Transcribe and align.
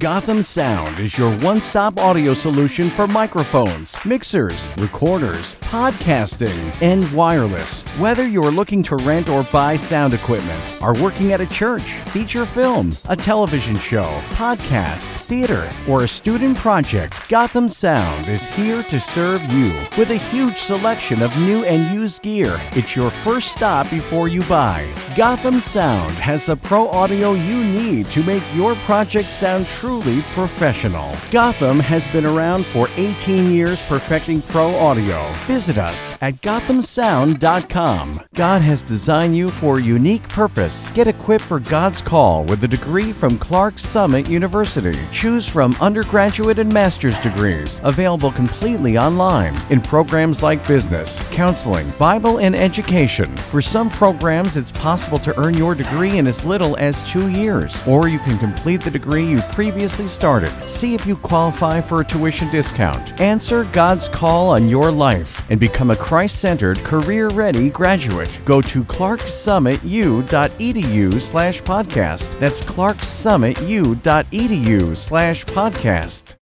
Gotham 0.00 0.42
Sound 0.42 0.98
is 0.98 1.18
your 1.18 1.36
one 1.40 1.60
stop 1.60 1.98
audio 1.98 2.32
solution 2.32 2.88
for 2.88 3.06
microphones, 3.06 4.02
mixers, 4.06 4.70
recorders, 4.78 5.56
podcasting, 5.56 6.74
and 6.80 7.04
wireless. 7.12 7.82
Whether 7.98 8.26
you're 8.26 8.50
looking 8.50 8.82
to 8.84 8.96
rent 8.96 9.28
or 9.28 9.42
buy 9.52 9.76
sound 9.76 10.14
equipment, 10.14 10.78
are 10.80 10.98
working 11.02 11.34
at 11.34 11.42
a 11.42 11.46
church, 11.46 12.00
feature 12.12 12.46
film, 12.46 12.96
a 13.10 13.16
television 13.16 13.76
show, 13.76 14.22
podcast, 14.30 15.02
theater, 15.26 15.70
or 15.86 16.04
a 16.04 16.08
student 16.08 16.56
project, 16.56 17.28
Gotham 17.28 17.68
Sound 17.68 18.26
is 18.26 18.46
here 18.46 18.82
to 18.84 18.98
serve 18.98 19.42
you. 19.52 19.70
With 19.98 20.12
a 20.12 20.16
huge 20.30 20.56
selection 20.56 21.20
of 21.20 21.36
new 21.36 21.62
and 21.64 21.94
used 21.94 22.22
gear, 22.22 22.58
it's 22.72 22.96
your 22.96 23.10
first 23.10 23.52
stop 23.52 23.90
before 23.90 24.28
you 24.28 24.42
buy. 24.44 24.90
Gotham 25.14 25.60
Sound 25.60 26.12
has 26.12 26.46
the 26.46 26.56
pro 26.56 26.88
audio 26.88 27.34
you 27.34 27.62
need 27.62 28.06
to 28.12 28.22
make 28.22 28.42
your 28.54 28.76
project 28.76 29.28
sound 29.28 29.66
truly 29.90 30.22
professional. 30.34 31.12
Gotham 31.32 31.80
has 31.80 32.06
been 32.08 32.24
around 32.24 32.64
for 32.64 32.88
18 32.96 33.50
years 33.50 33.84
perfecting 33.88 34.40
pro 34.40 34.72
audio. 34.76 35.32
Visit 35.48 35.78
us 35.78 36.14
at 36.20 36.40
gothamsound.com. 36.42 38.20
God 38.36 38.62
has 38.62 38.84
designed 38.84 39.36
you 39.36 39.50
for 39.50 39.78
a 39.78 39.82
unique 39.82 40.28
purpose. 40.28 40.90
Get 40.90 41.08
equipped 41.08 41.42
for 41.42 41.58
God's 41.58 42.02
call 42.02 42.44
with 42.44 42.62
a 42.62 42.68
degree 42.68 43.12
from 43.12 43.36
Clarks 43.36 43.84
Summit 43.84 44.30
University. 44.30 44.96
Choose 45.10 45.48
from 45.48 45.76
undergraduate 45.80 46.60
and 46.60 46.72
master's 46.72 47.18
degrees 47.18 47.80
available 47.82 48.30
completely 48.30 48.96
online 48.96 49.60
in 49.70 49.80
programs 49.80 50.40
like 50.40 50.64
business, 50.68 51.20
counseling, 51.32 51.90
Bible, 51.98 52.38
and 52.38 52.54
education. 52.54 53.36
For 53.36 53.60
some 53.60 53.90
programs, 53.90 54.56
it's 54.56 54.70
possible 54.70 55.18
to 55.18 55.36
earn 55.36 55.54
your 55.54 55.74
degree 55.74 56.18
in 56.18 56.28
as 56.28 56.44
little 56.44 56.76
as 56.76 57.02
two 57.10 57.28
years, 57.30 57.84
or 57.88 58.06
you 58.06 58.20
can 58.20 58.38
complete 58.38 58.82
the 58.82 58.90
degree 58.92 59.26
you 59.26 59.40
previously 59.50 59.79
started. 59.88 60.52
See 60.68 60.94
if 60.94 61.06
you 61.06 61.16
qualify 61.16 61.80
for 61.80 62.00
a 62.00 62.04
tuition 62.04 62.50
discount. 62.50 63.18
Answer 63.20 63.64
God's 63.72 64.08
call 64.08 64.50
on 64.50 64.68
your 64.68 64.90
life 64.90 65.42
and 65.50 65.60
become 65.60 65.90
a 65.90 65.96
Christ 65.96 66.40
centered, 66.40 66.78
career 66.80 67.28
ready 67.28 67.70
graduate. 67.70 68.40
Go 68.44 68.60
to 68.62 68.82
clarksummitu.edu 68.84 71.20
slash 71.20 71.62
podcast. 71.62 72.38
That's 72.38 72.60
clarksummitu.edu 72.62 74.96
slash 74.96 75.44
podcast. 75.44 76.39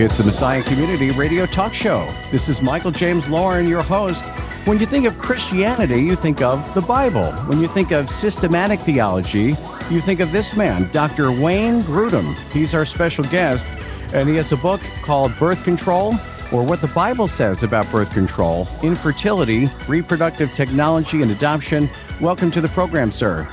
It's 0.00 0.16
the 0.16 0.22
Messiah 0.22 0.62
Community 0.62 1.10
Radio 1.10 1.44
Talk 1.44 1.74
Show. 1.74 2.08
This 2.30 2.48
is 2.48 2.62
Michael 2.62 2.92
James 2.92 3.28
Lauren, 3.28 3.66
your 3.66 3.82
host. 3.82 4.24
When 4.64 4.78
you 4.78 4.86
think 4.86 5.06
of 5.06 5.18
Christianity, 5.18 6.00
you 6.00 6.14
think 6.14 6.40
of 6.40 6.72
the 6.72 6.80
Bible. 6.80 7.32
When 7.48 7.60
you 7.60 7.66
think 7.66 7.90
of 7.90 8.08
systematic 8.08 8.78
theology, 8.78 9.56
you 9.90 10.00
think 10.00 10.20
of 10.20 10.30
this 10.30 10.54
man, 10.54 10.88
Dr. 10.92 11.32
Wayne 11.32 11.82
Grudem. 11.82 12.36
He's 12.52 12.76
our 12.76 12.86
special 12.86 13.24
guest, 13.24 13.66
and 14.14 14.28
he 14.28 14.36
has 14.36 14.52
a 14.52 14.56
book 14.56 14.80
called 15.02 15.36
Birth 15.36 15.64
Control 15.64 16.14
or 16.52 16.62
What 16.62 16.80
the 16.80 16.86
Bible 16.86 17.26
Says 17.26 17.64
About 17.64 17.90
Birth 17.90 18.12
Control, 18.12 18.68
Infertility, 18.84 19.68
Reproductive 19.88 20.54
Technology, 20.54 21.22
and 21.22 21.32
Adoption. 21.32 21.90
Welcome 22.20 22.52
to 22.52 22.60
the 22.60 22.68
program, 22.68 23.10
sir. 23.10 23.48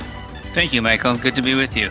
Thank 0.54 0.72
you, 0.72 0.80
Michael. 0.80 1.16
Good 1.16 1.34
to 1.34 1.42
be 1.42 1.56
with 1.56 1.76
you. 1.76 1.90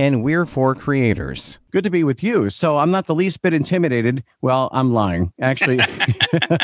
and 0.00 0.24
we're 0.24 0.46
for 0.46 0.74
creators. 0.74 1.58
Good 1.72 1.84
to 1.84 1.90
be 1.90 2.04
with 2.04 2.22
you. 2.22 2.48
So 2.48 2.78
I'm 2.78 2.90
not 2.90 3.06
the 3.06 3.14
least 3.14 3.42
bit 3.42 3.52
intimidated. 3.52 4.24
Well, 4.40 4.70
I'm 4.72 4.92
lying. 4.92 5.30
Actually, 5.42 5.80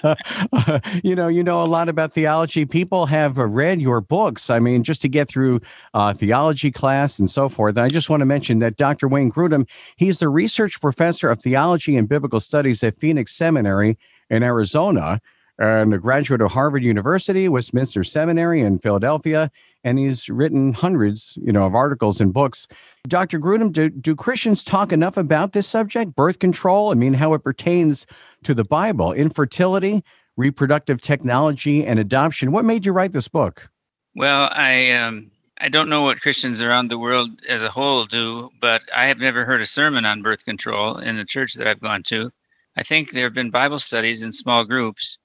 you 1.05 1.15
know, 1.15 1.29
you 1.29 1.45
know 1.45 1.63
a 1.63 1.69
lot 1.69 1.91
about 1.91 2.15
theology. 2.15 2.65
People 2.65 3.05
have 3.05 3.37
read 3.37 3.83
your 3.83 4.01
books. 4.01 4.49
I 4.49 4.59
mean, 4.59 4.83
just 4.83 5.03
to 5.03 5.09
get 5.11 5.29
through 5.29 5.61
uh, 5.93 6.15
theology 6.15 6.71
class 6.71 7.19
and 7.19 7.29
so 7.29 7.51
forth. 7.51 7.77
And 7.77 7.85
I 7.85 7.91
just 7.91 8.09
want 8.09 8.23
to 8.23 8.25
mention 8.25 8.61
that 8.61 8.79
Dr. 8.79 9.07
Wayne 9.07 9.31
Grudem, 9.31 9.69
he's 9.97 10.21
the 10.21 10.31
research 10.31 10.81
professor 10.81 11.29
of 11.29 11.43
theology 11.43 11.95
and 11.99 12.09
biblical 12.09 12.41
studies 12.41 12.83
at 12.83 12.97
Phoenix 12.97 13.33
Seminary 13.33 13.99
in 14.31 14.43
Arizona 14.45 15.21
and 15.59 15.95
a 15.95 15.99
graduate 15.99 16.41
of 16.41 16.53
Harvard 16.53 16.83
University, 16.83 17.49
Westminster 17.49 18.05
Seminary 18.05 18.61
in 18.61 18.79
Philadelphia, 18.79 19.51
and 19.85 19.99
he's 19.99 20.29
written 20.29 20.73
hundreds, 20.73 21.39
you 21.43 21.53
know, 21.53 21.65
of 21.65 21.75
articles 21.75 22.21
and 22.21 22.33
books. 22.33 22.67
Dr. 23.09 23.39
Grudem, 23.39 23.73
do, 23.73 23.89
do 23.89 24.15
Christians 24.15 24.63
talk 24.63 24.93
enough 24.93 25.17
about 25.17 25.53
this 25.53 25.67
subject, 25.67 26.15
birth 26.15 26.39
control? 26.39 26.91
I 26.91 26.95
mean, 26.95 27.15
how 27.15 27.33
it 27.35 27.45
pertains 27.45 28.07
to 28.45 28.53
the 28.53 28.65
Bible, 28.65 29.13
infertility, 29.13 30.03
reproductive 30.37 31.01
technology, 31.01 31.85
and 31.87 31.99
adoption. 31.99 32.53
What 32.53 32.65
made 32.65 32.85
you 32.85 32.93
write 32.93 33.13
this 33.13 33.29
book? 33.29 33.71
Well, 34.15 34.51
I 34.53 34.93
um, 34.93 35.31
I 35.59 35.69
don't 35.71 35.89
know 35.89 36.03
what 36.03 36.21
Christians 36.21 36.61
around 36.61 36.89
the 36.89 36.99
world 36.99 37.31
as 37.49 37.63
a 37.63 37.71
whole 37.71 38.05
do, 38.05 38.51
but 38.61 38.83
I 38.95 39.07
have 39.07 39.19
never 39.19 39.45
heard 39.45 39.63
a 39.63 39.67
sermon 39.67 40.05
on 40.05 40.23
birth 40.23 40.45
control 40.45 40.99
in 40.99 41.17
the 41.17 41.25
church 41.25 41.55
that 41.55 41.67
I've 41.67 41.81
gone 41.81 42.03
to. 42.05 42.31
I 42.77 42.83
think 42.83 43.11
there 43.11 43.25
have 43.25 43.35
been 43.35 43.51
Bible 43.51 43.79
studies 43.79 44.23
in 44.23 44.33
small 44.33 44.65
groups, 44.65 45.19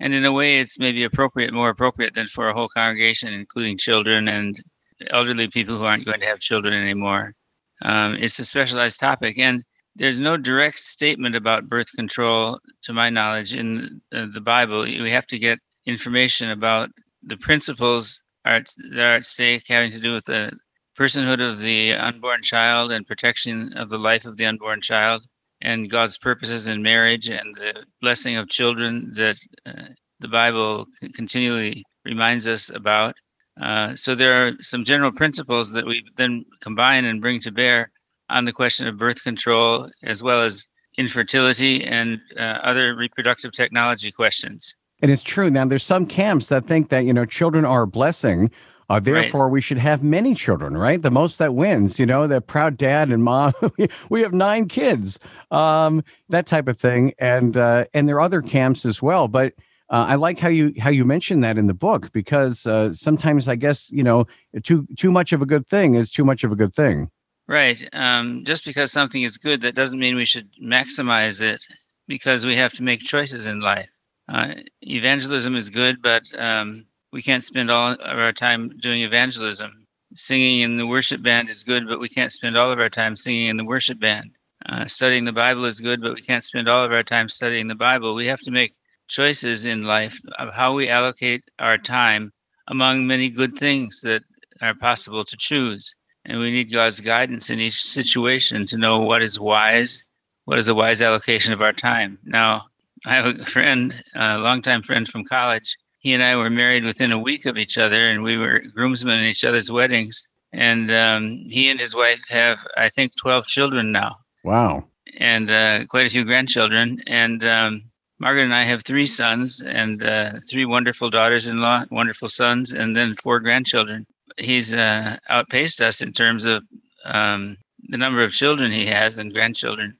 and 0.00 0.12
in 0.14 0.24
a 0.24 0.32
way 0.32 0.58
it's 0.58 0.78
maybe 0.78 1.04
appropriate 1.04 1.52
more 1.52 1.70
appropriate 1.70 2.14
than 2.14 2.26
for 2.26 2.48
a 2.48 2.54
whole 2.54 2.68
congregation 2.68 3.32
including 3.32 3.76
children 3.76 4.28
and 4.28 4.62
elderly 5.10 5.48
people 5.48 5.76
who 5.76 5.84
aren't 5.84 6.06
going 6.06 6.20
to 6.20 6.26
have 6.26 6.38
children 6.38 6.72
anymore. 6.72 7.34
Um, 7.82 8.16
it's 8.16 8.38
a 8.38 8.44
specialized 8.44 8.98
topic 8.98 9.38
and 9.38 9.62
there's 9.94 10.20
no 10.20 10.36
direct 10.36 10.78
statement 10.78 11.34
about 11.34 11.68
birth 11.68 11.90
control 11.92 12.58
to 12.82 12.92
my 12.92 13.08
knowledge 13.08 13.54
in 13.54 14.00
the 14.10 14.40
bible. 14.42 14.82
We 14.82 15.10
have 15.10 15.26
to 15.28 15.38
get 15.38 15.58
information 15.86 16.50
about 16.50 16.90
the 17.22 17.36
principles 17.36 18.20
are, 18.44 18.60
that 18.90 19.00
are 19.00 19.16
at 19.16 19.26
stake 19.26 19.64
having 19.68 19.90
to 19.90 20.00
do 20.00 20.14
with 20.14 20.24
the 20.26 20.52
personhood 20.98 21.46
of 21.46 21.58
the 21.60 21.92
unborn 21.94 22.42
child 22.42 22.92
and 22.92 23.06
protection 23.06 23.72
of 23.74 23.88
the 23.88 23.98
life 23.98 24.24
of 24.24 24.36
the 24.36 24.46
unborn 24.46 24.80
child 24.80 25.22
and 25.62 25.90
God's 25.90 26.18
purposes 26.18 26.68
in 26.68 26.82
marriage 26.82 27.28
and 27.28 27.54
the 27.54 27.84
blessing 28.00 28.36
of 28.36 28.48
children 28.48 29.12
that 29.16 29.36
uh, 29.64 29.88
the 30.20 30.28
Bible 30.28 30.86
continually 31.14 31.82
reminds 32.04 32.46
us 32.46 32.70
about. 32.70 33.14
Uh, 33.60 33.96
so 33.96 34.14
there 34.14 34.46
are 34.46 34.52
some 34.60 34.84
general 34.84 35.12
principles 35.12 35.72
that 35.72 35.86
we 35.86 36.04
then 36.16 36.44
combine 36.60 37.04
and 37.04 37.20
bring 37.20 37.40
to 37.40 37.50
bear 37.50 37.90
on 38.28 38.44
the 38.44 38.52
question 38.52 38.86
of 38.86 38.98
birth 38.98 39.22
control 39.22 39.88
as 40.02 40.22
well 40.22 40.42
as 40.42 40.66
infertility 40.98 41.84
and 41.84 42.20
uh, 42.38 42.58
other 42.62 42.94
reproductive 42.94 43.52
technology 43.52 44.10
questions. 44.10 44.74
And 45.02 45.10
it's 45.10 45.22
true. 45.22 45.50
Now, 45.50 45.66
there's 45.66 45.84
some 45.84 46.06
camps 46.06 46.48
that 46.48 46.64
think 46.64 46.88
that, 46.88 47.04
you 47.04 47.12
know, 47.12 47.26
children 47.26 47.64
are 47.64 47.82
a 47.82 47.86
blessing. 47.86 48.50
Uh, 48.88 49.00
therefore, 49.00 49.46
right. 49.46 49.52
we 49.52 49.60
should 49.60 49.78
have 49.78 50.02
many 50.02 50.34
children, 50.34 50.76
right? 50.76 51.02
The 51.02 51.10
most 51.10 51.38
that 51.38 51.54
wins, 51.54 51.98
you 51.98 52.06
know, 52.06 52.26
the 52.26 52.40
proud 52.40 52.76
dad 52.76 53.10
and 53.10 53.24
mom. 53.24 53.52
we 54.10 54.22
have 54.22 54.32
nine 54.32 54.68
kids, 54.68 55.18
um, 55.50 56.04
that 56.28 56.46
type 56.46 56.68
of 56.68 56.78
thing. 56.78 57.12
And 57.18 57.56
uh, 57.56 57.86
and 57.94 58.08
there 58.08 58.16
are 58.16 58.20
other 58.20 58.42
camps 58.42 58.86
as 58.86 59.02
well. 59.02 59.26
But 59.26 59.54
uh, 59.90 60.06
I 60.08 60.14
like 60.14 60.38
how 60.38 60.48
you 60.48 60.72
how 60.78 60.90
you 60.90 61.04
mentioned 61.04 61.42
that 61.42 61.58
in 61.58 61.66
the 61.66 61.74
book 61.74 62.12
because 62.12 62.66
uh, 62.66 62.92
sometimes 62.92 63.48
I 63.48 63.56
guess 63.56 63.90
you 63.90 64.04
know 64.04 64.26
too 64.62 64.86
too 64.96 65.10
much 65.10 65.32
of 65.32 65.42
a 65.42 65.46
good 65.46 65.66
thing 65.66 65.96
is 65.96 66.10
too 66.10 66.24
much 66.24 66.44
of 66.44 66.52
a 66.52 66.56
good 66.56 66.74
thing. 66.74 67.10
Right. 67.48 67.88
Um, 67.92 68.44
just 68.44 68.64
because 68.64 68.90
something 68.90 69.22
is 69.22 69.38
good, 69.38 69.60
that 69.60 69.76
doesn't 69.76 69.98
mean 69.98 70.16
we 70.16 70.24
should 70.24 70.48
maximize 70.60 71.40
it 71.40 71.60
because 72.08 72.44
we 72.44 72.56
have 72.56 72.72
to 72.74 72.82
make 72.82 73.00
choices 73.00 73.46
in 73.46 73.60
life. 73.60 73.88
Uh, 74.28 74.54
evangelism 74.82 75.54
is 75.54 75.70
good, 75.70 76.02
but 76.02 76.24
um, 76.36 76.86
we 77.12 77.22
can't 77.22 77.44
spend 77.44 77.70
all 77.70 77.92
of 77.92 78.18
our 78.18 78.32
time 78.32 78.68
doing 78.80 79.02
evangelism. 79.02 79.86
Singing 80.14 80.60
in 80.60 80.76
the 80.76 80.86
worship 80.86 81.22
band 81.22 81.48
is 81.48 81.64
good, 81.64 81.86
but 81.88 82.00
we 82.00 82.08
can't 82.08 82.32
spend 82.32 82.56
all 82.56 82.70
of 82.70 82.78
our 82.78 82.88
time 82.88 83.16
singing 83.16 83.48
in 83.48 83.56
the 83.56 83.64
worship 83.64 83.98
band. 83.98 84.30
Uh, 84.66 84.86
studying 84.86 85.24
the 85.24 85.32
Bible 85.32 85.64
is 85.64 85.80
good, 85.80 86.00
but 86.00 86.14
we 86.14 86.22
can't 86.22 86.44
spend 86.44 86.68
all 86.68 86.84
of 86.84 86.92
our 86.92 87.02
time 87.02 87.28
studying 87.28 87.66
the 87.66 87.74
Bible. 87.74 88.14
We 88.14 88.26
have 88.26 88.40
to 88.40 88.50
make 88.50 88.74
choices 89.08 89.66
in 89.66 89.84
life 89.84 90.20
of 90.38 90.52
how 90.52 90.74
we 90.74 90.88
allocate 90.88 91.44
our 91.58 91.78
time 91.78 92.32
among 92.68 93.06
many 93.06 93.30
good 93.30 93.56
things 93.56 94.00
that 94.00 94.22
are 94.60 94.74
possible 94.74 95.24
to 95.24 95.36
choose. 95.36 95.94
And 96.24 96.40
we 96.40 96.50
need 96.50 96.72
God's 96.72 97.00
guidance 97.00 97.50
in 97.50 97.60
each 97.60 97.80
situation 97.80 98.66
to 98.66 98.76
know 98.76 98.98
what 99.00 99.22
is 99.22 99.38
wise, 99.38 100.02
what 100.44 100.58
is 100.58 100.68
a 100.68 100.74
wise 100.74 101.00
allocation 101.00 101.52
of 101.52 101.62
our 101.62 101.72
time. 101.72 102.18
Now, 102.24 102.66
I 103.06 103.14
have 103.14 103.26
a 103.26 103.44
friend, 103.44 103.94
a 104.14 104.38
longtime 104.38 104.82
friend 104.82 105.06
from 105.06 105.24
college. 105.24 105.76
He 106.06 106.14
and 106.14 106.22
I 106.22 106.36
were 106.36 106.50
married 106.50 106.84
within 106.84 107.10
a 107.10 107.18
week 107.18 107.46
of 107.46 107.58
each 107.58 107.76
other, 107.76 108.08
and 108.08 108.22
we 108.22 108.36
were 108.36 108.60
groomsmen 108.76 109.18
in 109.18 109.24
each 109.24 109.44
other's 109.44 109.72
weddings. 109.72 110.24
And 110.52 110.88
um, 110.92 111.44
he 111.48 111.68
and 111.68 111.80
his 111.80 111.96
wife 111.96 112.22
have, 112.28 112.58
I 112.76 112.88
think, 112.90 113.16
12 113.16 113.48
children 113.48 113.90
now. 113.90 114.14
Wow. 114.44 114.84
And 115.18 115.50
uh, 115.50 115.84
quite 115.86 116.06
a 116.06 116.10
few 116.10 116.24
grandchildren. 116.24 117.02
And 117.08 117.42
um, 117.42 117.82
Margaret 118.20 118.44
and 118.44 118.54
I 118.54 118.62
have 118.62 118.84
three 118.84 119.06
sons 119.06 119.60
and 119.62 120.04
uh, 120.04 120.34
three 120.48 120.64
wonderful 120.64 121.10
daughters 121.10 121.48
in 121.48 121.60
law, 121.60 121.84
wonderful 121.90 122.28
sons, 122.28 122.72
and 122.72 122.94
then 122.94 123.16
four 123.16 123.40
grandchildren 123.40 124.06
he's 124.38 124.74
uh, 124.74 125.16
outpaced 125.28 125.80
us 125.80 126.00
in 126.00 126.12
terms 126.12 126.44
of 126.44 126.62
um, 127.04 127.56
the 127.88 127.96
number 127.96 128.22
of 128.22 128.32
children 128.32 128.70
he 128.70 128.86
has 128.86 129.18
and 129.18 129.32
grandchildren. 129.32 129.96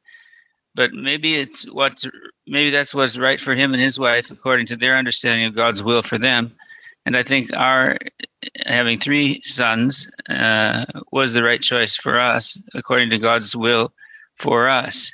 But 0.77 0.93
maybe 0.93 1.35
it's 1.37 1.65
what's 1.73 2.07
maybe 2.47 2.71
that's 2.71 2.95
what's 2.95 3.19
right 3.19 3.41
for 3.41 3.55
him 3.55 3.73
and 3.73 3.83
his 3.83 3.99
wife 3.99 4.31
according 4.31 4.67
to 4.67 4.77
their 4.77 4.97
understanding 4.97 5.47
of 5.47 5.57
God's 5.57 5.83
will 5.83 6.03
for 6.03 6.19
them. 6.19 6.53
And 7.07 7.17
I 7.17 7.23
think 7.23 7.51
our 7.57 7.97
having 8.67 8.99
three 8.99 9.41
sons 9.43 10.09
uh, 10.29 10.85
was 11.13 11.33
the 11.33 11.43
right 11.43 11.63
choice 11.63 11.97
for 11.97 12.19
us 12.19 12.59
according 12.75 13.11
to 13.11 13.19
God's 13.19 13.57
will 13.57 13.93
for 14.37 14.69
us. 14.69 15.13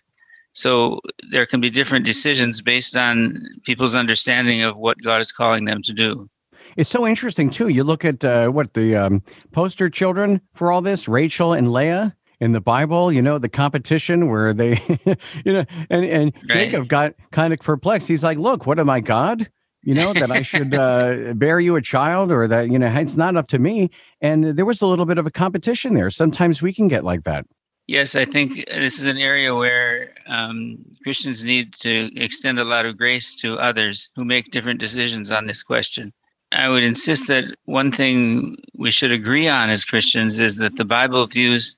So 0.55 1.01
there 1.31 1.47
can 1.47 1.61
be 1.61 1.71
different 1.71 2.05
decisions 2.05 2.61
based 2.61 2.97
on 2.97 3.43
people's 3.65 3.95
understanding 3.95 4.63
of 4.63 4.77
what 4.77 5.01
God 5.03 5.21
is 5.21 5.33
calling 5.33 5.65
them 5.65 5.81
to 5.83 5.93
do. 5.93 6.29
It's 6.77 6.91
so 6.91 7.07
interesting 7.07 7.51
too. 7.51 7.69
You 7.69 7.85
look 7.85 8.05
at 8.05 8.25
uh, 8.25 8.49
what 8.49 8.75
the 8.75 8.97
um, 8.97 9.23
poster 9.53 9.89
children 9.89 10.41
for 10.53 10.73
all 10.73 10.83
this, 10.83 11.09
Rachel 11.09 11.53
and 11.53 11.73
Leah 11.73 12.15
in 12.43 12.51
the 12.51 12.61
Bible. 12.61 13.13
You 13.13 13.23
know 13.23 13.39
the 13.39 13.49
competition 13.49 14.29
where 14.29 14.53
they, 14.53 14.81
you 15.45 15.53
know, 15.53 15.65
and 15.89 16.05
and 16.05 16.33
right. 16.35 16.49
Jacob 16.49 16.89
got 16.89 17.15
kind 17.31 17.53
of 17.53 17.61
perplexed. 17.61 18.09
He's 18.09 18.25
like, 18.25 18.37
"Look, 18.37 18.67
what 18.67 18.79
am 18.79 18.91
I, 18.91 19.01
God?" 19.01 19.49
you 19.85 19.97
know 19.97 20.13
that 20.13 20.31
i 20.31 20.43
should 20.43 20.73
uh, 20.77 21.35
bear 21.35 21.59
you 21.59 21.75
a 21.75 21.83
child 21.83 22.31
or 22.31 22.47
that 22.47 22.71
you 22.71 22.79
know 22.79 22.87
it's 22.87 23.17
not 23.17 23.37
up 23.37 23.49
to 23.49 23.59
me 23.59 23.91
and 24.21 24.45
there 24.45 24.65
was 24.65 24.81
a 24.81 24.87
little 24.87 25.07
bit 25.07 25.19
of 25.19 25.27
a 25.27 25.31
competition 25.33 25.95
there 25.95 26.09
sometimes 26.09 26.63
we 26.63 26.73
can 26.73 26.87
get 26.87 27.03
like 27.03 27.25
that 27.25 27.45
yes 27.89 28.15
i 28.15 28.25
think 28.25 28.65
this 28.69 29.01
is 29.01 29.07
an 29.07 29.19
area 29.19 29.57
where 29.57 30.13
um, 30.29 30.79
christians 31.03 31.43
need 31.43 31.75
to 31.75 32.09
extend 32.15 32.61
a 32.61 32.65
lot 32.65 32.87
of 32.87 32.97
grace 32.97 33.35
to 33.35 33.59
others 33.59 34.09
who 34.15 34.25
make 34.25 34.53
different 34.53 34.79
decisions 34.79 35.33
on 35.33 35.47
this 35.47 35.65
question 35.65 36.13
I 36.53 36.69
would 36.69 36.85
insist 36.85 37.29
that 37.29 37.45
one 37.65 37.91
thing 37.91 38.57
we 38.75 38.91
should 38.91 39.11
agree 39.11 39.49
on 39.49 39.71
as 39.71 39.85
Christians 39.85 40.39
is 40.39 40.57
that 40.57 40.77
the 40.77 40.85
Bible 40.85 41.27
views 41.27 41.75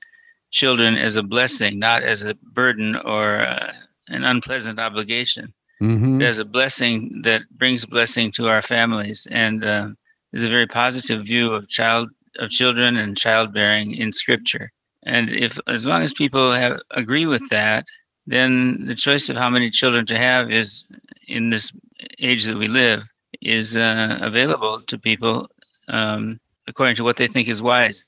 children 0.51 0.97
as 0.97 1.15
a 1.15 1.23
blessing, 1.23 1.79
not 1.79 2.03
as 2.03 2.23
a 2.23 2.35
burden 2.35 2.95
or 2.97 3.39
uh, 3.39 3.71
an 4.09 4.23
unpleasant 4.23 4.79
obligation. 4.79 5.53
Mm-hmm. 5.81 6.21
As 6.21 6.39
a 6.39 6.45
blessing 6.45 7.21
that 7.23 7.41
brings 7.51 7.85
blessing 7.85 8.31
to 8.33 8.47
our 8.47 8.61
families, 8.61 9.27
and 9.29 9.65
uh, 9.65 9.89
is 10.31 10.43
a 10.43 10.49
very 10.49 10.67
positive 10.67 11.25
view 11.25 11.51
of 11.51 11.67
child 11.67 12.09
of 12.39 12.49
children 12.49 12.97
and 12.97 13.17
childbearing 13.17 13.95
in 13.95 14.11
Scripture. 14.11 14.69
And 15.03 15.31
if 15.31 15.57
as 15.67 15.85
long 15.85 16.01
as 16.01 16.13
people 16.13 16.51
have 16.51 16.79
agree 16.91 17.25
with 17.25 17.47
that, 17.49 17.85
then 18.27 18.85
the 18.85 18.95
choice 18.95 19.29
of 19.29 19.37
how 19.37 19.49
many 19.49 19.69
children 19.69 20.05
to 20.07 20.17
have 20.17 20.51
is 20.51 20.85
in 21.27 21.49
this 21.49 21.71
age 22.19 22.45
that 22.45 22.57
we 22.57 22.67
live 22.67 23.03
is 23.41 23.77
uh, 23.77 24.17
available 24.21 24.81
to 24.81 24.97
people 24.97 25.47
um, 25.87 26.39
according 26.67 26.95
to 26.95 27.03
what 27.03 27.17
they 27.17 27.27
think 27.27 27.47
is 27.47 27.61
wise. 27.61 28.05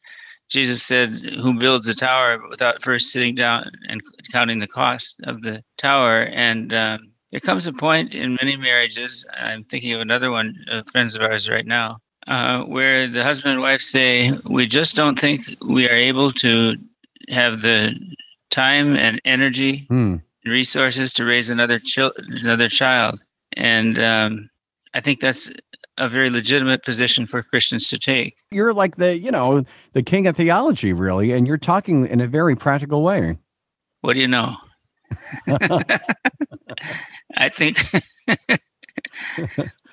Jesus 0.50 0.82
said, 0.84 1.10
Who 1.42 1.60
builds 1.60 1.88
a 1.88 1.96
tower 1.96 2.42
without 2.50 2.82
first 2.82 3.12
sitting 3.12 3.36
down 3.36 3.70
and 3.90 4.02
counting 4.32 4.60
the 4.60 4.68
cost 4.68 5.20
of 5.24 5.42
the 5.42 5.64
tower? 5.78 6.24
And 6.32 6.74
um, 6.74 7.12
there 7.32 7.40
comes 7.40 7.68
a 7.68 7.74
point 7.74 8.16
in 8.16 8.38
many 8.42 8.56
marriages, 8.56 9.26
I'm 9.38 9.64
thinking 9.66 9.94
of 9.94 10.02
another 10.02 10.32
one, 10.32 10.56
uh, 10.72 10.84
friends 10.92 11.16
of 11.16 11.22
ours 11.22 11.50
right 11.50 11.66
now, 11.66 12.00
uh, 12.28 12.64
where 12.64 13.08
the 13.08 13.24
husband 13.24 13.54
and 13.54 13.62
wife 13.62 13.82
say, 13.82 14.32
We 14.50 14.68
just 14.68 14.96
don't 14.96 15.20
think 15.20 15.44
we 15.62 15.88
are 15.90 15.94
able 15.94 16.32
to 16.34 16.78
have 17.30 17.62
the 17.62 17.96
time 18.50 18.96
and 18.96 19.22
energy 19.26 19.86
hmm. 19.90 20.16
and 20.44 20.54
resources 20.54 21.12
to 21.14 21.26
raise 21.26 21.50
another, 21.50 21.80
chi- 21.80 22.12
another 22.42 22.70
child. 22.70 23.20
And 23.58 24.00
um, 24.00 24.50
I 24.94 25.02
think 25.02 25.20
that's 25.20 25.52
a 25.98 26.08
very 26.08 26.30
legitimate 26.30 26.84
position 26.84 27.26
for 27.26 27.42
Christians 27.44 27.90
to 27.90 27.98
take. 28.00 28.38
You're 28.52 28.74
like 28.74 28.98
the, 28.98 29.18
you 29.18 29.32
know, 29.32 29.64
the 29.94 30.04
king 30.04 30.28
of 30.28 30.36
theology, 30.36 30.94
really, 30.94 31.32
and 31.32 31.48
you're 31.48 31.58
talking 31.58 32.08
in 32.08 32.22
a 32.22 32.28
very 32.28 32.56
practical 32.56 33.02
way. 33.04 33.38
What 34.02 34.14
do 34.14 34.22
you 34.22 34.28
know? 34.28 34.56
I 37.38 37.50
think, 37.50 37.78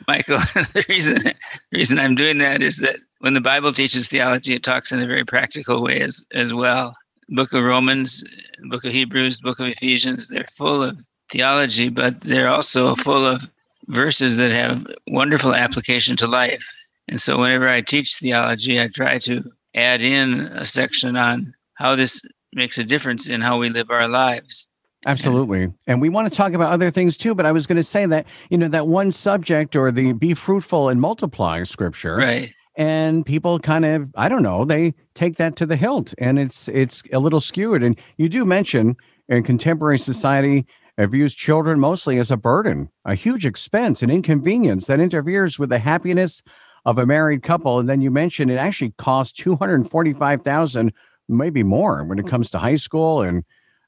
Michael, 0.08 0.38
the 0.72 0.84
reason 0.88 1.22
the 1.22 1.34
reason 1.72 1.98
I'm 1.98 2.14
doing 2.14 2.38
that 2.38 2.62
is 2.62 2.78
that 2.78 2.96
when 3.20 3.34
the 3.34 3.40
Bible 3.40 3.72
teaches 3.72 4.08
theology, 4.08 4.54
it 4.54 4.62
talks 4.62 4.92
in 4.92 5.00
a 5.00 5.06
very 5.06 5.24
practical 5.24 5.82
way 5.82 6.00
as 6.00 6.24
as 6.32 6.52
well. 6.52 6.94
Book 7.30 7.52
of 7.54 7.64
Romans, 7.64 8.22
Book 8.68 8.84
of 8.84 8.92
Hebrews, 8.92 9.40
Book 9.40 9.58
of 9.60 9.66
Ephesians, 9.66 10.28
they're 10.28 10.44
full 10.44 10.82
of 10.82 11.00
theology, 11.30 11.88
but 11.88 12.20
they're 12.20 12.50
also 12.50 12.94
full 12.94 13.26
of 13.26 13.48
verses 13.86 14.36
that 14.36 14.50
have 14.50 14.86
wonderful 15.06 15.54
application 15.54 16.16
to 16.16 16.26
life. 16.26 16.66
And 17.08 17.20
so 17.20 17.38
whenever 17.38 17.68
I 17.68 17.80
teach 17.80 18.16
theology, 18.16 18.80
I 18.80 18.88
try 18.88 19.18
to 19.20 19.44
add 19.74 20.02
in 20.02 20.40
a 20.40 20.64
section 20.64 21.16
on 21.16 21.54
how 21.74 21.96
this 21.96 22.22
makes 22.52 22.78
a 22.78 22.84
difference 22.84 23.28
in 23.28 23.40
how 23.40 23.58
we 23.58 23.68
live 23.68 23.90
our 23.90 24.08
lives. 24.08 24.68
Absolutely. 25.06 25.70
And 25.86 26.00
we 26.00 26.08
want 26.08 26.30
to 26.32 26.36
talk 26.36 26.52
about 26.52 26.72
other 26.72 26.90
things 26.90 27.16
too, 27.16 27.34
but 27.34 27.44
I 27.44 27.52
was 27.52 27.66
going 27.66 27.76
to 27.76 27.82
say 27.82 28.06
that, 28.06 28.26
you 28.48 28.56
know, 28.56 28.68
that 28.68 28.86
one 28.86 29.10
subject 29.10 29.76
or 29.76 29.90
the 29.90 30.14
be 30.14 30.32
fruitful 30.34 30.88
and 30.88 31.00
multiply 31.00 31.62
scripture. 31.64 32.16
Right. 32.16 32.54
And 32.76 33.24
people 33.24 33.58
kind 33.58 33.84
of, 33.84 34.10
I 34.16 34.28
don't 34.28 34.42
know, 34.42 34.64
they 34.64 34.94
take 35.14 35.36
that 35.36 35.56
to 35.56 35.66
the 35.66 35.76
hilt 35.76 36.14
and 36.18 36.38
it's 36.38 36.68
it's 36.68 37.02
a 37.12 37.20
little 37.20 37.40
skewed. 37.40 37.82
And 37.82 37.98
you 38.16 38.28
do 38.28 38.44
mention 38.44 38.96
in 39.28 39.42
contemporary 39.42 39.98
society, 39.98 40.66
it 40.96 41.08
views 41.08 41.34
children 41.34 41.80
mostly 41.80 42.18
as 42.18 42.30
a 42.30 42.36
burden, 42.36 42.88
a 43.04 43.14
huge 43.14 43.46
expense, 43.46 44.02
an 44.02 44.10
inconvenience 44.10 44.86
that 44.86 45.00
interferes 45.00 45.58
with 45.58 45.70
the 45.70 45.78
happiness 45.78 46.42
of 46.84 46.98
a 46.98 47.06
married 47.06 47.42
couple. 47.42 47.78
And 47.78 47.88
then 47.88 48.00
you 48.00 48.10
mentioned 48.10 48.50
it 48.50 48.58
actually 48.58 48.92
costs 48.98 49.32
two 49.32 49.56
hundred 49.56 49.90
forty-five 49.90 50.42
thousand, 50.42 50.92
maybe 51.28 51.62
more, 51.62 52.04
when 52.04 52.18
it 52.18 52.28
comes 52.28 52.50
to 52.50 52.58
high 52.58 52.76
school 52.76 53.22
and 53.22 53.44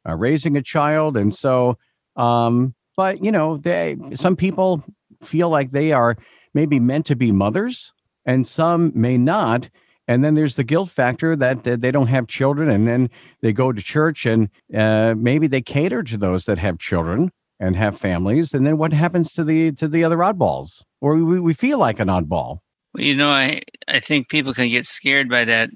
uh, 0.09 0.17
raising 0.17 0.57
a 0.57 0.63
child. 0.63 1.17
And 1.17 1.35
so, 1.35 1.79
um, 2.17 2.75
but 2.97 3.23
you 3.23 3.31
know, 3.31 3.59
they 3.59 3.97
some 4.15 4.37
people 4.37 4.83
feel 5.23 5.49
like 5.49 5.71
they 5.71 5.93
are 5.93 6.17
maybe 6.55 6.81
meant 6.81 7.07
to 7.07 7.17
be 7.17 7.33
mothers, 7.33 7.93
and 8.27 8.47
some 8.47 8.93
may 8.95 9.19
not. 9.19 9.69
And 10.09 10.25
then 10.25 10.35
there's 10.35 10.57
the 10.57 10.65
guilt 10.65 10.89
factor 10.89 11.35
that, 11.37 11.65
they 11.65 11.91
don't 11.91 12.07
have 12.07 12.29
children, 12.29 12.71
and 12.71 12.87
then 12.87 13.11
they 13.43 13.53
go 13.53 13.73
to 13.73 13.83
church, 13.83 14.25
and 14.25 14.49
uh, 14.75 15.15
maybe 15.17 15.49
they 15.49 15.61
cater 15.61 16.03
to 16.05 16.17
those 16.17 16.47
that 16.47 16.59
have 16.59 16.79
children 16.79 17.33
and 17.59 17.75
have 17.75 17.99
families. 17.99 18.55
And 18.55 18.67
then 18.67 18.79
what 18.79 18.93
happens 18.93 19.33
to 19.33 19.45
the 19.45 19.73
to 19.73 19.89
the 19.89 20.05
other 20.05 20.19
oddballs, 20.19 20.83
or 21.01 21.17
we, 21.17 21.41
we 21.41 21.55
feel 21.55 21.79
like 21.79 21.99
an 21.99 22.09
oddball? 22.09 22.59
Well, 22.95 23.05
you 23.05 23.17
know, 23.17 23.31
I 23.31 23.63
I 23.89 23.99
think 23.99 24.29
people 24.29 24.55
can 24.55 24.69
get 24.69 24.87
scared 24.87 25.29
by 25.29 25.45
that 25.45 25.71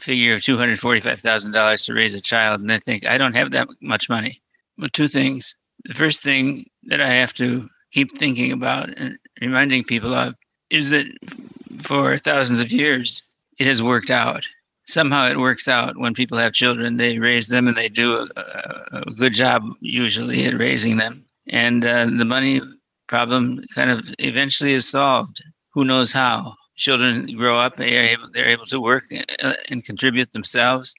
figure 0.00 0.34
of 0.34 0.42
two 0.42 0.56
hundred 0.56 0.80
forty 0.80 1.00
five 1.00 1.20
thousand 1.20 1.52
dollars 1.52 1.84
to 1.84 1.94
raise 1.94 2.14
a 2.14 2.20
child, 2.20 2.60
and 2.60 2.70
they 2.70 2.78
think 2.78 3.06
I 3.06 3.18
don't 3.18 3.36
have 3.36 3.52
that 3.52 3.68
much 3.80 4.08
money. 4.08 4.42
Well, 4.78 4.88
two 4.92 5.08
things. 5.08 5.54
The 5.84 5.94
first 5.94 6.22
thing 6.22 6.66
that 6.84 7.00
I 7.00 7.08
have 7.08 7.34
to 7.34 7.68
keep 7.92 8.16
thinking 8.16 8.50
about 8.50 8.88
and 8.98 9.16
reminding 9.40 9.84
people 9.84 10.14
of 10.14 10.34
is 10.70 10.90
that 10.90 11.06
for 11.80 12.16
thousands 12.16 12.60
of 12.60 12.72
years, 12.72 13.22
it 13.58 13.66
has 13.66 13.82
worked 13.82 14.10
out. 14.10 14.46
Somehow 14.86 15.26
it 15.26 15.38
works 15.38 15.66
out 15.66 15.96
when 15.96 16.14
people 16.14 16.36
have 16.38 16.52
children, 16.52 16.96
they 16.96 17.18
raise 17.18 17.48
them 17.48 17.66
and 17.68 17.76
they 17.76 17.88
do 17.88 18.26
a, 18.36 18.40
a 18.92 19.10
good 19.16 19.32
job 19.32 19.62
usually 19.80 20.44
at 20.44 20.54
raising 20.54 20.98
them. 20.98 21.24
And 21.48 21.84
uh, 21.84 22.06
the 22.06 22.24
money 22.24 22.60
problem 23.06 23.64
kind 23.74 23.90
of 23.90 24.14
eventually 24.18 24.72
is 24.72 24.88
solved. 24.88 25.42
Who 25.72 25.84
knows 25.84 26.12
how? 26.12 26.54
Children 26.76 27.34
grow 27.36 27.58
up, 27.58 27.76
they 27.76 27.96
are 27.98 28.02
able, 28.02 28.30
they're 28.32 28.48
able 28.48 28.66
to 28.66 28.80
work 28.80 29.04
uh, 29.42 29.54
and 29.68 29.84
contribute 29.84 30.32
themselves. 30.32 30.94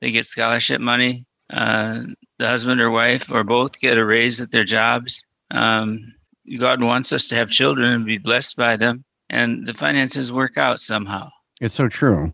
They 0.00 0.10
get 0.10 0.26
scholarship 0.26 0.80
money. 0.80 1.24
Uh, 1.50 2.04
the 2.38 2.46
husband 2.46 2.80
or 2.80 2.90
wife 2.90 3.30
or 3.30 3.44
both 3.44 3.80
get 3.80 3.98
a 3.98 4.04
raise 4.04 4.40
at 4.40 4.50
their 4.50 4.64
jobs. 4.64 5.24
Um, 5.50 6.14
God 6.58 6.82
wants 6.82 7.12
us 7.12 7.26
to 7.26 7.34
have 7.34 7.50
children 7.50 7.92
and 7.92 8.06
be 8.06 8.18
blessed 8.18 8.56
by 8.56 8.76
them, 8.76 9.04
and 9.28 9.66
the 9.66 9.74
finances 9.74 10.32
work 10.32 10.56
out 10.56 10.80
somehow. 10.80 11.28
It's 11.60 11.74
so 11.74 11.88
true. 11.88 12.32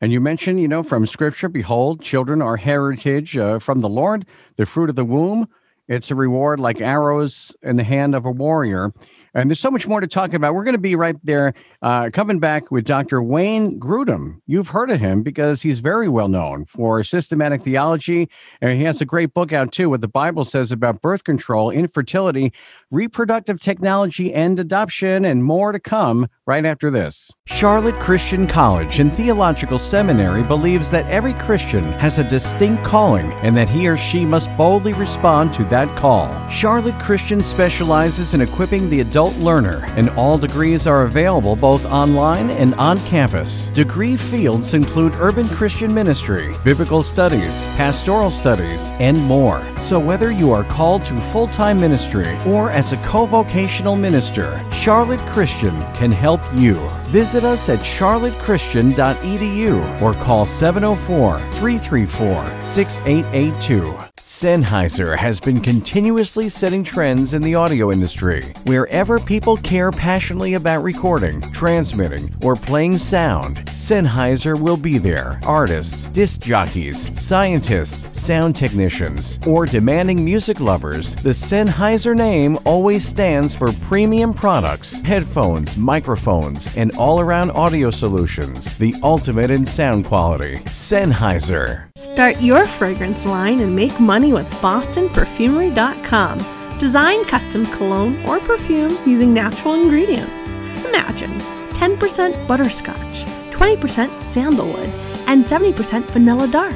And 0.00 0.12
you 0.12 0.20
mentioned, 0.20 0.60
you 0.60 0.68
know, 0.68 0.84
from 0.84 1.04
scripture, 1.06 1.48
behold, 1.48 2.00
children 2.00 2.40
are 2.40 2.56
heritage 2.56 3.36
uh, 3.36 3.58
from 3.58 3.80
the 3.80 3.88
Lord, 3.88 4.24
the 4.56 4.66
fruit 4.66 4.90
of 4.90 4.96
the 4.96 5.04
womb. 5.04 5.48
It's 5.88 6.10
a 6.10 6.14
reward 6.14 6.60
like 6.60 6.80
arrows 6.80 7.56
in 7.62 7.76
the 7.76 7.82
hand 7.82 8.14
of 8.14 8.24
a 8.24 8.30
warrior. 8.30 8.92
And 9.34 9.50
there's 9.50 9.60
so 9.60 9.70
much 9.70 9.86
more 9.86 10.00
to 10.00 10.06
talk 10.06 10.34
about. 10.34 10.54
We're 10.54 10.64
going 10.64 10.74
to 10.74 10.78
be 10.78 10.96
right 10.96 11.16
there 11.22 11.54
uh, 11.82 12.10
coming 12.12 12.38
back 12.38 12.70
with 12.70 12.84
Dr. 12.84 13.22
Wayne 13.22 13.78
Grudem. 13.78 14.40
You've 14.46 14.68
heard 14.68 14.90
of 14.90 15.00
him 15.00 15.22
because 15.22 15.62
he's 15.62 15.80
very 15.80 16.08
well 16.08 16.28
known 16.28 16.64
for 16.64 17.04
systematic 17.04 17.62
theology. 17.62 18.28
And 18.60 18.72
he 18.72 18.84
has 18.84 19.00
a 19.00 19.04
great 19.04 19.34
book 19.34 19.52
out 19.52 19.72
too, 19.72 19.90
what 19.90 20.00
the 20.00 20.08
Bible 20.08 20.44
says 20.44 20.72
about 20.72 21.02
birth 21.02 21.24
control, 21.24 21.70
infertility, 21.70 22.52
reproductive 22.90 23.60
technology, 23.60 24.32
and 24.32 24.58
adoption, 24.58 25.24
and 25.24 25.44
more 25.44 25.72
to 25.72 25.80
come 25.80 26.28
right 26.46 26.64
after 26.64 26.90
this. 26.90 27.30
Charlotte 27.46 27.98
Christian 28.00 28.46
College 28.46 28.98
and 28.98 29.12
Theological 29.12 29.78
Seminary 29.78 30.42
believes 30.42 30.90
that 30.90 31.06
every 31.08 31.34
Christian 31.34 31.92
has 31.94 32.18
a 32.18 32.24
distinct 32.24 32.84
calling 32.84 33.32
and 33.42 33.56
that 33.56 33.68
he 33.68 33.88
or 33.88 33.96
she 33.96 34.24
must 34.24 34.54
boldly 34.56 34.92
respond 34.92 35.52
to 35.54 35.64
that 35.66 35.94
call. 35.96 36.48
Charlotte 36.48 36.98
Christian 36.98 37.42
specializes 37.42 38.34
in 38.34 38.40
equipping 38.40 38.88
the 38.88 39.00
adult 39.00 39.17
learner, 39.26 39.84
and 39.96 40.10
all 40.10 40.38
degrees 40.38 40.86
are 40.86 41.02
available 41.02 41.56
both 41.56 41.84
online 41.86 42.50
and 42.50 42.76
on 42.76 42.98
campus. 43.00 43.66
Degree 43.68 44.16
fields 44.16 44.74
include 44.74 45.14
urban 45.16 45.48
Christian 45.48 45.92
ministry, 45.92 46.54
biblical 46.64 47.02
studies, 47.02 47.64
pastoral 47.76 48.30
studies, 48.30 48.92
and 49.00 49.20
more. 49.24 49.60
So 49.78 49.98
whether 49.98 50.30
you 50.30 50.52
are 50.52 50.62
called 50.64 51.04
to 51.06 51.20
full 51.20 51.48
time 51.48 51.80
ministry 51.80 52.38
or 52.46 52.70
as 52.70 52.92
a 52.92 52.96
co 52.98 53.26
vocational 53.26 53.96
minister, 53.96 54.64
Charlotte 54.72 55.26
Christian 55.26 55.80
can 55.94 56.12
help 56.12 56.40
you. 56.54 56.78
Visit 57.08 57.42
us 57.44 57.68
at 57.68 57.80
charlottechristian.edu 57.80 60.00
or 60.00 60.14
call 60.14 60.46
704 60.46 61.38
334 61.38 62.60
6882. 62.60 64.07
Sennheiser 64.28 65.16
has 65.16 65.40
been 65.40 65.58
continuously 65.58 66.50
setting 66.50 66.84
trends 66.84 67.32
in 67.32 67.40
the 67.40 67.54
audio 67.54 67.90
industry. 67.90 68.42
Wherever 68.64 69.18
people 69.18 69.56
care 69.56 69.90
passionately 69.90 70.52
about 70.52 70.82
recording, 70.82 71.40
transmitting, 71.52 72.28
or 72.42 72.54
playing 72.54 72.98
sound, 72.98 73.56
Sennheiser 73.68 74.60
will 74.60 74.76
be 74.76 74.98
there. 74.98 75.40
Artists, 75.44 76.04
disc 76.12 76.42
jockeys, 76.42 77.08
scientists, 77.18 78.20
sound 78.20 78.54
technicians, 78.54 79.40
or 79.46 79.64
demanding 79.64 80.22
music 80.22 80.60
lovers, 80.60 81.14
the 81.14 81.30
Sennheiser 81.30 82.14
name 82.14 82.58
always 82.66 83.08
stands 83.08 83.54
for 83.54 83.72
premium 83.88 84.34
products, 84.34 84.98
headphones, 84.98 85.78
microphones, 85.78 86.68
and 86.76 86.94
all 86.98 87.18
around 87.18 87.50
audio 87.52 87.90
solutions. 87.90 88.74
The 88.74 88.94
ultimate 89.02 89.50
in 89.50 89.64
sound 89.64 90.04
quality. 90.04 90.58
Sennheiser. 90.66 91.88
Start 91.96 92.42
your 92.42 92.66
fragrance 92.66 93.24
line 93.24 93.60
and 93.60 93.74
make 93.74 93.98
money 93.98 94.17
with 94.26 94.50
BostonPerfumery.com. 94.60 96.78
Design 96.78 97.24
custom 97.24 97.64
cologne 97.66 98.20
or 98.26 98.40
perfume 98.40 98.98
using 99.06 99.32
natural 99.32 99.74
ingredients. 99.74 100.56
Imagine 100.84 101.30
10% 101.74 102.48
butterscotch, 102.48 103.24
20% 103.52 104.18
sandalwood, 104.18 104.88
and 105.28 105.44
70% 105.44 106.04
vanilla 106.06 106.48
dark. 106.48 106.74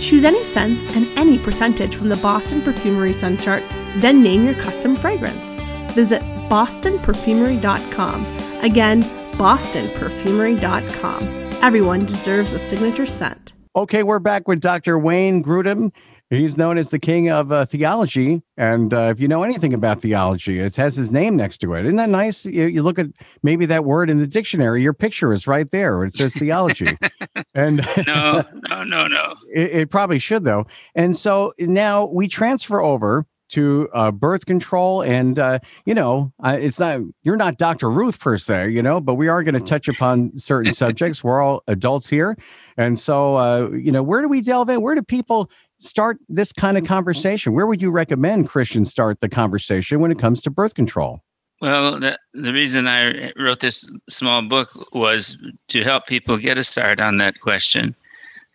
Choose 0.00 0.24
any 0.24 0.42
scents 0.44 0.86
and 0.96 1.06
any 1.18 1.38
percentage 1.38 1.96
from 1.96 2.08
the 2.08 2.16
Boston 2.16 2.62
Perfumery 2.62 3.12
scent 3.12 3.40
chart, 3.40 3.62
then 3.96 4.22
name 4.22 4.46
your 4.46 4.54
custom 4.54 4.96
fragrance. 4.96 5.56
Visit 5.92 6.22
bostonperfumery.com. 6.48 8.24
Again, 8.62 9.02
bostonperfumery.com. 9.32 11.22
Everyone 11.62 12.06
deserves 12.06 12.54
a 12.54 12.58
signature 12.58 13.04
scent. 13.04 13.52
Okay, 13.76 14.02
we're 14.02 14.18
back 14.18 14.48
with 14.48 14.60
Dr. 14.60 14.98
Wayne 14.98 15.44
Grudem. 15.44 15.92
He's 16.30 16.56
known 16.56 16.78
as 16.78 16.90
the 16.90 17.00
king 17.00 17.28
of 17.28 17.50
uh, 17.50 17.66
theology. 17.66 18.40
And 18.56 18.94
uh, 18.94 19.08
if 19.10 19.18
you 19.18 19.26
know 19.26 19.42
anything 19.42 19.74
about 19.74 20.00
theology, 20.00 20.60
it 20.60 20.76
has 20.76 20.94
his 20.94 21.10
name 21.10 21.34
next 21.34 21.58
to 21.58 21.74
it. 21.74 21.84
Isn't 21.84 21.96
that 21.96 22.08
nice? 22.08 22.46
You, 22.46 22.66
you, 22.66 22.84
look 22.84 23.00
at 23.00 23.08
maybe 23.42 23.66
that 23.66 23.84
word 23.84 24.08
in 24.08 24.18
the 24.18 24.28
dictionary, 24.28 24.80
your 24.80 24.94
picture 24.94 25.32
is 25.32 25.48
right 25.48 25.68
there. 25.70 26.04
It 26.04 26.14
says 26.14 26.32
theology. 26.34 26.96
and 27.54 27.78
no, 28.06 28.44
no, 28.68 28.84
no, 28.84 29.08
no. 29.08 29.34
It, 29.52 29.70
it, 29.72 29.90
probably 29.90 30.20
should, 30.20 30.44
though. 30.44 30.66
And 30.94 31.16
so 31.16 31.52
now 31.58 32.06
we 32.06 32.28
transfer 32.28 32.80
over 32.80 33.26
to 33.50 33.88
uh, 33.92 34.12
birth 34.12 34.46
control. 34.46 35.02
And, 35.02 35.38
uh, 35.38 35.58
you 35.84 35.94
know, 35.94 36.32
it's 36.44 36.78
not, 36.78 37.00
you're 37.24 37.36
not 37.36 37.58
Dr. 37.58 37.90
Ruth 37.90 38.20
per 38.20 38.38
se, 38.38 38.70
you 38.70 38.82
know, 38.82 39.00
but 39.00 39.16
we 39.16 39.26
are 39.26 39.42
going 39.42 39.54
to 39.54 39.60
touch 39.60 39.88
upon 39.88 40.36
certain 40.36 40.72
subjects. 40.72 41.22
We're 41.22 41.42
all 41.42 41.62
adults 41.66 42.08
here. 42.08 42.36
And 42.76 42.98
so, 42.98 43.36
uh, 43.36 43.70
you 43.72 43.90
know, 43.92 44.02
where 44.02 44.22
do 44.22 44.28
we 44.28 44.40
delve 44.40 44.70
in? 44.70 44.80
Where 44.80 44.94
do 44.94 45.02
people 45.02 45.50
start 45.80 46.18
this 46.28 46.52
kind 46.52 46.76
of 46.76 46.84
mm-hmm. 46.84 46.92
conversation? 46.92 47.52
Where 47.52 47.66
would 47.66 47.82
you 47.82 47.90
recommend 47.90 48.48
Christians 48.48 48.90
start 48.90 49.20
the 49.20 49.28
conversation 49.28 50.00
when 50.00 50.12
it 50.12 50.18
comes 50.18 50.40
to 50.42 50.50
birth 50.50 50.74
control? 50.74 51.20
Well, 51.60 51.98
the, 51.98 52.18
the 52.32 52.52
reason 52.52 52.88
I 52.88 53.32
wrote 53.36 53.60
this 53.60 53.90
small 54.08 54.40
book 54.40 54.70
was 54.94 55.36
to 55.68 55.82
help 55.82 56.06
people 56.06 56.38
get 56.38 56.56
a 56.56 56.64
start 56.64 57.00
on 57.00 57.18
that 57.18 57.40
question 57.40 57.94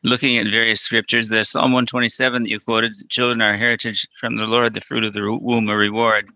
looking 0.05 0.37
at 0.37 0.47
various 0.47 0.81
scriptures, 0.81 1.29
the 1.29 1.43
Psalm 1.43 1.71
127 1.73 2.43
that 2.43 2.49
you 2.49 2.59
quoted, 2.59 2.93
children 3.09 3.41
are 3.41 3.57
heritage 3.57 4.07
from 4.19 4.37
the 4.37 4.45
Lord, 4.45 4.73
the 4.73 4.81
fruit 4.81 5.03
of 5.03 5.13
the 5.13 5.37
womb 5.41 5.67
a 5.67 5.75
reward. 5.75 6.29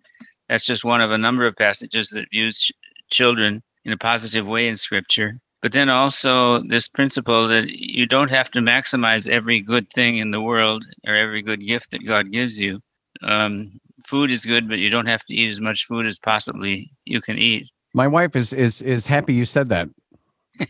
That's 0.50 0.66
just 0.66 0.84
one 0.84 1.02
of 1.02 1.12
a 1.12 1.18
number 1.18 1.46
of 1.46 1.56
passages 1.56 2.10
that 2.10 2.32
views 2.32 2.60
ch- 2.60 2.72
children 3.12 3.62
in 3.86 3.94
a 3.94 3.98
positive 3.98 4.48
way 4.48 4.68
in 4.68 4.76
scripture. 4.76 5.40
But 5.62 5.74
then 5.74 5.90
also 5.90 6.60
this 6.64 6.88
principle 6.88 7.48
that 7.50 7.70
you 7.70 8.06
don't 8.06 8.30
have 8.30 8.50
to 8.52 8.60
maximize 8.60 9.30
every 9.30 9.60
good 9.60 9.90
thing 9.92 10.18
in 10.18 10.32
the 10.32 10.42
world 10.42 10.86
or 11.06 11.16
every 11.16 11.42
good 11.42 11.66
gift 11.66 11.92
that 11.92 12.06
God 12.06 12.32
gives 12.32 12.60
you. 12.60 12.80
Um, 13.22 13.80
food 14.06 14.32
is 14.32 14.46
good, 14.46 14.70
but 14.70 14.80
you 14.80 14.90
don't 14.90 15.08
have 15.08 15.26
to 15.26 15.34
eat 15.34 15.50
as 15.50 15.60
much 15.60 15.86
food 15.86 16.06
as 16.06 16.18
possibly 16.18 16.92
you 17.06 17.22
can 17.22 17.38
eat. 17.38 17.70
My 17.94 18.08
wife 18.08 18.36
is 18.36 18.54
is 18.54 18.82
is 18.82 19.08
happy 19.08 19.34
you 19.34 19.46
said 19.46 19.70
that. 19.70 19.90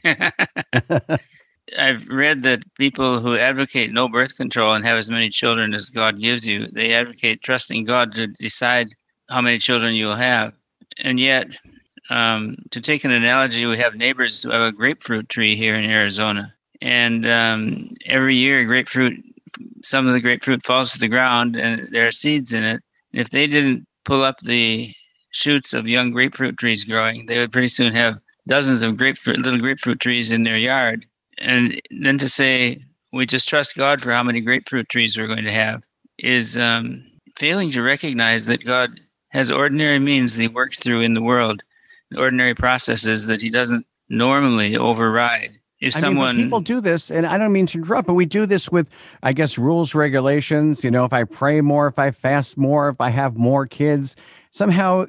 I've 1.78 2.08
read 2.08 2.44
that 2.44 2.64
people 2.76 3.20
who 3.20 3.38
advocate 3.38 3.92
no 3.92 4.10
birth 4.10 4.36
control 4.36 4.74
and 4.74 4.86
have 4.86 4.98
as 4.98 5.10
many 5.10 5.30
children 5.30 5.74
as 5.74 5.90
God 5.90 6.20
gives 6.20 6.48
you, 6.48 6.68
they 6.72 6.94
advocate 6.94 7.44
trusting 7.44 7.84
God 7.84 8.14
to 8.16 8.28
decide 8.28 8.90
how 9.30 9.42
many 9.42 9.60
children 9.60 9.94
you'll 9.94 10.16
have. 10.16 10.54
And 10.98 11.20
yet, 11.20 11.58
um, 12.10 12.58
to 12.72 12.82
take 12.82 13.04
an 13.04 13.12
analogy, 13.12 13.66
we 13.66 13.78
have 13.78 13.96
neighbors 13.96 14.44
who 14.44 14.52
have 14.52 14.62
a 14.62 14.72
grapefruit 14.72 15.30
tree 15.30 15.56
here 15.56 15.76
in 15.76 15.90
Arizona. 15.90 16.54
And 16.82 17.28
um, 17.28 17.94
every 18.06 18.36
year, 18.36 18.64
grapefruit, 18.66 19.24
some 19.84 20.08
of 20.08 20.14
the 20.14 20.22
grapefruit 20.22 20.64
falls 20.64 20.92
to 20.94 21.00
the 21.00 21.08
ground 21.08 21.56
and 21.56 21.88
there 21.92 22.08
are 22.08 22.12
seeds 22.12 22.54
in 22.54 22.64
it. 22.64 22.82
If 23.12 23.32
they 23.32 23.48
didn't 23.48 23.86
pull 24.06 24.24
up 24.24 24.40
the 24.42 24.94
shoots 25.32 25.74
of 25.74 25.88
young 25.88 26.12
grapefruit 26.12 26.58
trees 26.58 26.84
growing, 26.84 27.26
they 27.26 27.38
would 27.38 27.52
pretty 27.52 27.68
soon 27.68 27.94
have 27.94 28.20
dozens 28.48 28.84
of 28.84 28.98
grapefruit, 28.98 29.40
little 29.40 29.60
grapefruit 29.60 30.00
trees 30.00 30.32
in 30.32 30.44
their 30.44 30.58
yard 30.58 31.06
and 31.40 31.82
then 31.90 32.18
to 32.18 32.30
say 32.30 32.80
we 33.14 33.26
just 33.26 33.50
trust 33.50 33.76
God 33.76 34.02
for 34.02 34.12
how 34.12 34.24
many 34.24 34.42
grapefruit 34.42 34.90
trees 34.90 35.18
we're 35.18 35.28
going 35.28 35.46
to 35.46 35.52
have 35.52 35.84
is 36.20 36.58
um, 36.58 37.04
failing 37.38 37.72
to 37.72 37.82
recognize 37.82 38.46
that 38.46 38.64
God 38.64 39.00
has 39.30 39.52
ordinary 39.52 40.00
means 40.00 40.36
that 40.36 40.42
He 40.42 40.48
works 40.48 40.80
through 40.80 41.02
in 41.02 41.14
the 41.14 41.22
world, 41.22 41.64
ordinary 42.18 42.56
processes 42.56 43.26
that 43.28 43.42
He 43.42 43.50
doesn't 43.50 43.86
normally 44.10 44.76
override. 44.78 45.52
If 45.80 45.96
I 45.96 46.00
someone 46.00 46.36
mean, 46.36 46.46
people 46.48 46.60
do 46.60 46.82
this, 46.82 47.10
and 47.10 47.26
I 47.26 47.38
don't 47.38 47.54
mean 47.54 47.66
to 47.68 47.78
interrupt, 47.78 48.08
but 48.08 48.14
we 48.14 48.26
do 48.26 48.46
this 48.46 48.70
with, 48.70 48.90
I 49.24 49.32
guess, 49.32 49.58
rules, 49.58 49.96
regulations. 49.96 50.84
You 50.84 50.92
know, 50.92 51.06
if 51.06 51.14
I 51.14 51.24
pray 51.24 51.62
more, 51.62 51.88
if 51.88 51.98
I 51.98 52.12
fast 52.12 52.58
more, 52.58 52.90
if 52.90 53.00
I 53.00 53.10
have 53.10 53.38
more 53.38 53.66
kids, 53.66 54.18
somehow, 54.52 55.06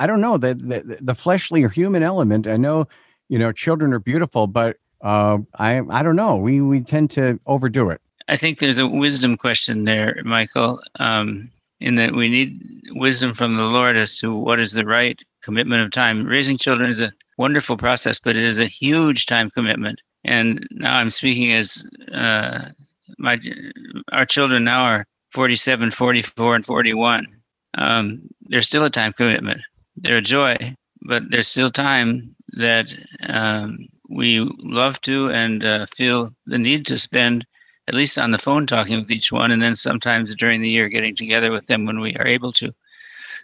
I 0.00 0.08
don't 0.08 0.20
know 0.20 0.36
that 0.36 0.58
the, 0.58 0.98
the 1.00 1.14
fleshly 1.14 1.62
or 1.62 1.68
human 1.68 2.02
element. 2.02 2.48
I 2.48 2.56
know, 2.56 2.88
you 3.28 3.38
know, 3.38 3.52
children 3.52 3.92
are 3.92 4.00
beautiful, 4.00 4.48
but 4.48 4.78
uh, 5.00 5.38
I 5.60 5.80
I 5.88 6.02
don't 6.02 6.16
know. 6.16 6.36
We 6.36 6.60
we 6.60 6.80
tend 6.80 7.10
to 7.10 7.38
overdo 7.46 7.90
it. 7.90 8.00
I 8.26 8.36
think 8.36 8.58
there's 8.58 8.78
a 8.78 8.88
wisdom 8.88 9.36
question 9.36 9.84
there, 9.84 10.20
Michael, 10.24 10.80
um, 10.98 11.50
in 11.78 11.94
that 11.96 12.14
we 12.14 12.28
need 12.28 12.82
wisdom 12.92 13.34
from 13.34 13.56
the 13.56 13.64
Lord 13.64 13.96
as 13.96 14.18
to 14.18 14.34
what 14.34 14.60
is 14.60 14.72
the 14.72 14.84
right 14.84 15.22
commitment 15.42 15.82
of 15.82 15.90
time. 15.90 16.24
Raising 16.24 16.58
children 16.58 16.90
is 16.90 17.00
a 17.00 17.12
wonderful 17.38 17.76
process, 17.76 18.18
but 18.18 18.36
it 18.36 18.42
is 18.42 18.58
a 18.58 18.66
huge 18.66 19.26
time 19.26 19.50
commitment. 19.50 20.00
And 20.24 20.66
now 20.70 20.96
I'm 20.96 21.10
speaking 21.10 21.52
as 21.52 21.86
uh, 22.12 22.68
my 23.18 23.40
our 24.12 24.26
children 24.26 24.64
now 24.64 24.84
are 24.84 25.06
47, 25.32 25.90
44, 25.90 26.56
and 26.56 26.64
41. 26.64 27.26
Um, 27.78 28.22
there's 28.42 28.66
still 28.66 28.84
a 28.84 28.90
time 28.90 29.12
commitment. 29.12 29.62
They're 29.96 30.18
a 30.18 30.22
joy, 30.22 30.56
but 31.02 31.30
there's 31.30 31.48
still 31.48 31.70
time 31.70 32.34
that 32.54 32.92
um, 33.28 33.78
we 34.08 34.40
love 34.58 35.00
to 35.02 35.30
and 35.30 35.64
uh, 35.64 35.86
feel 35.86 36.34
the 36.46 36.58
need 36.58 36.84
to 36.86 36.98
spend 36.98 37.46
at 37.88 37.94
least 37.94 38.18
on 38.18 38.30
the 38.30 38.38
phone 38.38 38.66
talking 38.66 38.98
with 38.98 39.10
each 39.10 39.32
one, 39.32 39.50
and 39.50 39.60
then 39.60 39.74
sometimes 39.74 40.34
during 40.36 40.60
the 40.60 40.68
year 40.68 40.88
getting 40.88 41.14
together 41.14 41.50
with 41.50 41.66
them 41.66 41.86
when 41.86 42.00
we 42.00 42.14
are 42.16 42.26
able 42.26 42.52
to. 42.52 42.72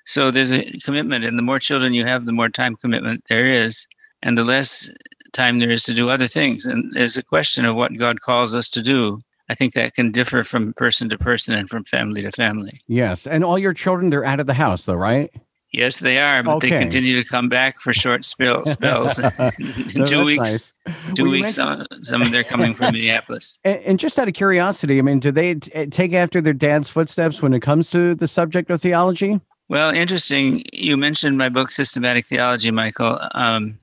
So 0.06 0.30
there's 0.30 0.54
a 0.54 0.62
commitment, 0.84 1.24
and 1.24 1.36
the 1.36 1.42
more 1.42 1.58
children 1.58 1.92
you 1.92 2.04
have, 2.04 2.24
the 2.24 2.32
more 2.32 2.48
time 2.48 2.76
commitment 2.76 3.24
there 3.28 3.46
is, 3.46 3.86
and 4.22 4.38
the 4.38 4.44
less 4.44 4.88
time 5.32 5.58
there 5.58 5.70
is 5.70 5.82
to 5.84 5.94
do 5.94 6.08
other 6.08 6.28
things. 6.28 6.64
And 6.64 6.94
there's 6.94 7.16
a 7.16 7.22
question 7.22 7.64
of 7.64 7.76
what 7.76 7.96
God 7.96 8.20
calls 8.20 8.54
us 8.54 8.68
to 8.70 8.82
do. 8.82 9.20
I 9.48 9.54
think 9.54 9.74
that 9.74 9.94
can 9.94 10.12
differ 10.12 10.42
from 10.42 10.72
person 10.74 11.08
to 11.08 11.18
person 11.18 11.54
and 11.54 11.68
from 11.68 11.84
family 11.84 12.22
to 12.22 12.32
family. 12.32 12.80
Yes. 12.86 13.26
And 13.26 13.44
all 13.44 13.58
your 13.58 13.74
children, 13.74 14.10
they're 14.10 14.24
out 14.24 14.40
of 14.40 14.46
the 14.46 14.54
house, 14.54 14.86
though, 14.86 14.94
right? 14.94 15.30
Yes, 15.72 15.98
they 15.98 16.18
are, 16.18 16.42
but 16.42 16.56
okay. 16.56 16.70
they 16.70 16.78
continue 16.78 17.20
to 17.20 17.28
come 17.28 17.48
back 17.48 17.80
for 17.80 17.92
short 17.92 18.24
spell, 18.24 18.64
spells. 18.66 19.18
no, 19.94 20.06
two 20.06 20.24
weeks, 20.24 20.72
nice. 20.86 21.14
two 21.14 21.24
well, 21.24 21.32
weeks. 21.32 21.54
Some, 21.54 21.80
uh, 21.80 21.84
some 22.00 22.22
of 22.22 22.30
them 22.30 22.40
are 22.40 22.44
coming 22.44 22.74
from 22.74 22.92
Minneapolis. 22.92 23.58
And, 23.64 23.80
and, 23.80 23.98
just 23.98 24.18
out 24.18 24.28
of 24.28 24.34
curiosity, 24.34 24.98
I 24.98 25.02
mean, 25.02 25.18
do 25.18 25.32
they 25.32 25.56
t- 25.56 25.86
take 25.86 26.12
after 26.12 26.40
their 26.40 26.54
dad's 26.54 26.88
footsteps 26.88 27.42
when 27.42 27.52
it 27.52 27.60
comes 27.60 27.90
to 27.90 28.14
the 28.14 28.28
subject 28.28 28.70
of 28.70 28.80
theology? 28.80 29.40
Well, 29.68 29.94
interesting. 29.94 30.62
You 30.72 30.96
mentioned 30.96 31.38
my 31.38 31.48
book, 31.48 31.70
Systematic 31.70 32.26
Theology, 32.26 32.70
Michael. 32.70 33.18
Um, 33.32 33.78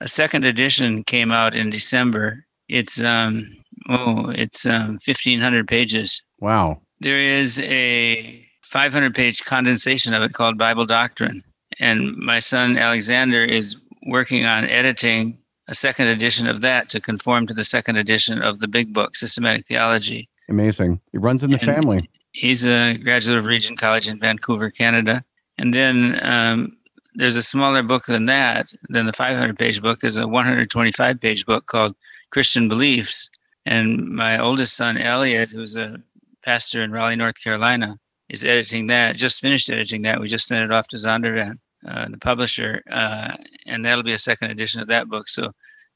a 0.00 0.08
second 0.08 0.44
edition 0.44 1.04
came 1.04 1.30
out 1.30 1.54
in 1.54 1.70
December. 1.70 2.44
It's 2.68 3.02
um, 3.02 3.56
oh, 3.88 4.30
it's 4.30 4.64
um, 4.66 4.98
fifteen 4.98 5.40
hundred 5.40 5.68
pages. 5.68 6.22
Wow. 6.40 6.80
There 7.00 7.18
is 7.18 7.60
a 7.62 8.46
500 8.70 9.14
page 9.14 9.42
condensation 9.44 10.14
of 10.14 10.22
it 10.22 10.32
called 10.32 10.56
Bible 10.56 10.86
Doctrine. 10.86 11.42
And 11.80 12.16
my 12.16 12.38
son 12.38 12.78
Alexander 12.78 13.42
is 13.42 13.76
working 14.06 14.44
on 14.44 14.64
editing 14.64 15.38
a 15.66 15.74
second 15.74 16.06
edition 16.06 16.46
of 16.46 16.60
that 16.60 16.88
to 16.90 17.00
conform 17.00 17.46
to 17.46 17.54
the 17.54 17.64
second 17.64 17.96
edition 17.96 18.42
of 18.42 18.60
the 18.60 18.68
big 18.68 18.92
book, 18.92 19.16
Systematic 19.16 19.66
Theology. 19.66 20.28
Amazing. 20.48 21.00
It 21.12 21.20
runs 21.20 21.42
in 21.42 21.50
the 21.50 21.58
and 21.58 21.66
family. 21.66 22.10
He's 22.32 22.66
a 22.66 22.96
graduate 22.96 23.38
of 23.38 23.44
Regent 23.44 23.78
College 23.78 24.08
in 24.08 24.18
Vancouver, 24.18 24.70
Canada. 24.70 25.24
And 25.58 25.74
then 25.74 26.20
um, 26.22 26.76
there's 27.14 27.36
a 27.36 27.42
smaller 27.42 27.82
book 27.82 28.06
than 28.06 28.26
that, 28.26 28.72
than 28.88 29.06
the 29.06 29.12
500 29.12 29.58
page 29.58 29.82
book. 29.82 30.00
There's 30.00 30.16
a 30.16 30.28
125 30.28 31.20
page 31.20 31.44
book 31.44 31.66
called 31.66 31.96
Christian 32.30 32.68
Beliefs. 32.68 33.28
And 33.66 34.08
my 34.08 34.38
oldest 34.38 34.76
son, 34.76 34.96
Elliot, 34.96 35.50
who's 35.50 35.76
a 35.76 35.96
pastor 36.42 36.82
in 36.82 36.92
Raleigh, 36.92 37.16
North 37.16 37.42
Carolina, 37.42 37.98
is 38.28 38.44
editing 38.44 38.86
that. 38.86 39.16
Just 39.16 39.40
finished 39.40 39.68
editing 39.68 40.02
that. 40.02 40.20
We 40.20 40.28
just 40.28 40.46
sent 40.46 40.64
it 40.64 40.72
off 40.72 40.88
to 40.88 40.96
Zondervan, 40.96 41.58
uh, 41.86 42.08
the 42.08 42.18
publisher, 42.18 42.82
uh, 42.90 43.36
and 43.66 43.84
that'll 43.84 44.04
be 44.04 44.12
a 44.12 44.18
second 44.18 44.50
edition 44.50 44.80
of 44.80 44.86
that 44.86 45.08
book. 45.08 45.28
So 45.28 45.52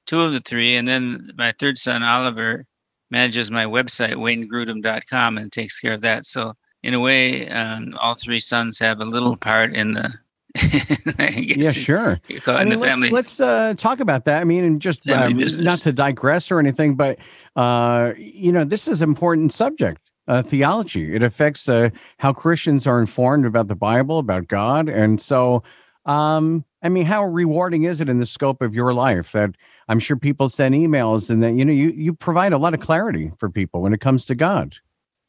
two 0.06 0.20
of 0.20 0.32
the 0.32 0.40
three, 0.40 0.76
and 0.76 0.86
then 0.86 1.30
my 1.36 1.52
third 1.58 1.78
son 1.78 2.02
Oliver 2.02 2.66
manages 3.10 3.50
my 3.50 3.64
website 3.64 4.14
waynegrudem.com 4.14 5.38
and 5.38 5.52
takes 5.52 5.80
care 5.80 5.92
of 5.92 6.00
that. 6.02 6.26
So 6.26 6.54
in 6.82 6.94
a 6.94 7.00
way, 7.00 7.48
um, 7.48 7.96
all 8.00 8.14
three 8.14 8.40
sons 8.40 8.78
have 8.78 9.00
a 9.00 9.04
little 9.04 9.36
part 9.36 9.74
in 9.74 9.94
the. 9.94 10.14
yeah, 11.36 11.72
sure. 11.72 12.20
I 12.46 12.64
mean, 12.64 12.78
let's, 12.78 13.10
let's 13.10 13.40
uh, 13.40 13.74
talk 13.76 13.98
about 13.98 14.24
that. 14.26 14.40
I 14.40 14.44
mean, 14.44 14.62
and 14.62 14.80
just 14.80 15.08
uh, 15.08 15.28
not 15.28 15.82
to 15.82 15.90
digress 15.90 16.52
or 16.52 16.60
anything, 16.60 16.94
but 16.94 17.18
uh, 17.56 18.12
you 18.16 18.52
know, 18.52 18.62
this 18.62 18.86
is 18.86 19.02
important 19.02 19.52
subject 19.52 20.00
uh, 20.28 20.42
theology. 20.42 21.14
It 21.14 21.22
affects 21.22 21.68
uh, 21.68 21.90
how 22.18 22.32
Christians 22.32 22.86
are 22.86 23.00
informed 23.00 23.46
about 23.46 23.68
the 23.68 23.74
Bible, 23.74 24.18
about 24.18 24.48
God. 24.48 24.88
And 24.88 25.20
so, 25.20 25.62
um, 26.06 26.64
I 26.82 26.88
mean, 26.88 27.06
how 27.06 27.24
rewarding 27.24 27.84
is 27.84 28.00
it 28.00 28.08
in 28.08 28.18
the 28.18 28.26
scope 28.26 28.60
of 28.60 28.74
your 28.74 28.92
life 28.92 29.32
that 29.32 29.54
I'm 29.88 29.98
sure 29.98 30.16
people 30.16 30.48
send 30.48 30.74
emails 30.74 31.30
and 31.30 31.42
that, 31.42 31.52
you 31.54 31.64
know, 31.64 31.72
you, 31.72 31.90
you 31.90 32.12
provide 32.12 32.52
a 32.52 32.58
lot 32.58 32.74
of 32.74 32.80
clarity 32.80 33.32
for 33.38 33.48
people 33.48 33.80
when 33.80 33.94
it 33.94 34.00
comes 34.00 34.26
to 34.26 34.34
God. 34.34 34.76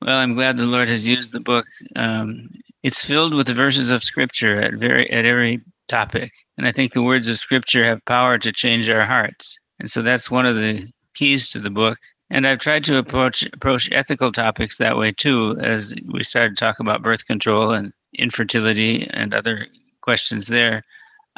Well, 0.02 0.18
I'm 0.18 0.34
glad 0.34 0.58
the 0.58 0.66
Lord 0.66 0.90
has 0.90 1.08
used 1.08 1.32
the 1.32 1.40
book. 1.40 1.66
Um, 1.96 2.50
it's 2.84 3.04
filled 3.04 3.34
with 3.34 3.48
the 3.48 3.54
verses 3.54 3.90
of 3.90 4.04
Scripture 4.04 4.58
at 4.58 4.74
very 4.76 5.10
at 5.10 5.26
every 5.26 5.62
topic, 5.88 6.32
and 6.58 6.68
I 6.68 6.72
think 6.72 6.92
the 6.92 7.02
words 7.02 7.30
of 7.30 7.38
Scripture 7.38 7.84
have 7.86 8.04
power 8.06 8.38
to 8.38 8.52
change 8.52 8.90
our 8.90 9.06
hearts. 9.06 9.58
And 9.80 9.90
so 9.90 10.02
that's 10.02 10.30
one 10.30 10.46
of 10.46 10.56
the 10.56 10.88
keys 11.16 11.50
to 11.50 11.60
the 11.60 11.70
book. 11.70 11.98
And 12.30 12.46
I've 12.46 12.60
tried 12.60 12.84
to 12.86 12.98
approach 12.98 13.46
approach 13.54 13.90
ethical 13.92 14.32
topics 14.32 14.78
that 14.78 14.98
way 14.98 15.12
too, 15.12 15.58
as 15.62 15.96
we 16.12 16.24
started 16.24 16.58
to 16.58 16.64
talk 16.64 16.80
about 16.80 17.02
birth 17.02 17.26
control 17.26 17.72
and 17.72 17.94
infertility 18.18 19.08
and 19.12 19.34
other 19.34 19.68
questions 20.06 20.48
there. 20.48 20.84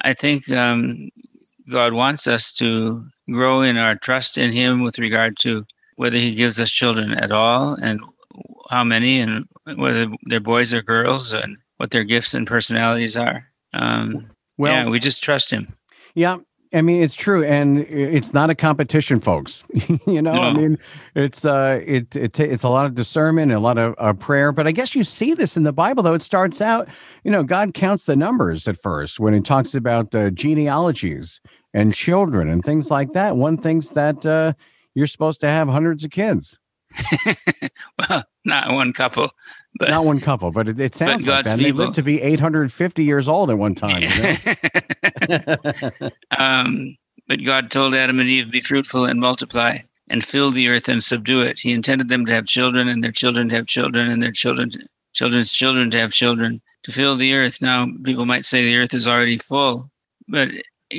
I 0.03 0.13
think 0.13 0.51
um, 0.51 1.09
God 1.71 1.93
wants 1.93 2.27
us 2.27 2.51
to 2.53 3.03
grow 3.31 3.61
in 3.61 3.77
our 3.77 3.95
trust 3.95 4.37
in 4.37 4.51
Him 4.51 4.83
with 4.83 4.99
regard 4.99 5.37
to 5.39 5.65
whether 5.95 6.17
He 6.17 6.35
gives 6.35 6.59
us 6.59 6.69
children 6.69 7.13
at 7.13 7.31
all 7.31 7.73
and 7.81 7.99
how 8.69 8.83
many 8.83 9.19
and 9.19 9.45
whether 9.75 10.05
they're 10.23 10.39
boys 10.39 10.73
or 10.73 10.81
girls 10.83 11.33
and 11.33 11.57
what 11.77 11.91
their 11.91 12.03
gifts 12.03 12.33
and 12.33 12.45
personalities 12.45 13.17
are. 13.17 13.47
Um, 13.73 14.29
well, 14.57 14.85
yeah, 14.85 14.89
we 14.89 14.99
just 14.99 15.23
trust 15.23 15.49
Him. 15.49 15.73
Yeah, 16.13 16.37
I 16.73 16.81
mean, 16.81 17.01
it's 17.01 17.15
true, 17.15 17.43
and 17.43 17.79
it's 17.79 18.33
not 18.33 18.49
a 18.49 18.55
competition, 18.55 19.19
folks. 19.19 19.63
you 20.05 20.21
know, 20.21 20.33
no. 20.33 20.41
I 20.41 20.53
mean, 20.53 20.77
it's 21.15 21.45
uh, 21.45 21.81
it, 21.85 22.15
it 22.15 22.39
it's 22.39 22.63
a 22.63 22.69
lot 22.69 22.85
of 22.85 22.95
discernment 22.95 23.51
a 23.51 23.59
lot 23.59 23.77
of 23.77 23.95
uh, 23.97 24.13
prayer. 24.13 24.51
But 24.51 24.67
I 24.67 24.71
guess 24.71 24.95
you 24.95 25.03
see 25.03 25.33
this 25.33 25.55
in 25.55 25.63
the 25.63 25.73
Bible, 25.73 26.03
though. 26.03 26.13
It 26.13 26.21
starts 26.21 26.61
out, 26.61 26.89
you 27.23 27.31
know, 27.31 27.43
God 27.43 27.73
counts 27.73 28.05
the 28.05 28.15
numbers 28.15 28.67
at 28.67 28.81
first 28.81 29.19
when 29.19 29.33
He 29.33 29.39
talks 29.39 29.75
about 29.75 30.13
uh, 30.13 30.29
genealogies 30.31 31.39
and 31.73 31.93
children 31.93 32.49
and 32.49 32.63
things 32.63 32.91
like 32.91 33.13
that. 33.13 33.37
One 33.37 33.57
thinks 33.57 33.91
that 33.91 34.25
uh, 34.25 34.53
you're 34.93 35.07
supposed 35.07 35.41
to 35.41 35.49
have 35.49 35.69
hundreds 35.69 36.03
of 36.03 36.11
kids. 36.11 36.59
well, 38.09 38.23
not 38.45 38.71
one 38.71 38.93
couple. 38.93 39.29
But, 39.79 39.89
Not 39.89 40.05
one 40.05 40.19
couple, 40.19 40.51
but 40.51 40.69
it, 40.69 40.79
it 40.79 40.95
sounds 40.95 41.27
like 41.27 41.45
that. 41.45 41.57
They 41.57 41.71
lived 41.71 41.95
to 41.95 42.03
be 42.03 42.21
850 42.21 43.03
years 43.03 43.27
old 43.27 43.49
at 43.49 43.57
one 43.57 43.75
time. 43.75 44.01
You 44.01 44.09
know? 45.29 46.09
um, 46.37 46.97
but 47.27 47.43
God 47.43 47.69
told 47.69 47.93
Adam 47.93 48.19
and 48.19 48.29
Eve, 48.29 48.49
"Be 48.49 48.61
fruitful 48.61 49.05
and 49.05 49.19
multiply, 49.19 49.79
and 50.09 50.23
fill 50.23 50.51
the 50.51 50.67
earth 50.69 50.87
and 50.87 51.03
subdue 51.03 51.41
it." 51.41 51.59
He 51.59 51.73
intended 51.73 52.09
them 52.09 52.25
to 52.25 52.33
have 52.33 52.45
children, 52.45 52.87
and 52.87 53.03
their 53.03 53.11
children 53.11 53.49
to 53.49 53.55
have 53.55 53.67
children, 53.67 54.09
and 54.09 54.23
their 54.23 54.31
children, 54.31 54.71
children's 55.13 55.51
children 55.51 55.91
to 55.91 55.99
have 55.99 56.11
children, 56.11 56.61
to 56.83 56.91
fill 56.91 57.15
the 57.15 57.33
earth. 57.35 57.61
Now, 57.61 57.87
people 58.03 58.25
might 58.25 58.45
say 58.45 58.63
the 58.63 58.77
earth 58.77 58.93
is 58.93 59.05
already 59.05 59.37
full, 59.37 59.91
but 60.27 60.49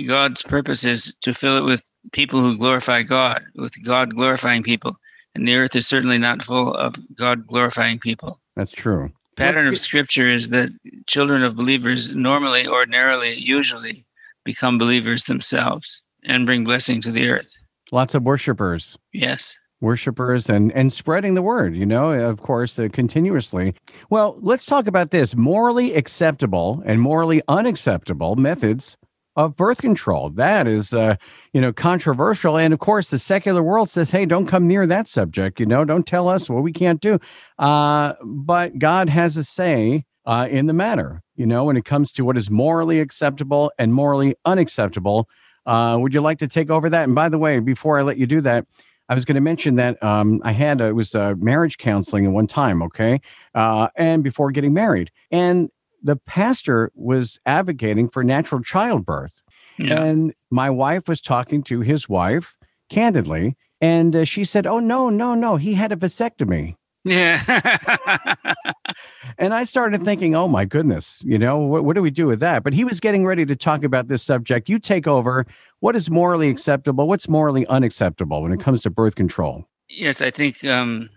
God's 0.07 0.43
purpose 0.43 0.85
is 0.85 1.15
to 1.23 1.33
fill 1.33 1.57
it 1.57 1.65
with 1.65 1.85
people 2.13 2.41
who 2.41 2.57
glorify 2.57 3.03
God, 3.03 3.43
with 3.55 3.83
God 3.85 4.15
glorifying 4.15 4.63
people. 4.63 4.97
And 5.39 5.47
the 5.47 5.57
earth 5.57 5.77
is 5.77 5.87
certainly 5.87 6.19
not 6.19 6.43
full 6.43 6.75
of 6.75 6.97
God 7.15 7.47
glorifying 7.47 7.99
people. 7.99 8.41
That's 8.57 8.73
true. 8.73 9.11
Pattern 9.37 9.67
Let's 9.67 9.79
of 9.79 9.83
scripture 9.83 10.27
is 10.27 10.51
that 10.51 10.71
children 11.07 11.45
of 11.45 11.55
believers 11.55 12.13
normally, 12.13 12.67
ordinarily, 12.67 13.35
usually 13.35 14.05
become 14.45 14.79
believers 14.79 15.25
themselves 15.25 16.03
and 16.25 16.45
bring 16.45 16.65
blessing 16.65 17.01
to 17.03 17.13
the 17.13 17.31
earth. 17.31 17.53
Lots 17.93 18.17
of 18.17 18.25
worshipers. 18.25 18.99
Yes 19.13 19.59
worshipers 19.81 20.49
and 20.49 20.73
and 20.73 20.93
spreading 20.93 21.35
the 21.35 21.43
word 21.43 21.77
you 21.77 21.87
know 21.87 22.11
of 22.11 22.43
course 22.43 22.81
uh, 22.81 22.89
continuously 22.93 23.73
well 24.11 24.37
let's 24.41 24.67
talk 24.67 24.89
about 24.89 25.13
this 25.13 25.37
morally 25.37 25.95
acceptable 25.95 26.83
and 26.85 27.01
morally 27.01 27.41
unacceptable 27.47 28.35
methods 28.35 28.97
of 29.39 29.55
birth 29.55 29.81
control. 29.81 30.31
That 30.31 30.67
is, 30.67 30.93
uh, 30.93 31.15
you 31.53 31.61
know, 31.61 31.73
controversial. 31.73 32.59
And 32.59 32.75
of 32.75 32.81
course, 32.81 33.11
the 33.11 33.21
secular 33.21 33.63
world 33.63 33.89
says, 33.89 34.11
hey, 34.11 34.27
don't 34.27 34.49
come 34.49 34.67
near 34.67 34.85
that 34.85 35.07
subject. 35.07 35.61
You 35.61 35.67
know, 35.67 35.85
don't 35.85 36.05
tell 36.05 36.29
us 36.29 36.51
what 36.51 36.65
we 36.65 36.73
can't 36.73 37.01
do. 37.01 37.21
Uh, 37.57 38.15
but 38.25 38.81
God 38.81 39.09
has 39.09 39.37
a 39.37 39.45
say 39.45 40.05
uh, 40.27 40.49
in 40.51 40.67
the 40.67 40.73
matter, 40.73 41.23
you 41.37 41.47
know, 41.47 41.65
when 41.65 41.77
it 41.77 41.85
comes 41.85 42.11
to 42.13 42.25
what 42.25 42.37
is 42.37 42.51
morally 42.51 42.99
acceptable 42.99 43.71
and 43.79 43.95
morally 43.95 44.35
unacceptable. 44.45 45.29
Uh, 45.65 45.97
would 46.01 46.13
you 46.13 46.21
like 46.21 46.39
to 46.39 46.49
take 46.49 46.69
over 46.69 46.91
that? 46.91 47.05
And 47.05 47.15
by 47.15 47.29
the 47.29 47.39
way, 47.39 47.61
before 47.61 47.97
I 47.97 48.03
let 48.03 48.19
you 48.19 48.27
do 48.27 48.41
that, 48.41 48.67
I 49.09 49.15
was 49.15 49.25
going 49.25 49.37
to 49.37 49.41
mention 49.41 49.77
that 49.77 50.03
um, 50.03 50.41
I 50.45 50.51
had 50.51 50.81
it 50.81 50.97
was 50.97 51.15
uh, 51.15 51.35
marriage 51.39 51.79
counseling 51.79 52.27
at 52.27 52.33
one 52.33 52.49
time, 52.49 52.83
okay, 52.83 53.21
uh, 53.55 53.89
and 53.95 54.25
before 54.25 54.51
getting 54.51 54.75
married, 54.75 55.13
and 55.31 55.71
the 56.03 56.17
pastor 56.17 56.91
was 56.95 57.39
advocating 57.47 58.09
for 58.09 58.25
natural 58.25 58.63
childbirth. 58.63 59.43
Yeah. 59.79 60.03
And 60.03 60.35
my 60.51 60.71
wife 60.71 61.09
was 61.09 61.21
talking 61.21 61.63
to 61.65 61.81
his 61.81 62.09
wife 62.09 62.57
candidly, 62.91 63.57
and 63.81 64.15
uh, 64.17 64.25
she 64.25 64.45
said, 64.45 64.67
Oh, 64.67 64.81
no, 64.81 65.09
no, 65.09 65.35
no, 65.35 65.57
he 65.57 65.75
had 65.75 65.93
a 65.93 65.97
vasectomy. 65.97 66.77
Yeah. 67.05 67.41
and 69.39 69.55
I 69.55 69.65
started 69.65 70.05
thinking, 70.05 70.35
oh 70.35 70.49
my 70.49 70.65
goodness, 70.65 71.23
you 71.25 71.39
know, 71.39 71.59
what, 71.59 71.85
what 71.85 71.95
do 71.95 72.03
we 72.03 72.11
do 72.11 72.27
with 72.27 72.41
that? 72.41 72.63
But 72.63 72.75
he 72.75 72.85
was 72.85 73.01
getting 73.01 73.25
ready 73.25 73.47
to 73.47 73.57
talk 73.57 73.85
about 73.85 74.09
this 74.09 74.23
subject. 74.23 74.69
You 74.69 74.79
take 74.79 75.07
over. 75.07 75.47
What 75.81 75.97
is 75.97 76.11
morally 76.11 76.51
acceptable? 76.51 77.09
What's 77.09 77.29
morally 77.29 77.67
unacceptable 77.69 78.43
when 78.43 78.53
it 78.53 78.61
comes 78.61 78.83
to 78.83 78.91
birth 78.91 79.15
control? 79.15 79.65
Yes, 79.89 80.21
I 80.21 80.31
think 80.31 80.65
um, 80.65 81.09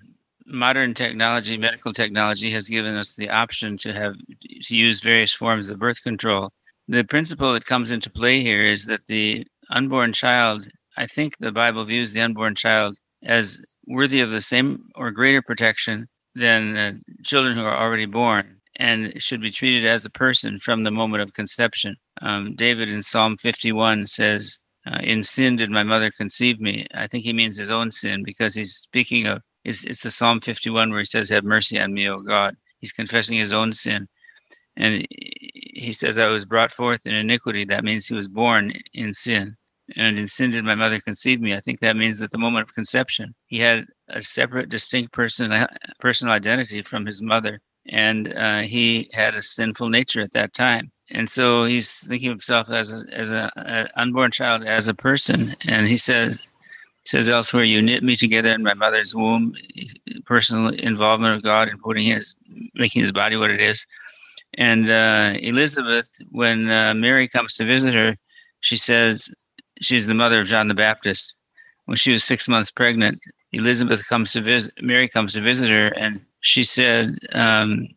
modern 0.45 0.93
technology, 0.93 1.57
medical 1.57 1.93
technology, 1.93 2.51
has 2.51 2.67
given 2.67 2.95
us 2.95 3.13
the 3.13 3.29
option 3.29 3.77
to 3.79 3.93
have 3.93 4.15
to 4.63 4.75
use 4.75 4.99
various 4.99 5.33
forms 5.33 5.69
of 5.69 5.79
birth 5.79 6.01
control. 6.03 6.51
The 6.87 7.03
principle 7.03 7.53
that 7.53 7.65
comes 7.65 7.91
into 7.91 8.09
play 8.09 8.41
here 8.41 8.61
is 8.61 8.85
that 8.85 9.07
the 9.07 9.45
unborn 9.69 10.13
child, 10.13 10.67
I 10.97 11.07
think 11.07 11.37
the 11.37 11.51
Bible 11.51 11.85
views 11.85 12.13
the 12.13 12.21
unborn 12.21 12.55
child 12.55 12.97
as 13.23 13.61
worthy 13.87 14.21
of 14.21 14.31
the 14.31 14.41
same 14.41 14.89
or 14.95 15.11
greater 15.11 15.41
protection 15.41 16.07
than 16.35 16.77
uh, 16.77 16.93
children 17.23 17.55
who 17.55 17.63
are 17.63 17.77
already 17.77 18.05
born 18.05 18.61
and 18.77 19.13
should 19.21 19.41
be 19.41 19.51
treated 19.51 19.85
as 19.85 20.05
a 20.05 20.09
person 20.09 20.59
from 20.59 20.83
the 20.83 20.91
moment 20.91 21.21
of 21.21 21.33
conception. 21.33 21.95
Um, 22.21 22.55
David 22.55 22.89
in 22.89 23.03
Psalm 23.03 23.37
51 23.37 24.07
says, 24.07 24.59
uh, 24.87 24.99
In 25.03 25.23
sin 25.23 25.55
did 25.55 25.69
my 25.69 25.83
mother 25.83 26.09
conceive 26.11 26.59
me. 26.59 26.87
I 26.93 27.07
think 27.07 27.23
he 27.23 27.33
means 27.33 27.57
his 27.57 27.71
own 27.71 27.91
sin 27.91 28.23
because 28.23 28.55
he's 28.55 28.73
speaking 28.73 29.27
of, 29.27 29.41
it's, 29.63 29.83
it's 29.83 30.03
the 30.03 30.11
Psalm 30.11 30.39
51 30.39 30.89
where 30.89 30.99
he 30.99 31.05
says, 31.05 31.29
Have 31.29 31.43
mercy 31.43 31.79
on 31.79 31.93
me, 31.93 32.09
O 32.09 32.19
God. 32.19 32.55
He's 32.79 32.91
confessing 32.91 33.37
his 33.37 33.53
own 33.53 33.73
sin. 33.73 34.07
And 34.77 35.05
he 35.09 35.91
says, 35.91 36.17
I 36.17 36.27
was 36.27 36.45
brought 36.45 36.71
forth 36.71 37.05
in 37.05 37.13
iniquity. 37.13 37.65
That 37.65 37.83
means 37.83 38.07
he 38.07 38.15
was 38.15 38.27
born 38.27 38.73
in 38.93 39.13
sin 39.13 39.55
and 39.95 40.17
in 40.17 40.27
sin 40.27 40.51
did 40.51 40.63
my 40.63 40.75
mother 40.75 40.99
conceive 40.99 41.41
me. 41.41 41.53
I 41.53 41.59
think 41.59 41.79
that 41.79 41.95
means 41.95 42.21
at 42.21 42.31
the 42.31 42.37
moment 42.37 42.67
of 42.67 42.73
conception, 42.73 43.33
he 43.47 43.59
had 43.59 43.85
a 44.09 44.21
separate, 44.21 44.69
distinct 44.69 45.11
person, 45.11 45.51
uh, 45.51 45.67
personal 45.99 46.33
identity 46.33 46.81
from 46.81 47.05
his 47.05 47.21
mother, 47.21 47.61
and 47.89 48.33
uh, 48.33 48.59
he 48.59 49.09
had 49.13 49.35
a 49.35 49.41
sinful 49.41 49.89
nature 49.89 50.21
at 50.21 50.33
that 50.33 50.53
time. 50.53 50.91
And 51.09 51.29
so 51.29 51.65
he's 51.65 52.05
thinking 52.07 52.29
of 52.29 52.33
himself 52.33 52.69
as 52.69 53.03
a, 53.03 53.13
as 53.13 53.31
a, 53.31 53.51
a 53.57 53.87
unborn 53.99 54.31
child, 54.31 54.63
as 54.63 54.87
a 54.87 54.93
person. 54.93 55.53
And 55.67 55.87
he 55.87 55.97
says, 55.97 56.47
says 57.03 57.29
elsewhere, 57.29 57.63
"You 57.63 57.81
knit 57.81 58.03
me 58.03 58.15
together 58.15 58.51
in 58.51 58.63
my 58.63 58.73
mother's 58.73 59.15
womb." 59.15 59.55
Personal 60.25 60.69
involvement 60.69 61.35
of 61.35 61.43
God 61.43 61.67
in 61.67 61.77
putting 61.77 62.03
his, 62.03 62.35
making 62.75 63.01
his 63.01 63.11
body 63.11 63.35
what 63.35 63.51
it 63.51 63.61
is. 63.61 63.85
And 64.55 64.89
uh, 64.89 65.33
Elizabeth, 65.41 66.09
when 66.29 66.69
uh, 66.69 66.93
Mary 66.93 67.27
comes 67.27 67.55
to 67.55 67.65
visit 67.65 67.93
her, 67.93 68.17
she 68.59 68.77
says, 68.77 69.29
she's 69.81 70.07
the 70.07 70.13
mother 70.13 70.41
of 70.41 70.47
John 70.47 70.67
the 70.67 70.73
Baptist. 70.73 71.35
When 71.85 71.97
she 71.97 72.11
was 72.11 72.23
six 72.23 72.47
months 72.47 72.71
pregnant, 72.71 73.19
Elizabeth 73.51 74.07
comes 74.07 74.33
to 74.33 74.41
visit, 74.41 74.73
Mary 74.81 75.07
comes 75.07 75.33
to 75.33 75.41
visit 75.41 75.69
her, 75.69 75.87
and 75.97 76.21
she 76.41 76.63
said, 76.63 77.17
um, 77.33 77.87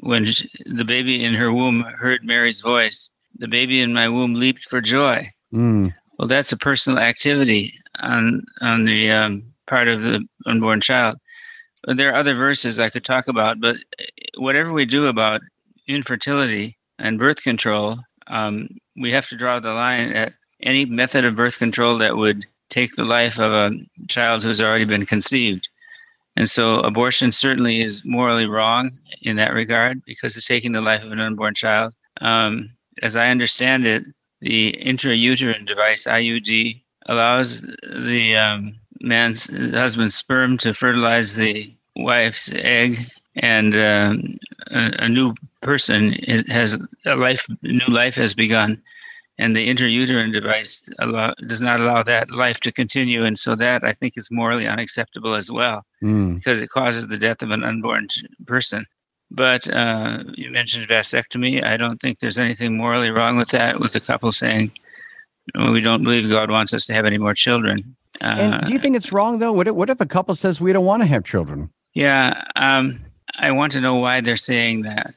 when 0.00 0.26
she, 0.26 0.48
the 0.66 0.84
baby 0.84 1.24
in 1.24 1.34
her 1.34 1.52
womb 1.52 1.82
heard 1.82 2.24
Mary's 2.24 2.60
voice, 2.60 3.10
the 3.38 3.48
baby 3.48 3.80
in 3.80 3.92
my 3.92 4.08
womb 4.08 4.34
leaped 4.34 4.64
for 4.64 4.80
joy. 4.80 5.28
Mm. 5.52 5.94
Well, 6.18 6.28
that's 6.28 6.52
a 6.52 6.56
personal 6.56 6.98
activity 6.98 7.79
on 8.00 8.44
on 8.60 8.84
the 8.84 9.10
um, 9.10 9.42
part 9.66 9.88
of 9.88 10.02
the 10.02 10.26
unborn 10.46 10.80
child. 10.80 11.16
There 11.86 12.10
are 12.10 12.14
other 12.14 12.34
verses 12.34 12.78
I 12.78 12.90
could 12.90 13.04
talk 13.04 13.28
about, 13.28 13.60
but 13.60 13.76
whatever 14.36 14.72
we 14.72 14.84
do 14.84 15.06
about 15.06 15.40
infertility 15.86 16.76
and 16.98 17.18
birth 17.18 17.42
control, 17.42 17.98
um, 18.26 18.68
we 18.96 19.10
have 19.12 19.28
to 19.28 19.36
draw 19.36 19.60
the 19.60 19.72
line 19.72 20.12
at 20.12 20.34
any 20.62 20.84
method 20.84 21.24
of 21.24 21.36
birth 21.36 21.58
control 21.58 21.96
that 21.98 22.16
would 22.16 22.46
take 22.68 22.94
the 22.94 23.04
life 23.04 23.38
of 23.38 23.52
a 23.52 23.78
child 24.08 24.42
who's 24.42 24.60
already 24.60 24.84
been 24.84 25.06
conceived. 25.06 25.68
And 26.36 26.48
so 26.48 26.80
abortion 26.80 27.32
certainly 27.32 27.80
is 27.80 28.02
morally 28.04 28.46
wrong 28.46 28.90
in 29.22 29.36
that 29.36 29.52
regard 29.52 30.02
because 30.04 30.36
it's 30.36 30.46
taking 30.46 30.72
the 30.72 30.80
life 30.80 31.02
of 31.02 31.12
an 31.12 31.20
unborn 31.20 31.54
child. 31.54 31.94
Um, 32.20 32.70
as 33.02 33.16
I 33.16 33.30
understand 33.30 33.84
it, 33.86 34.04
the 34.40 34.78
intrauterine 34.80 35.66
device, 35.66 36.06
IUD, 36.06 36.82
allows 37.06 37.62
the 37.92 38.36
um, 38.36 38.74
man's 39.00 39.46
husband's 39.74 40.14
sperm 40.14 40.58
to 40.58 40.74
fertilize 40.74 41.36
the 41.36 41.72
wife's 41.96 42.52
egg, 42.54 42.98
and 43.36 43.74
um, 43.74 44.38
a, 44.70 45.04
a, 45.04 45.08
new 45.08 45.34
person 45.62 46.12
has 46.48 46.78
a 47.06 47.16
life, 47.16 47.46
new 47.62 47.86
life 47.86 48.16
has 48.16 48.34
begun 48.34 48.80
and 49.40 49.56
the 49.56 49.68
intrauterine 49.68 50.32
device 50.32 50.86
allow, 50.98 51.32
does 51.46 51.62
not 51.62 51.80
allow 51.80 52.02
that 52.02 52.30
life 52.30 52.60
to 52.60 52.70
continue. 52.70 53.24
And 53.24 53.38
so 53.38 53.54
that 53.56 53.82
I 53.82 53.92
think 53.94 54.14
is 54.16 54.30
morally 54.30 54.66
unacceptable 54.66 55.34
as 55.34 55.50
well 55.50 55.82
mm. 56.02 56.34
because 56.34 56.60
it 56.60 56.68
causes 56.68 57.08
the 57.08 57.16
death 57.16 57.42
of 57.42 57.50
an 57.50 57.64
unborn 57.64 58.08
person. 58.46 58.84
But 59.30 59.66
uh, 59.72 60.24
you 60.34 60.50
mentioned 60.50 60.88
vasectomy. 60.88 61.64
I 61.64 61.78
don't 61.78 61.98
think 62.00 62.18
there's 62.18 62.38
anything 62.38 62.76
morally 62.76 63.10
wrong 63.10 63.38
with 63.38 63.48
that, 63.50 63.80
with 63.80 63.94
the 63.94 64.00
couple 64.00 64.30
saying, 64.30 64.72
we 65.54 65.80
don't 65.80 66.02
believe 66.02 66.28
God 66.28 66.50
wants 66.50 66.74
us 66.74 66.86
to 66.86 66.94
have 66.94 67.04
any 67.04 67.18
more 67.18 67.34
children. 67.34 67.96
Uh, 68.20 68.36
and 68.38 68.66
do 68.66 68.72
you 68.72 68.78
think 68.78 68.96
it's 68.96 69.12
wrong, 69.12 69.38
though? 69.38 69.52
What 69.52 69.68
if, 69.68 69.74
what 69.74 69.90
if 69.90 70.00
a 70.00 70.06
couple 70.06 70.34
says 70.34 70.60
we 70.60 70.72
don't 70.72 70.84
want 70.84 71.02
to 71.02 71.06
have 71.06 71.24
children? 71.24 71.70
Yeah. 71.94 72.42
Um, 72.56 73.00
I 73.38 73.50
want 73.50 73.72
to 73.72 73.80
know 73.80 73.94
why 73.94 74.20
they're 74.20 74.36
saying 74.36 74.82
that. 74.82 75.14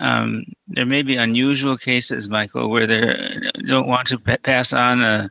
Um, 0.00 0.44
there 0.68 0.86
may 0.86 1.02
be 1.02 1.16
unusual 1.16 1.76
cases, 1.76 2.28
Michael, 2.28 2.68
where 2.68 2.86
they 2.86 3.50
don't 3.66 3.86
want 3.86 4.08
to 4.08 4.18
p- 4.18 4.36
pass 4.38 4.72
on 4.72 5.02
a 5.02 5.30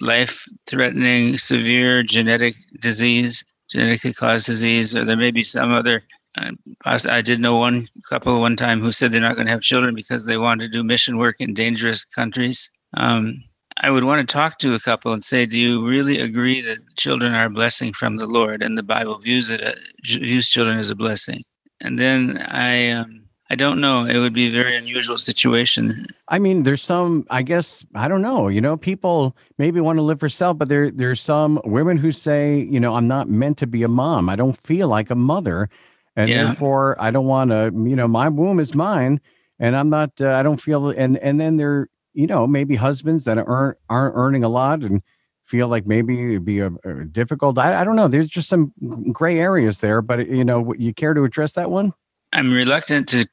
life-threatening, 0.00 1.38
severe 1.38 2.02
genetic 2.02 2.54
disease, 2.80 3.44
genetically 3.70 4.12
caused 4.12 4.46
disease, 4.46 4.96
or 4.96 5.04
there 5.04 5.16
may 5.16 5.30
be 5.30 5.42
some 5.42 5.72
other. 5.72 6.02
Uh, 6.38 6.52
I 6.84 7.22
did 7.22 7.40
know 7.40 7.56
one 7.56 7.88
couple 8.08 8.40
one 8.40 8.56
time 8.56 8.80
who 8.80 8.92
said 8.92 9.10
they're 9.10 9.20
not 9.20 9.34
going 9.34 9.46
to 9.46 9.52
have 9.52 9.62
children 9.62 9.94
because 9.94 10.24
they 10.24 10.38
want 10.38 10.60
to 10.60 10.68
do 10.68 10.84
mission 10.84 11.16
work 11.16 11.36
in 11.40 11.54
dangerous 11.54 12.04
countries. 12.04 12.70
Um, 12.96 13.42
I 13.80 13.90
would 13.90 14.04
want 14.04 14.26
to 14.26 14.32
talk 14.32 14.58
to 14.58 14.74
a 14.74 14.80
couple 14.80 15.12
and 15.12 15.24
say, 15.24 15.46
do 15.46 15.58
you 15.58 15.86
really 15.86 16.20
agree 16.20 16.60
that 16.60 16.78
children 16.96 17.34
are 17.34 17.46
a 17.46 17.50
blessing 17.50 17.92
from 17.92 18.16
the 18.16 18.26
Lord, 18.26 18.62
and 18.62 18.76
the 18.76 18.82
Bible 18.82 19.18
views 19.18 19.50
it 19.50 19.62
uh, 19.62 19.72
views 20.04 20.48
children 20.48 20.78
as 20.78 20.90
a 20.90 20.94
blessing? 20.94 21.42
And 21.80 21.98
then 21.98 22.38
I 22.48 22.90
um, 22.90 23.20
I 23.52 23.56
don't 23.56 23.80
know. 23.80 24.04
It 24.04 24.18
would 24.18 24.32
be 24.32 24.46
a 24.46 24.50
very 24.50 24.76
unusual 24.76 25.18
situation. 25.18 26.06
I 26.28 26.38
mean, 26.38 26.62
there's 26.62 26.82
some, 26.82 27.26
I 27.30 27.42
guess, 27.42 27.84
I 27.96 28.06
don't 28.06 28.22
know. 28.22 28.46
You 28.46 28.60
know, 28.60 28.76
people 28.76 29.36
maybe 29.58 29.80
want 29.80 29.98
to 29.98 30.02
live 30.02 30.20
for 30.20 30.28
self, 30.28 30.56
but 30.56 30.68
there 30.68 30.90
there's 30.90 31.20
some 31.20 31.60
women 31.64 31.96
who 31.96 32.12
say, 32.12 32.60
you 32.70 32.78
know, 32.78 32.94
I'm 32.94 33.08
not 33.08 33.28
meant 33.28 33.58
to 33.58 33.66
be 33.66 33.82
a 33.82 33.88
mom. 33.88 34.28
I 34.28 34.36
don't 34.36 34.56
feel 34.56 34.86
like 34.86 35.10
a 35.10 35.16
mother, 35.16 35.68
and 36.14 36.30
yeah. 36.30 36.44
therefore 36.44 36.96
I 37.00 37.10
don't 37.10 37.26
want 37.26 37.50
to. 37.50 37.72
You 37.74 37.96
know, 37.96 38.06
my 38.06 38.28
womb 38.28 38.60
is 38.60 38.72
mine, 38.72 39.20
and 39.58 39.74
I'm 39.74 39.90
not. 39.90 40.20
Uh, 40.20 40.30
I 40.30 40.44
don't 40.44 40.60
feel. 40.60 40.90
And 40.90 41.16
and 41.18 41.40
then 41.40 41.56
there, 41.56 41.88
you 42.12 42.26
know, 42.26 42.46
maybe 42.46 42.76
husbands 42.76 43.24
that 43.24 43.38
aren't 43.38 43.78
aren't 43.88 44.16
earning 44.16 44.44
a 44.44 44.48
lot 44.48 44.82
and 44.82 45.02
feel 45.44 45.68
like 45.68 45.86
maybe 45.86 46.32
it'd 46.32 46.44
be 46.44 46.60
a, 46.60 46.70
a 46.84 47.04
difficult. 47.04 47.58
I, 47.58 47.80
I 47.80 47.84
don't 47.84 47.96
know. 47.96 48.08
There's 48.08 48.28
just 48.28 48.48
some 48.48 48.72
gray 49.12 49.38
areas 49.38 49.80
there, 49.80 50.00
but 50.00 50.28
you 50.28 50.44
know, 50.44 50.72
you 50.78 50.94
care 50.94 51.14
to 51.14 51.24
address 51.24 51.54
that 51.54 51.70
one? 51.70 51.92
I'm 52.32 52.52
reluctant 52.52 53.08
to 53.08 53.26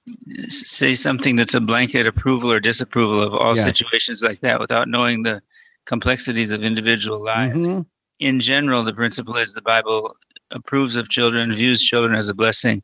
say 0.48 0.96
something 0.96 1.36
that's 1.36 1.54
a 1.54 1.62
blanket 1.62 2.08
approval 2.08 2.52
or 2.52 2.60
disapproval 2.60 3.22
of 3.22 3.36
all 3.36 3.56
yes. 3.56 3.64
situations 3.64 4.24
like 4.24 4.40
that 4.40 4.60
without 4.60 4.88
knowing 4.88 5.22
the 5.22 5.42
complexities 5.86 6.52
of 6.52 6.64
individual 6.64 7.24
lives. 7.24 7.56
Mm-hmm. 7.56 7.82
In 8.20 8.40
general, 8.40 8.84
the 8.84 8.94
principle 8.94 9.38
is 9.38 9.54
the 9.54 9.62
Bible 9.62 10.16
approves 10.50 10.96
of 10.96 11.10
children, 11.10 11.54
views 11.54 11.84
children 11.84 12.16
as 12.16 12.30
a 12.30 12.34
blessing, 12.34 12.82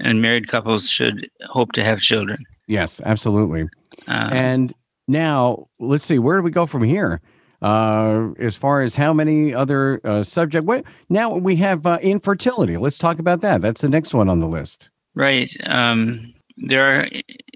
and 0.00 0.20
married 0.20 0.48
couples 0.48 0.90
should 0.90 1.30
hope 1.44 1.70
to 1.72 1.84
have 1.84 2.00
children. 2.00 2.44
Yes, 2.66 3.00
absolutely. 3.04 3.62
Um, 4.08 4.32
and 4.32 4.74
now 5.08 5.68
let's 5.78 6.04
see, 6.04 6.18
where 6.18 6.36
do 6.36 6.42
we 6.42 6.50
go 6.50 6.66
from 6.66 6.82
here? 6.82 7.20
Uh, 7.60 8.30
as 8.40 8.56
far 8.56 8.82
as 8.82 8.96
how 8.96 9.12
many 9.12 9.54
other 9.54 10.00
uh, 10.02 10.22
subject, 10.24 10.66
what 10.66 10.84
now 11.08 11.36
we 11.36 11.54
have 11.54 11.86
uh, 11.86 11.98
infertility. 12.02 12.76
Let's 12.76 12.98
talk 12.98 13.20
about 13.20 13.40
that. 13.42 13.62
That's 13.62 13.82
the 13.82 13.88
next 13.88 14.14
one 14.14 14.28
on 14.28 14.40
the 14.40 14.48
list. 14.48 14.90
Right. 15.14 15.52
Um, 15.66 16.34
there 16.56 16.84
are 16.84 17.06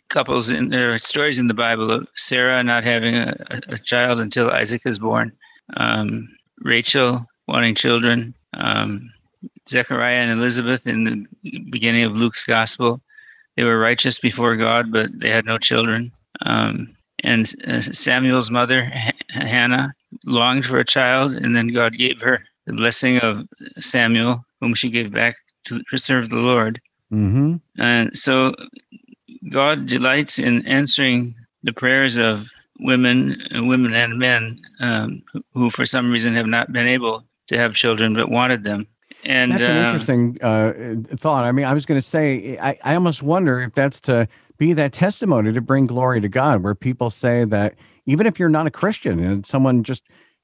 couples 0.08 0.48
in 0.50 0.68
there 0.68 0.94
are 0.94 0.98
stories 0.98 1.38
in 1.40 1.48
the 1.48 1.54
Bible 1.54 1.90
of 1.90 2.06
Sarah 2.14 2.62
not 2.62 2.84
having 2.84 3.16
a, 3.16 3.34
a 3.68 3.78
child 3.78 4.20
until 4.20 4.50
Isaac 4.50 4.82
is 4.86 5.00
born. 5.00 5.32
Um, 5.76 6.28
Rachel 6.60 7.26
wanting 7.48 7.74
children. 7.74 8.34
Um, 8.54 9.12
Zechariah 9.68 10.14
and 10.14 10.30
Elizabeth 10.30 10.86
in 10.86 11.04
the 11.04 11.60
beginning 11.70 12.04
of 12.04 12.16
Luke's 12.16 12.44
gospel. 12.44 13.00
They 13.56 13.64
were 13.64 13.78
righteous 13.78 14.18
before 14.18 14.56
God, 14.56 14.92
but 14.92 15.08
they 15.18 15.30
had 15.30 15.44
no 15.44 15.58
children. 15.58 16.12
Um, 16.42 16.95
and 17.22 17.52
uh, 17.66 17.80
Samuel's 17.80 18.50
mother, 18.50 18.90
H- 18.92 19.14
Hannah, 19.30 19.94
longed 20.24 20.66
for 20.66 20.78
a 20.78 20.84
child, 20.84 21.32
and 21.32 21.56
then 21.56 21.68
God 21.68 21.96
gave 21.96 22.20
her 22.20 22.44
the 22.66 22.72
blessing 22.72 23.18
of 23.18 23.46
Samuel, 23.80 24.44
whom 24.60 24.74
she 24.74 24.90
gave 24.90 25.12
back 25.12 25.36
to 25.64 25.82
serve 25.96 26.30
the 26.30 26.36
Lord. 26.36 26.80
Mm-hmm. 27.12 27.56
And 27.78 28.16
so 28.16 28.54
God 29.50 29.86
delights 29.86 30.38
in 30.38 30.66
answering 30.66 31.34
the 31.62 31.72
prayers 31.72 32.16
of 32.16 32.48
women, 32.80 33.40
women 33.52 33.94
and 33.94 34.18
men 34.18 34.60
um, 34.80 35.22
who, 35.52 35.70
for 35.70 35.86
some 35.86 36.10
reason, 36.10 36.34
have 36.34 36.46
not 36.46 36.72
been 36.72 36.88
able 36.88 37.24
to 37.48 37.56
have 37.56 37.74
children 37.74 38.14
but 38.14 38.28
wanted 38.28 38.64
them. 38.64 38.86
And 39.24 39.52
That's 39.52 39.64
an 39.64 39.76
uh, 39.76 39.84
interesting 39.84 40.38
uh, 40.42 41.16
thought. 41.16 41.44
I 41.44 41.52
mean, 41.52 41.64
I 41.64 41.74
was 41.74 41.86
going 41.86 41.98
to 41.98 42.06
say, 42.06 42.58
I, 42.60 42.76
I 42.84 42.94
almost 42.94 43.22
wonder 43.22 43.60
if 43.60 43.72
that's 43.72 44.00
to 44.02 44.28
be 44.58 44.72
that 44.72 44.92
testimony 44.92 45.52
to 45.52 45.60
bring 45.60 45.86
glory 45.86 46.20
to 46.20 46.28
God, 46.28 46.62
where 46.62 46.74
people 46.74 47.10
say 47.10 47.44
that 47.44 47.74
even 48.06 48.26
if 48.26 48.38
you're 48.38 48.48
not 48.48 48.66
a 48.66 48.70
Christian 48.70 49.20
and 49.20 49.44
someone 49.44 49.82
just 49.82 50.02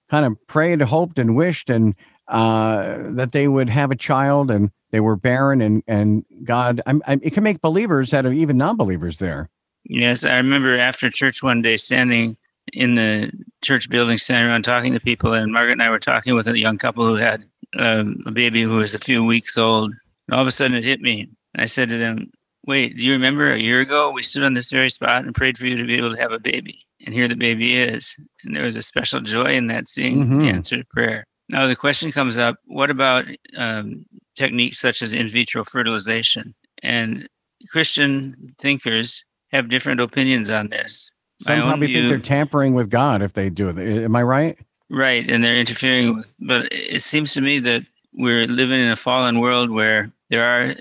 kind 0.09 0.27
of 0.27 0.37
prayed, 0.47 0.81
hoped, 0.83 1.19
and 1.19 1.37
wished, 1.37 1.71
and 1.71 1.95
uh, 2.29 2.99
that 3.13 3.33
they 3.33 3.49
would 3.49 3.69
have 3.69 3.91
a 3.91 3.97
child 3.97 4.51
and 4.51 4.71
they 4.91 5.01
were 5.01 5.17
barren, 5.17 5.61
and 5.61 5.83
and 5.87 6.25
God, 6.45 6.81
I'm, 6.87 7.03
I'm, 7.07 7.21
it 7.23 7.33
can 7.33 7.43
make 7.43 7.61
believers 7.61 8.13
out 8.13 8.27
of 8.27 8.33
even 8.33 8.57
non-believers 8.59 9.19
there. 9.19 9.49
Yes, 9.85 10.25
I 10.25 10.37
remember 10.37 10.79
after 10.79 11.11
church 11.11 11.43
one 11.43 11.63
day 11.63 11.77
standing 11.77 12.37
in 12.73 12.95
the 12.95 13.33
church 13.63 13.89
building, 13.91 14.19
standing 14.19 14.51
around 14.51 14.63
talking 14.63 14.93
to 14.93 15.01
people, 15.01 15.33
and 15.33 15.53
Margaret 15.53 15.73
and 15.73 15.83
I 15.83 15.91
were 15.91 15.99
talking 15.99 16.35
with 16.35 16.47
a 16.47 16.59
young 16.59 16.79
couple 16.79 17.05
who 17.05 17.17
had 17.17 17.45
um, 17.79 18.23
a 18.27 18.31
baby 18.31 18.63
who 18.63 18.77
was 18.77 18.95
a 18.95 18.99
few 18.99 19.25
weeks 19.25 19.59
old. 19.59 19.93
And 20.29 20.35
all 20.35 20.43
of 20.43 20.47
a 20.47 20.53
sudden 20.53 20.77
it 20.77 20.85
hit 20.85 21.01
me. 21.01 21.29
I 21.57 21.67
said 21.67 21.89
to 21.89 21.99
them, 21.99 22.31
Wait, 22.67 22.97
do 22.97 23.03
you 23.05 23.13
remember 23.13 23.51
a 23.53 23.59
year 23.59 23.81
ago 23.81 24.11
we 24.11 24.23
stood 24.23 24.45
on 24.45 24.55
this 24.55 24.71
very 24.71 24.91
spot 24.91 25.25
and 25.25 25.35
prayed 25.35 25.59
for 25.59 25.67
you 25.67 25.77
to 25.77 25.85
be 25.85 25.97
able 25.97 26.15
to 26.15 26.21
have 26.21 26.33
a 26.33 26.39
baby? 26.39 26.79
And 27.05 27.15
here 27.15 27.27
the 27.27 27.37
baby 27.37 27.75
is. 27.77 28.17
And 28.45 28.55
there 28.55 28.63
was 28.63 28.77
a 28.77 28.83
special 28.83 29.21
joy 29.21 29.55
in 29.55 29.67
that 29.67 29.89
seeing 29.89 30.27
Mhm. 30.27 30.43
the 30.43 30.49
answered 30.51 30.89
prayer. 30.89 31.27
Now 31.49 31.67
the 31.67 31.75
question 31.77 32.13
comes 32.13 32.39
up 32.39 32.59
what 32.67 32.91
about 32.91 33.25
um, 33.57 34.07
techniques 34.37 34.79
such 34.79 35.03
as 35.03 35.13
in 35.13 35.29
vitro 35.29 35.65
fertilization? 35.65 36.55
And 36.83 37.29
Christian 37.71 38.55
thinkers 38.59 39.25
have 39.51 39.69
different 39.69 40.01
opinions 40.01 40.51
on 40.51 40.69
this. 40.69 41.11
Some 41.41 41.61
probably 41.63 41.93
think 41.93 42.09
they're 42.09 42.19
tampering 42.19 42.75
with 42.75 42.89
God 42.89 43.23
if 43.23 43.33
they 43.33 43.51
do 43.51 43.69
it. 43.69 43.79
Am 43.79 44.15
I 44.15 44.23
right? 44.23 44.57
Right, 44.89 45.29
and 45.29 45.43
they're 45.43 45.57
interfering 45.57 46.17
with. 46.17 46.37
But 46.39 46.73
it 46.73 47.03
seems 47.03 47.35
to 47.35 47.41
me 47.41 47.59
that 47.61 47.85
we're 48.13 48.47
living 48.47 48.79
in 48.79 48.89
a 48.89 48.97
fallen 48.97 49.41
world 49.41 49.71
where 49.71 50.13
there 50.33 50.49
are 50.49 50.75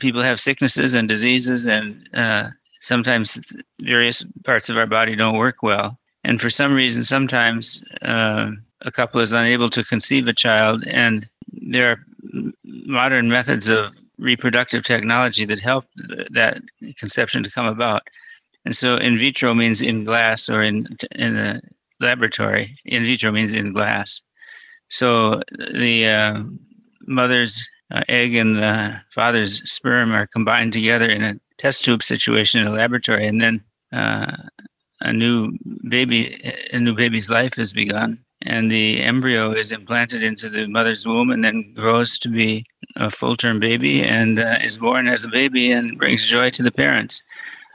people 0.00 0.20
have 0.20 0.40
sicknesses 0.40 0.92
and 0.92 1.08
diseases, 1.08 1.68
and 1.68 2.08
uh, 2.14 2.50
sometimes 2.80 3.40
various 3.80 4.24
parts 4.44 4.68
of 4.68 4.76
our 4.76 4.88
body 4.88 5.14
don't 5.14 5.38
work 5.38 5.62
well. 5.62 5.96
And 6.24 6.40
for 6.40 6.50
some 6.50 6.74
reason, 6.74 7.04
sometimes 7.04 7.80
uh, 8.02 8.50
a 8.80 8.90
couple 8.90 9.20
is 9.20 9.32
unable 9.32 9.70
to 9.70 9.84
conceive 9.84 10.26
a 10.26 10.32
child, 10.32 10.82
and 10.88 11.28
there 11.52 11.92
are 11.92 12.52
modern 12.64 13.28
methods 13.28 13.68
of 13.68 13.94
reproductive 14.18 14.82
technology 14.82 15.44
that 15.44 15.60
help 15.60 15.84
th- 16.10 16.26
that 16.32 16.60
conception 16.96 17.44
to 17.44 17.50
come 17.52 17.66
about. 17.66 18.02
And 18.64 18.74
so, 18.74 18.96
in 18.96 19.16
vitro 19.16 19.54
means 19.54 19.80
in 19.80 20.02
glass 20.02 20.48
or 20.48 20.60
in 20.60 20.88
in 21.14 21.36
a 21.36 21.60
laboratory. 22.00 22.74
In 22.84 23.04
vitro 23.04 23.30
means 23.30 23.54
in 23.54 23.72
glass. 23.72 24.22
So 24.88 25.42
the 25.58 26.06
uh, 26.08 26.42
mother's 27.06 27.68
uh, 27.90 28.02
egg 28.08 28.34
and 28.34 28.56
the 28.56 29.00
father's 29.10 29.68
sperm 29.70 30.12
are 30.12 30.26
combined 30.26 30.72
together 30.72 31.08
in 31.08 31.22
a 31.22 31.38
test 31.58 31.84
tube 31.84 32.02
situation 32.02 32.60
in 32.60 32.66
a 32.66 32.72
laboratory, 32.72 33.26
and 33.26 33.40
then 33.40 33.62
uh, 33.92 34.32
a 35.00 35.12
new 35.12 35.52
baby, 35.88 36.40
a 36.72 36.78
new 36.78 36.94
baby's 36.94 37.30
life 37.30 37.58
is 37.58 37.72
begun, 37.72 38.18
and 38.42 38.70
the 38.70 39.02
embryo 39.02 39.52
is 39.52 39.72
implanted 39.72 40.22
into 40.22 40.48
the 40.48 40.66
mother's 40.66 41.06
womb, 41.06 41.30
and 41.30 41.44
then 41.44 41.72
grows 41.74 42.18
to 42.18 42.28
be 42.28 42.64
a 42.96 43.10
full-term 43.10 43.60
baby, 43.60 44.02
and 44.02 44.38
uh, 44.38 44.58
is 44.62 44.78
born 44.78 45.06
as 45.06 45.24
a 45.24 45.30
baby 45.30 45.70
and 45.70 45.98
brings 45.98 46.26
joy 46.26 46.50
to 46.50 46.62
the 46.62 46.72
parents. 46.72 47.22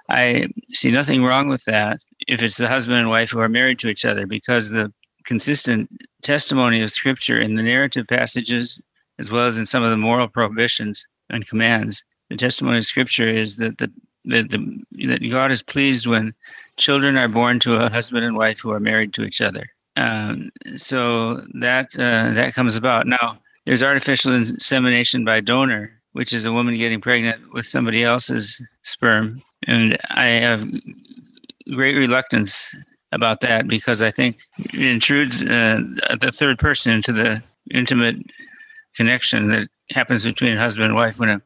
I 0.10 0.48
see 0.72 0.92
nothing 0.92 1.24
wrong 1.24 1.48
with 1.48 1.64
that 1.66 2.02
if 2.28 2.44
it's 2.44 2.58
the 2.58 2.68
husband 2.68 2.98
and 2.98 3.10
wife 3.10 3.30
who 3.30 3.40
are 3.40 3.50
married 3.50 3.80
to 3.80 3.88
each 3.88 4.06
other, 4.06 4.28
because 4.28 4.70
the 4.70 4.92
consistent 5.26 5.90
testimony 6.22 6.82
of 6.82 6.92
Scripture 6.92 7.40
in 7.40 7.56
the 7.56 7.64
narrative 7.64 8.08
passages, 8.08 8.82
as 9.22 9.32
well 9.32 9.46
as 9.46 9.60
in 9.60 9.68
some 9.68 9.84
of 9.84 9.92
the 9.92 9.98
moral 9.98 10.28
prohibitions 10.28 11.08
and 11.30 11.48
commands, 11.48 12.04
the 12.30 12.36
testimony 12.36 12.80
of 12.80 12.86
Scripture 12.86 13.28
is 13.28 13.58
that 13.58 13.78
the 13.78 13.90
that, 14.26 14.50
the, 14.50 14.84
that 15.08 15.32
God 15.32 15.52
is 15.52 15.64
pleased 15.64 16.06
when 16.06 16.34
children 16.78 17.18
are 17.18 17.28
born 17.28 17.60
to 17.60 17.76
a 17.76 17.90
husband 17.90 18.24
and 18.26 18.36
wife 18.36 18.60
who 18.60 18.72
are 18.72 18.80
married 18.80 19.14
to 19.14 19.24
each 19.24 19.42
other. 19.42 19.66
Um, 19.96 20.52
so 20.76 21.36
that 21.56 21.88
uh, 21.96 22.32
that 22.32 22.54
comes 22.56 22.76
about. 22.76 23.08
Now, 23.08 23.38
there's 23.66 23.84
artificial 23.84 24.34
insemination 24.34 25.24
by 25.24 25.40
donor, 25.42 25.92
which 26.14 26.34
is 26.34 26.46
a 26.46 26.54
woman 26.54 26.76
getting 26.78 27.02
pregnant 27.02 27.54
with 27.54 27.66
somebody 27.66 28.04
else's 28.04 28.62
sperm, 28.84 29.42
and 29.68 29.98
I 30.10 30.26
have 30.26 30.66
great 31.76 31.96
reluctance 31.96 32.76
about 33.12 33.42
that 33.42 33.68
because 33.68 34.02
I 34.02 34.10
think 34.10 34.40
it 34.58 34.82
intrudes 34.82 35.44
uh, 35.44 35.80
the 36.20 36.32
third 36.32 36.58
person 36.58 36.94
into 36.94 37.12
the 37.12 37.44
intimate 37.72 38.18
connection 39.02 39.48
that 39.48 39.68
happens 39.90 40.24
between 40.24 40.56
husband 40.58 40.86
and 40.86 40.96
wife 40.96 41.20
when 41.20 41.30
a 41.30 41.42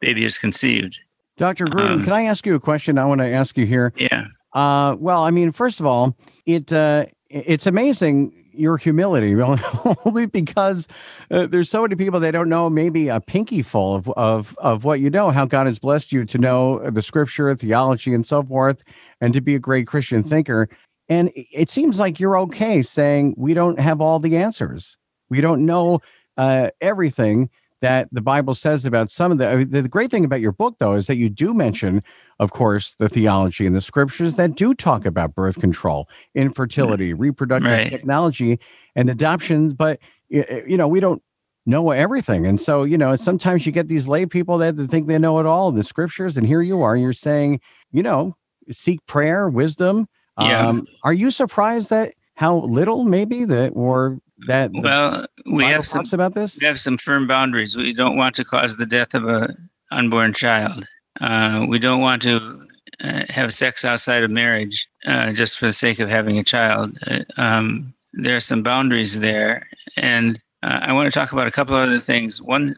baby 0.00 0.24
is 0.24 0.38
conceived. 0.38 1.00
Dr. 1.36 1.66
Grudem, 1.66 1.90
Um, 1.90 2.04
can 2.04 2.12
I 2.12 2.22
ask 2.22 2.46
you 2.46 2.54
a 2.54 2.60
question? 2.60 2.98
I 2.98 3.04
want 3.04 3.20
to 3.20 3.26
ask 3.26 3.56
you 3.58 3.66
here. 3.66 3.92
Yeah. 3.96 4.26
Uh, 4.52 4.94
well, 4.98 5.22
I 5.22 5.30
mean, 5.32 5.50
first 5.50 5.80
of 5.80 5.86
all, 5.86 6.16
it 6.46 6.72
uh, 6.72 7.06
it's 7.28 7.66
amazing 7.66 8.32
your 8.52 8.76
humility, 8.76 9.34
only 10.04 10.26
because 10.26 10.86
uh, 11.30 11.46
there's 11.46 11.68
so 11.68 11.82
many 11.82 11.96
people 11.96 12.20
that 12.20 12.32
don't 12.32 12.48
know 12.48 12.68
maybe 12.68 13.08
a 13.08 13.20
pinky 13.20 13.62
full 13.62 13.94
of, 13.94 14.08
of 14.10 14.56
of 14.58 14.84
what 14.84 15.00
you 15.00 15.10
know, 15.10 15.30
how 15.30 15.46
God 15.46 15.66
has 15.66 15.78
blessed 15.78 16.12
you 16.12 16.24
to 16.26 16.38
know 16.38 16.90
the 16.90 17.02
Scripture, 17.02 17.54
theology, 17.54 18.14
and 18.14 18.26
so 18.26 18.42
forth, 18.42 18.82
and 19.20 19.34
to 19.34 19.40
be 19.40 19.54
a 19.56 19.60
great 19.60 19.86
Christian 19.86 20.22
thinker. 20.22 20.68
And 21.08 21.30
it 21.34 21.68
seems 21.68 21.98
like 21.98 22.20
you're 22.20 22.38
okay 22.38 22.82
saying 22.82 23.34
we 23.36 23.54
don't 23.54 23.80
have 23.80 24.00
all 24.00 24.20
the 24.20 24.36
answers. 24.36 24.96
We 25.28 25.40
don't 25.40 25.64
know 25.64 26.00
uh, 26.40 26.70
everything 26.80 27.50
that 27.80 28.08
the 28.12 28.20
Bible 28.22 28.54
says 28.54 28.84
about 28.86 29.10
some 29.10 29.32
of 29.32 29.38
the. 29.38 29.48
I 29.48 29.56
mean, 29.56 29.70
the 29.70 29.88
great 29.88 30.10
thing 30.10 30.24
about 30.24 30.40
your 30.40 30.52
book, 30.52 30.76
though, 30.78 30.94
is 30.94 31.06
that 31.06 31.16
you 31.16 31.28
do 31.28 31.54
mention 31.54 32.02
of 32.40 32.52
course, 32.52 32.94
the 32.94 33.08
theology 33.10 33.66
and 33.66 33.76
the 33.76 33.82
scriptures 33.82 34.36
that 34.36 34.56
do 34.56 34.72
talk 34.72 35.04
about 35.04 35.34
birth 35.34 35.60
control, 35.60 36.08
infertility, 36.34 37.12
reproductive 37.12 37.70
Right. 37.70 37.86
technology, 37.86 38.58
and 38.96 39.10
adoptions. 39.10 39.74
But 39.74 40.00
you 40.30 40.78
know, 40.78 40.88
we 40.88 41.00
don't 41.00 41.22
know 41.66 41.90
everything, 41.90 42.46
and 42.46 42.58
so 42.58 42.82
you 42.84 42.96
know, 42.96 43.14
sometimes 43.14 43.66
you 43.66 43.72
get 43.72 43.88
these 43.88 44.08
lay 44.08 44.24
people 44.24 44.56
that 44.58 44.78
that 44.78 44.90
think 44.90 45.06
they 45.06 45.18
know 45.18 45.38
it 45.38 45.44
all, 45.44 45.70
the 45.70 45.82
scriptures, 45.82 46.38
and 46.38 46.46
here 46.46 46.62
you 46.62 46.80
are, 46.80 46.96
you're 46.96 47.12
saying, 47.12 47.60
you 47.92 48.02
know, 48.02 48.34
seek 48.70 49.04
prayer, 49.04 49.46
wisdom. 49.50 50.08
Yeah. 50.40 50.66
Um, 50.66 50.86
are 51.04 51.12
you 51.12 51.30
surprised 51.30 51.90
that 51.90 52.14
how 52.40 52.56
little, 52.56 53.04
maybe 53.04 53.44
that, 53.44 53.72
or 53.74 54.18
that 54.46 54.70
Well, 54.72 55.26
we 55.52 55.62
have 55.64 55.86
some 55.86 56.06
about 56.10 56.32
this? 56.32 56.58
we 56.58 56.66
have 56.66 56.80
some 56.80 56.96
firm 56.96 57.26
boundaries. 57.26 57.76
We 57.76 57.92
don't 57.92 58.16
want 58.16 58.34
to 58.36 58.46
cause 58.46 58.78
the 58.78 58.86
death 58.86 59.12
of 59.12 59.28
a 59.28 59.54
unborn 59.90 60.32
child. 60.32 60.88
Uh, 61.20 61.66
we 61.68 61.78
don't 61.78 62.00
want 62.00 62.22
to 62.22 62.66
uh, 63.04 63.24
have 63.28 63.52
sex 63.52 63.84
outside 63.84 64.22
of 64.22 64.30
marriage 64.30 64.88
uh, 65.04 65.32
just 65.32 65.58
for 65.58 65.66
the 65.66 65.74
sake 65.74 66.00
of 66.00 66.08
having 66.08 66.38
a 66.38 66.42
child. 66.42 66.96
Uh, 67.10 67.24
um, 67.36 67.92
there 68.14 68.36
are 68.36 68.40
some 68.40 68.62
boundaries 68.62 69.20
there, 69.20 69.68
and 69.98 70.40
uh, 70.62 70.80
I 70.80 70.94
want 70.94 71.12
to 71.12 71.18
talk 71.18 71.32
about 71.32 71.46
a 71.46 71.50
couple 71.50 71.76
of 71.76 71.86
other 71.86 72.00
things. 72.00 72.40
One 72.40 72.74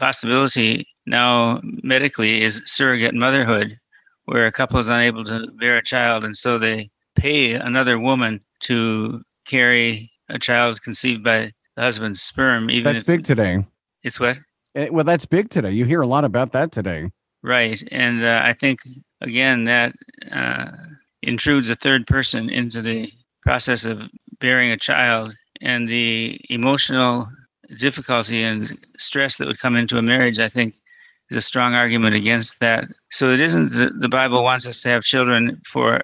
possibility 0.00 0.88
now 1.06 1.60
medically 1.62 2.42
is 2.42 2.62
surrogate 2.66 3.14
motherhood, 3.14 3.78
where 4.24 4.46
a 4.46 4.52
couple 4.52 4.80
is 4.80 4.88
unable 4.88 5.22
to 5.22 5.52
bear 5.60 5.76
a 5.76 5.82
child, 5.84 6.24
and 6.24 6.36
so 6.36 6.58
they 6.58 6.90
pay 7.14 7.52
another 7.52 8.00
woman 8.00 8.40
to 8.64 9.20
carry 9.46 10.10
a 10.28 10.38
child 10.38 10.82
conceived 10.82 11.22
by 11.24 11.50
the 11.76 11.82
husband's 11.82 12.22
sperm, 12.22 12.70
even 12.70 12.92
That's 12.92 13.02
big 13.02 13.24
today. 13.24 13.64
it's 14.02 14.18
what 14.20 14.38
Eh, 14.74 14.88
Well, 14.90 15.04
that's 15.04 15.26
big 15.26 15.50
today. 15.50 15.70
You 15.72 15.84
hear 15.84 16.02
a 16.02 16.06
lot 16.06 16.24
about 16.24 16.52
that 16.52 16.72
today. 16.72 17.10
right, 17.42 17.82
and 17.92 18.24
uh, 18.24 18.40
I 18.44 18.52
think 18.52 18.80
again 19.20 19.64
that 19.64 19.92
uh, 20.32 20.70
intrudes 21.22 21.70
a 21.70 21.76
third 21.76 22.06
person 22.06 22.50
into 22.50 22.82
the 22.82 23.10
process 23.42 23.84
of 23.84 24.08
bearing 24.40 24.70
a 24.72 24.76
child, 24.76 25.34
and 25.60 25.88
the 25.88 26.40
emotional 26.50 27.26
difficulty 27.78 28.42
and 28.42 28.76
stress 28.98 29.36
that 29.36 29.46
would 29.46 29.58
come 29.60 29.76
into 29.76 29.98
a 29.98 30.02
marriage. 30.02 30.38
I 30.38 30.48
think 30.48 30.74
is 31.30 31.36
a 31.36 31.40
strong 31.40 31.74
argument 31.74 32.14
against 32.14 32.60
that. 32.60 32.84
So 33.10 33.30
it 33.30 33.40
isn't 33.40 33.72
that 33.72 34.00
the 34.00 34.08
Bible 34.08 34.42
wants 34.42 34.66
us 34.68 34.80
to 34.82 34.88
have 34.90 35.02
children 35.02 35.60
for 35.66 36.00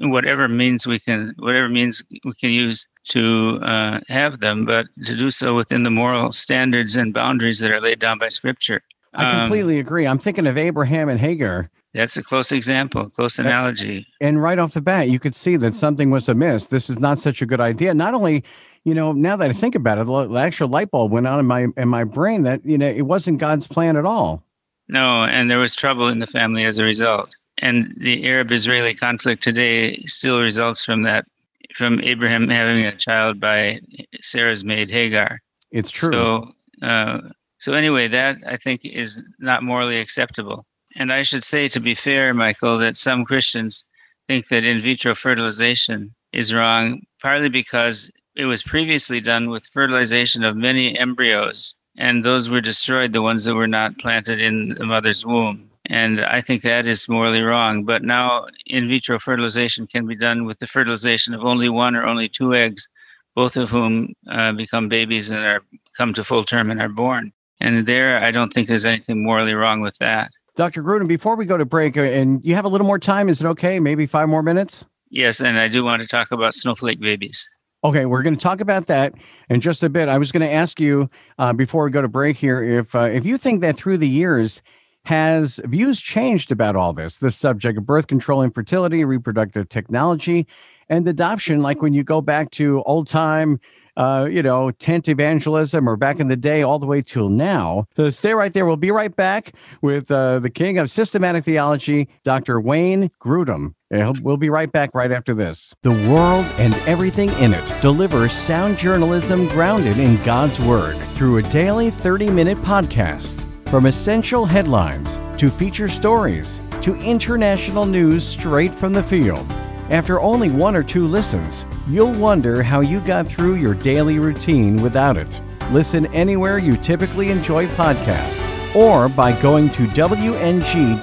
whatever 0.00 0.48
means 0.48 0.86
we 0.86 0.98
can, 0.98 1.34
whatever 1.38 1.68
means 1.68 2.02
we 2.24 2.32
can 2.40 2.50
use 2.50 2.86
to 3.08 3.58
uh, 3.62 4.00
have 4.08 4.40
them, 4.40 4.64
but 4.64 4.86
to 5.04 5.16
do 5.16 5.30
so 5.30 5.54
within 5.54 5.82
the 5.82 5.90
moral 5.90 6.32
standards 6.32 6.96
and 6.96 7.12
boundaries 7.14 7.58
that 7.60 7.70
are 7.70 7.80
laid 7.80 7.98
down 7.98 8.18
by 8.18 8.28
Scripture. 8.28 8.80
I 9.14 9.24
Um, 9.30 9.40
completely 9.40 9.78
agree. 9.78 10.06
I'm 10.06 10.18
thinking 10.18 10.46
of 10.46 10.56
Abraham 10.58 11.08
and 11.08 11.18
Hagar. 11.20 11.70
That's 11.94 12.16
a 12.18 12.22
close 12.22 12.52
example, 12.52 13.08
close 13.08 13.38
analogy. 13.38 14.06
and 14.20 14.42
right 14.42 14.58
off 14.58 14.74
the 14.74 14.82
bat 14.82 15.08
you 15.08 15.18
could 15.18 15.34
see 15.34 15.56
that 15.56 15.74
something 15.74 16.10
was 16.10 16.28
amiss 16.28 16.66
this 16.68 16.90
is 16.90 16.98
not 16.98 17.18
such 17.18 17.40
a 17.40 17.46
good 17.46 17.60
idea 17.60 17.94
not 17.94 18.12
only 18.12 18.44
you 18.86 18.94
know 18.94 19.12
now 19.12 19.36
that 19.36 19.50
i 19.50 19.52
think 19.52 19.74
about 19.74 19.98
it 19.98 20.06
the 20.06 20.38
actual 20.38 20.68
light 20.68 20.90
bulb 20.90 21.10
went 21.12 21.26
on 21.26 21.38
in 21.38 21.46
my 21.46 21.66
in 21.76 21.88
my 21.88 22.04
brain 22.04 22.44
that 22.44 22.64
you 22.64 22.78
know 22.78 22.88
it 22.88 23.02
wasn't 23.02 23.38
god's 23.38 23.66
plan 23.66 23.96
at 23.96 24.06
all 24.06 24.42
No, 24.88 25.24
and 25.24 25.50
there 25.50 25.58
was 25.58 25.74
trouble 25.74 26.06
in 26.06 26.20
the 26.20 26.26
family 26.28 26.64
as 26.64 26.78
a 26.78 26.84
result. 26.84 27.34
And 27.58 27.92
the 27.96 28.24
Arab 28.28 28.52
Israeli 28.52 28.94
conflict 28.94 29.42
today 29.42 29.98
still 30.06 30.40
results 30.40 30.84
from 30.84 31.02
that, 31.02 31.26
from 31.74 32.00
Abraham 32.02 32.48
having 32.48 32.84
a 32.84 32.92
child 32.94 33.40
by 33.40 33.80
Sarah's 34.22 34.62
maid 34.62 34.90
Hagar. 34.90 35.40
it's 35.72 35.90
true 35.90 36.12
So 36.12 36.52
Uh, 36.82 37.18
so 37.58 37.72
anyway, 37.72 38.06
that 38.08 38.36
I 38.46 38.56
think 38.64 38.84
is 38.84 39.22
not 39.38 39.62
morally 39.62 39.98
acceptable. 39.98 40.58
And 40.94 41.10
I 41.10 41.22
should 41.24 41.44
say, 41.44 41.68
to 41.68 41.80
be 41.80 41.94
fair, 41.94 42.34
Michael, 42.34 42.78
that 42.78 42.96
some 42.96 43.24
Christians 43.24 43.84
think 44.28 44.48
that 44.48 44.64
in 44.64 44.78
vitro 44.80 45.14
fertilization 45.14 46.14
is 46.32 46.52
wrong, 46.52 47.00
partly 47.20 47.48
because 47.48 48.10
it 48.36 48.44
was 48.44 48.62
previously 48.62 49.20
done 49.20 49.48
with 49.48 49.66
fertilization 49.66 50.44
of 50.44 50.56
many 50.56 50.96
embryos, 50.98 51.74
and 51.96 52.24
those 52.24 52.50
were 52.50 52.60
destroyed, 52.60 53.12
the 53.12 53.22
ones 53.22 53.44
that 53.46 53.54
were 53.54 53.66
not 53.66 53.98
planted 53.98 54.40
in 54.40 54.70
the 54.70 54.84
mother's 54.84 55.24
womb. 55.24 55.70
And 55.86 56.20
I 56.20 56.40
think 56.40 56.62
that 56.62 56.86
is 56.86 57.08
morally 57.08 57.42
wrong. 57.42 57.84
But 57.84 58.02
now 58.02 58.46
in 58.66 58.88
vitro 58.88 59.18
fertilization 59.18 59.86
can 59.86 60.06
be 60.06 60.16
done 60.16 60.44
with 60.44 60.58
the 60.58 60.66
fertilization 60.66 61.32
of 61.32 61.44
only 61.44 61.68
one 61.68 61.94
or 61.94 62.04
only 62.04 62.28
two 62.28 62.54
eggs, 62.54 62.88
both 63.34 63.56
of 63.56 63.70
whom 63.70 64.12
uh, 64.28 64.52
become 64.52 64.88
babies 64.88 65.30
and 65.30 65.44
are 65.44 65.62
come 65.96 66.12
to 66.14 66.24
full 66.24 66.44
term 66.44 66.70
and 66.70 66.82
are 66.82 66.88
born. 66.88 67.32
And 67.60 67.86
there, 67.86 68.22
I 68.22 68.32
don't 68.32 68.52
think 68.52 68.68
there's 68.68 68.84
anything 68.84 69.22
morally 69.22 69.54
wrong 69.54 69.80
with 69.80 69.96
that. 69.98 70.30
Dr. 70.56 70.82
Grudem, 70.82 71.06
before 71.06 71.36
we 71.36 71.46
go 71.46 71.56
to 71.56 71.64
break, 71.64 71.96
uh, 71.96 72.02
and 72.02 72.44
you 72.44 72.54
have 72.54 72.64
a 72.64 72.68
little 72.68 72.86
more 72.86 72.98
time, 72.98 73.28
is 73.28 73.40
it 73.40 73.46
okay? 73.46 73.78
Maybe 73.78 74.06
five 74.06 74.28
more 74.28 74.42
minutes? 74.42 74.84
Yes, 75.10 75.40
and 75.40 75.58
I 75.58 75.68
do 75.68 75.84
want 75.84 76.02
to 76.02 76.08
talk 76.08 76.32
about 76.32 76.54
snowflake 76.54 77.00
babies. 77.00 77.48
Okay, 77.86 78.04
we're 78.04 78.24
going 78.24 78.34
to 78.34 78.40
talk 78.40 78.60
about 78.60 78.88
that 78.88 79.14
in 79.48 79.60
just 79.60 79.84
a 79.84 79.88
bit. 79.88 80.08
I 80.08 80.18
was 80.18 80.32
going 80.32 80.40
to 80.40 80.52
ask 80.52 80.80
you 80.80 81.08
uh, 81.38 81.52
before 81.52 81.84
we 81.84 81.92
go 81.92 82.02
to 82.02 82.08
break 82.08 82.36
here 82.36 82.60
if 82.60 82.96
uh, 82.96 83.02
if 83.12 83.24
you 83.24 83.38
think 83.38 83.60
that 83.60 83.76
through 83.76 83.98
the 83.98 84.08
years 84.08 84.60
has 85.04 85.60
views 85.66 86.00
changed 86.00 86.50
about 86.50 86.74
all 86.74 86.92
this, 86.92 87.18
this 87.18 87.36
subject 87.36 87.78
of 87.78 87.86
birth 87.86 88.08
control, 88.08 88.42
infertility, 88.42 89.04
reproductive 89.04 89.68
technology, 89.68 90.48
and 90.88 91.06
adoption. 91.06 91.62
Like 91.62 91.80
when 91.80 91.94
you 91.94 92.02
go 92.02 92.20
back 92.20 92.50
to 92.52 92.82
old 92.86 93.06
time 93.06 93.60
uh, 93.96 94.28
you 94.30 94.42
know, 94.42 94.70
tent 94.70 95.08
evangelism 95.08 95.88
or 95.88 95.96
back 95.96 96.20
in 96.20 96.26
the 96.26 96.36
day 96.36 96.62
all 96.62 96.78
the 96.78 96.86
way 96.86 97.00
till 97.00 97.28
now. 97.28 97.86
So 97.96 98.10
stay 98.10 98.34
right 98.34 98.52
there. 98.52 98.66
We'll 98.66 98.76
be 98.76 98.90
right 98.90 99.14
back 99.14 99.54
with 99.82 100.10
uh, 100.10 100.40
the 100.40 100.50
king 100.50 100.78
of 100.78 100.90
systematic 100.90 101.44
theology, 101.44 102.08
Dr. 102.24 102.60
Wayne 102.60 103.10
Grudem. 103.20 103.74
We'll 104.22 104.36
be 104.36 104.50
right 104.50 104.70
back 104.70 104.90
right 104.94 105.12
after 105.12 105.32
this. 105.32 105.74
The 105.82 105.92
world 105.92 106.46
and 106.58 106.74
everything 106.86 107.30
in 107.34 107.54
it 107.54 107.72
delivers 107.80 108.32
sound 108.32 108.78
journalism 108.78 109.46
grounded 109.48 109.98
in 109.98 110.22
God's 110.24 110.60
Word 110.60 110.96
through 111.14 111.38
a 111.38 111.42
daily 111.42 111.90
30 111.90 112.30
minute 112.30 112.58
podcast. 112.58 113.44
From 113.68 113.86
essential 113.86 114.46
headlines 114.46 115.18
to 115.38 115.48
feature 115.48 115.88
stories 115.88 116.60
to 116.82 116.94
international 116.96 117.84
news 117.84 118.26
straight 118.26 118.74
from 118.74 118.92
the 118.92 119.02
field. 119.02 119.46
After 119.90 120.20
only 120.20 120.50
one 120.50 120.74
or 120.74 120.82
two 120.82 121.06
listens, 121.06 121.64
you'll 121.88 122.18
wonder 122.18 122.62
how 122.62 122.80
you 122.80 123.00
got 123.00 123.26
through 123.28 123.54
your 123.54 123.74
daily 123.74 124.18
routine 124.18 124.76
without 124.82 125.16
it. 125.16 125.40
Listen 125.70 126.06
anywhere 126.06 126.58
you 126.58 126.76
typically 126.76 127.30
enjoy 127.30 127.66
podcasts 127.68 128.52
or 128.74 129.08
by 129.08 129.40
going 129.40 129.70
to 129.70 129.86
wng.org 129.86 131.02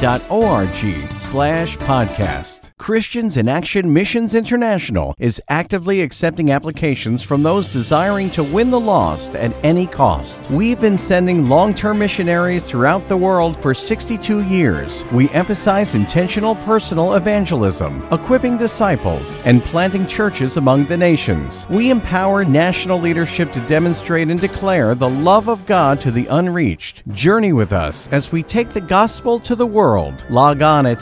slash 1.17 1.77
podcast. 1.77 2.62
Christians 2.77 3.37
in 3.37 3.47
Action 3.47 3.93
Missions 3.93 4.33
International 4.33 5.15
is 5.19 5.41
actively 5.47 6.01
accepting 6.01 6.51
applications 6.51 7.21
from 7.21 7.43
those 7.43 7.69
desiring 7.69 8.29
to 8.31 8.43
win 8.43 8.71
the 8.71 8.79
lost 8.79 9.35
at 9.35 9.55
any 9.63 9.85
cost. 9.85 10.49
We've 10.49 10.81
been 10.81 10.97
sending 10.97 11.47
long 11.47 11.73
term 11.73 11.99
missionaries 11.99 12.69
throughout 12.69 13.07
the 13.07 13.15
world 13.15 13.55
for 13.55 13.73
62 13.73 14.43
years. 14.43 15.05
We 15.11 15.29
emphasize 15.29 15.95
intentional 15.95 16.55
personal 16.55 17.13
evangelism, 17.13 18.05
equipping 18.11 18.57
disciples, 18.57 19.37
and 19.45 19.63
planting 19.63 20.07
churches 20.07 20.57
among 20.57 20.85
the 20.85 20.97
nations. 20.97 21.67
We 21.69 21.89
empower 21.89 22.43
national 22.43 22.99
leadership 22.99 23.51
to 23.53 23.65
demonstrate 23.67 24.29
and 24.29 24.41
declare 24.41 24.95
the 24.95 25.09
love 25.09 25.47
of 25.47 25.65
God 25.65 26.01
to 26.01 26.11
the 26.11 26.25
unreached. 26.27 27.07
Journey 27.09 27.53
with 27.53 27.71
us 27.71 28.09
as 28.09 28.31
we 28.31 28.43
take 28.43 28.69
the 28.69 28.81
gospel 28.81 29.39
to 29.39 29.55
the 29.55 29.65
world. 29.65 30.25
Log 30.29 30.61
on 30.61 30.85
at 30.85 30.99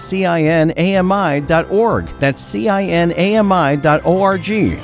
cinami.org. 1.65 2.08
That's 2.19 2.41
cinami.org. 2.41 2.91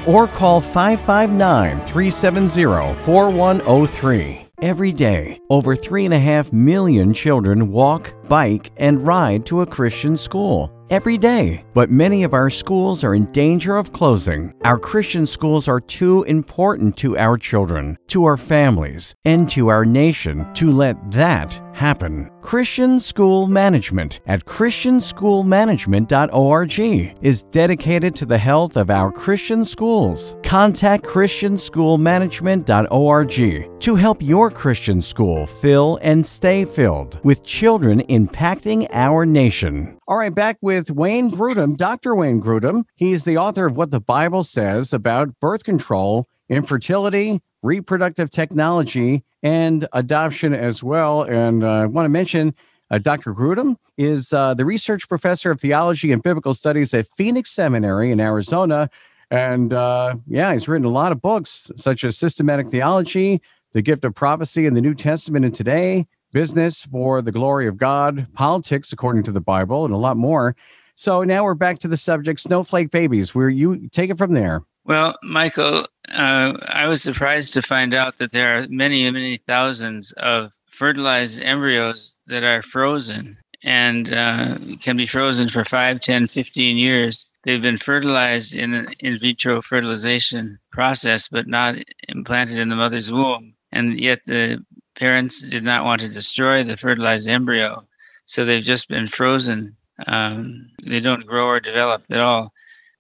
Or 0.08 0.28
call 0.28 0.62
559 0.62 1.86
370 1.86 3.04
4103. 3.04 4.48
Every 4.60 4.92
day, 4.92 5.40
over 5.52 5.76
3.5 5.76 6.52
million 6.52 7.14
children 7.14 7.72
walk, 7.72 8.12
bike, 8.28 8.72
and 8.78 9.00
ride 9.00 9.46
to 9.46 9.62
a 9.62 9.68
Christian 9.68 10.18
school 10.18 10.72
every 10.90 11.18
day. 11.18 11.64
But 11.76 11.92
many 11.92 12.24
of 12.24 12.34
our 12.34 12.50
schools 12.50 13.04
are 13.04 13.14
in 13.14 13.32
danger 13.32 13.78
of 13.78 13.94
closing. 13.94 14.52
Our 14.64 14.80
Christian 14.80 15.28
schools 15.28 15.68
are 15.68 15.80
too 15.80 16.24
important 16.24 16.98
to 16.98 17.16
our 17.18 17.38
children, 17.38 18.00
to 18.08 18.26
our 18.26 18.38
families, 18.38 19.16
and 19.26 19.50
to 19.50 19.70
our 19.70 19.86
nation 19.86 20.46
to 20.54 20.72
let 20.72 20.96
that 21.12 21.60
happen. 21.74 22.30
Christian 22.42 23.00
School 23.00 23.48
Management 23.48 24.20
at 24.26 24.46
Christianschoolmanagement.org 24.46 26.80
is 27.22 27.44
dedicated 27.44 28.16
to 28.16 28.26
the 28.26 28.38
health 28.38 28.78
of 28.78 28.90
our 28.90 29.12
Christian 29.12 29.64
schools. 29.64 30.36
Contact 30.44 31.06
Christianschoolmanagement.org 31.06 33.82
to 33.82 33.96
help 33.96 34.22
your 34.22 34.50
Christian 34.50 35.02
school 35.02 35.46
fill 35.46 36.00
and 36.02 36.26
stay 36.26 36.66
filled 36.66 37.20
with 37.24 37.44
children 37.44 38.02
impacting 38.10 38.88
our 38.92 39.24
nation. 39.26 39.98
All 40.08 40.18
right, 40.18 40.34
back 40.34 40.58
with 40.62 40.90
Wayne 40.90 41.30
Grudem, 41.30 41.78
Dr. 41.78 42.16
Wayne 42.16 42.42
Grudem. 42.42 42.86
He's 42.96 43.26
the 43.26 43.38
author 43.38 43.68
of 43.68 43.78
What 43.78 43.92
the 43.92 44.00
Bible 44.00 44.44
Says 44.44 44.94
About 44.94 45.40
Birth 45.40 45.64
Control, 45.64 46.26
Infertility, 46.50 47.42
Reproductive 47.62 48.30
Technology, 48.30 49.24
and 49.44 49.88
Adoption 49.94 50.54
as 50.54 50.84
well. 50.84 51.24
And 51.24 51.64
uh, 51.64 51.70
I 51.70 51.86
want 51.86 52.06
to 52.06 52.10
mention 52.10 52.54
uh, 52.90 52.98
Dr. 52.98 53.34
Grudem 53.34 53.76
is 53.98 54.32
uh, 54.32 54.54
the 54.54 54.66
research 54.66 55.10
professor 55.10 55.52
of 55.52 55.60
theology 55.60 56.12
and 56.12 56.24
biblical 56.24 56.54
studies 56.54 56.94
at 56.94 57.08
Phoenix 57.08 57.50
Seminary 57.52 58.12
in 58.12 58.20
Arizona. 58.20 58.90
And 59.30 59.74
uh, 59.74 60.16
yeah, 60.28 60.54
he's 60.54 60.68
written 60.68 60.86
a 60.86 60.92
lot 60.92 61.12
of 61.12 61.22
books 61.22 61.70
such 61.76 62.04
as 62.04 62.18
Systematic 62.18 62.70
Theology, 62.70 63.42
The 63.74 63.82
Gift 63.82 64.06
of 64.06 64.16
Prophecy 64.16 64.66
in 64.66 64.74
the 64.74 64.82
New 64.82 64.94
Testament 64.94 65.44
and 65.44 65.54
Today, 65.54 66.08
business 66.32 66.86
for 66.86 67.22
the 67.22 67.32
glory 67.32 67.68
of 67.68 67.78
God, 67.78 68.28
politics 68.34 68.94
according 68.94 69.24
to 69.24 69.32
the 69.32 69.42
Bible, 69.42 69.84
and 69.84 69.94
a 69.94 69.98
lot 69.98 70.16
more. 70.16 70.56
So 70.96 71.24
now 71.24 71.44
we're 71.44 71.54
back 71.54 71.80
to 71.80 71.88
the 71.88 71.98
subject 71.98 72.40
snowflake 72.40 72.90
babies, 72.90 73.36
where 73.36 73.50
you 73.50 73.88
take 73.90 74.10
it 74.10 74.18
from 74.18 74.34
there. 74.34 74.64
Well, 74.86 75.16
Michael, 75.22 75.86
uh, 76.12 76.58
I 76.68 76.88
was 76.88 77.02
surprised 77.02 77.54
to 77.54 77.62
find 77.62 77.94
out 77.94 78.18
that 78.18 78.32
there 78.32 78.58
are 78.58 78.68
many, 78.70 79.10
many 79.12 79.38
thousands 79.38 80.12
of 80.14 80.54
fertilized 80.66 81.42
embryos 81.42 82.18
that 82.28 82.44
are 82.44 82.62
frozen 82.62 83.38
and 83.64 84.14
uh, 84.14 84.58
can 84.82 84.98
be 84.98 85.06
frozen 85.06 85.50
for 85.50 85.64
5, 85.64 86.00
10, 86.00 86.28
15 86.28 86.78
years. 86.78 87.26
They've 87.44 87.62
been 87.62 87.78
fertilized 87.78 88.56
in 88.56 88.74
an 88.74 88.94
in 89.00 89.18
vitro 89.18 89.62
fertilization 89.62 90.60
process, 90.72 91.28
but 91.28 91.48
not 91.48 91.76
implanted 92.10 92.58
in 92.58 92.70
the 92.70 92.76
mother's 92.76 93.12
womb. 93.12 93.54
And 93.72 94.00
yet 94.00 94.22
the 94.26 94.64
parents 94.96 95.42
did 95.42 95.64
not 95.64 95.86
want 95.86 96.02
to 96.02 96.10
destroy 96.10 96.64
the 96.64 96.78
fertilized 96.78 97.28
embryo, 97.28 97.88
so 98.26 98.46
they've 98.46 98.64
just 98.64 98.88
been 98.88 99.08
frozen. 99.08 99.76
Um, 100.06 100.70
they 100.84 101.00
don't 101.00 101.26
grow 101.26 101.48
or 101.48 101.60
develop 101.60 102.04
at 102.10 102.20
all. 102.20 102.54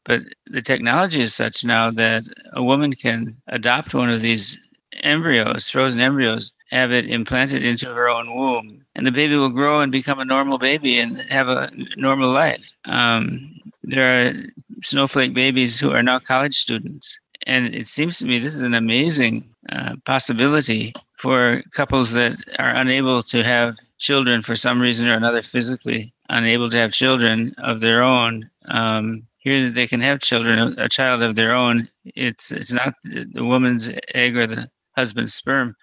But 0.07 0.23
the 0.45 0.61
technology 0.61 1.21
is 1.21 1.35
such 1.35 1.65
now 1.65 1.91
that 1.91 2.23
a 2.53 2.63
woman 2.63 2.93
can 2.93 3.35
adopt 3.47 3.93
one 3.93 4.09
of 4.09 4.21
these 4.21 4.57
embryos, 5.03 5.69
frozen 5.69 5.99
embryos, 5.99 6.53
have 6.71 6.93
it 6.93 7.09
implanted 7.09 7.63
into 7.63 7.93
her 7.93 8.09
own 8.09 8.33
womb, 8.33 8.85
and 8.95 9.05
the 9.05 9.11
baby 9.11 9.35
will 9.35 9.49
grow 9.49 9.81
and 9.81 9.91
become 9.91 10.19
a 10.19 10.25
normal 10.25 10.57
baby 10.57 10.97
and 10.97 11.19
have 11.23 11.49
a 11.49 11.69
normal 11.97 12.31
life. 12.31 12.71
Um, 12.85 13.59
there 13.83 14.29
are 14.29 14.33
snowflake 14.81 15.33
babies 15.33 15.77
who 15.77 15.91
are 15.91 16.03
now 16.03 16.19
college 16.19 16.55
students. 16.55 17.17
And 17.45 17.75
it 17.75 17.87
seems 17.87 18.17
to 18.19 18.25
me 18.25 18.39
this 18.39 18.55
is 18.55 18.61
an 18.61 18.73
amazing 18.73 19.49
uh, 19.69 19.97
possibility 20.05 20.93
for 21.17 21.61
couples 21.71 22.13
that 22.13 22.37
are 22.59 22.71
unable 22.71 23.23
to 23.23 23.43
have 23.43 23.77
children 23.97 24.41
for 24.41 24.55
some 24.55 24.81
reason 24.81 25.07
or 25.09 25.13
another, 25.13 25.41
physically 25.41 26.13
unable 26.29 26.69
to 26.69 26.77
have 26.77 26.93
children 26.93 27.53
of 27.57 27.81
their 27.81 28.01
own. 28.01 28.49
Um, 28.69 29.26
here 29.47 29.69
they 29.69 29.87
can 29.87 30.01
have 30.01 30.19
children, 30.19 30.75
a 30.77 30.89
child 30.89 31.21
of 31.23 31.35
their 31.35 31.55
own. 31.55 31.87
It's 32.03 32.51
it's 32.51 32.73
not 32.73 32.93
the 33.03 33.45
woman's 33.45 33.91
egg 34.13 34.35
or 34.37 34.45
the 34.45 34.69
husband's 34.97 35.33
sperm, 35.33 35.75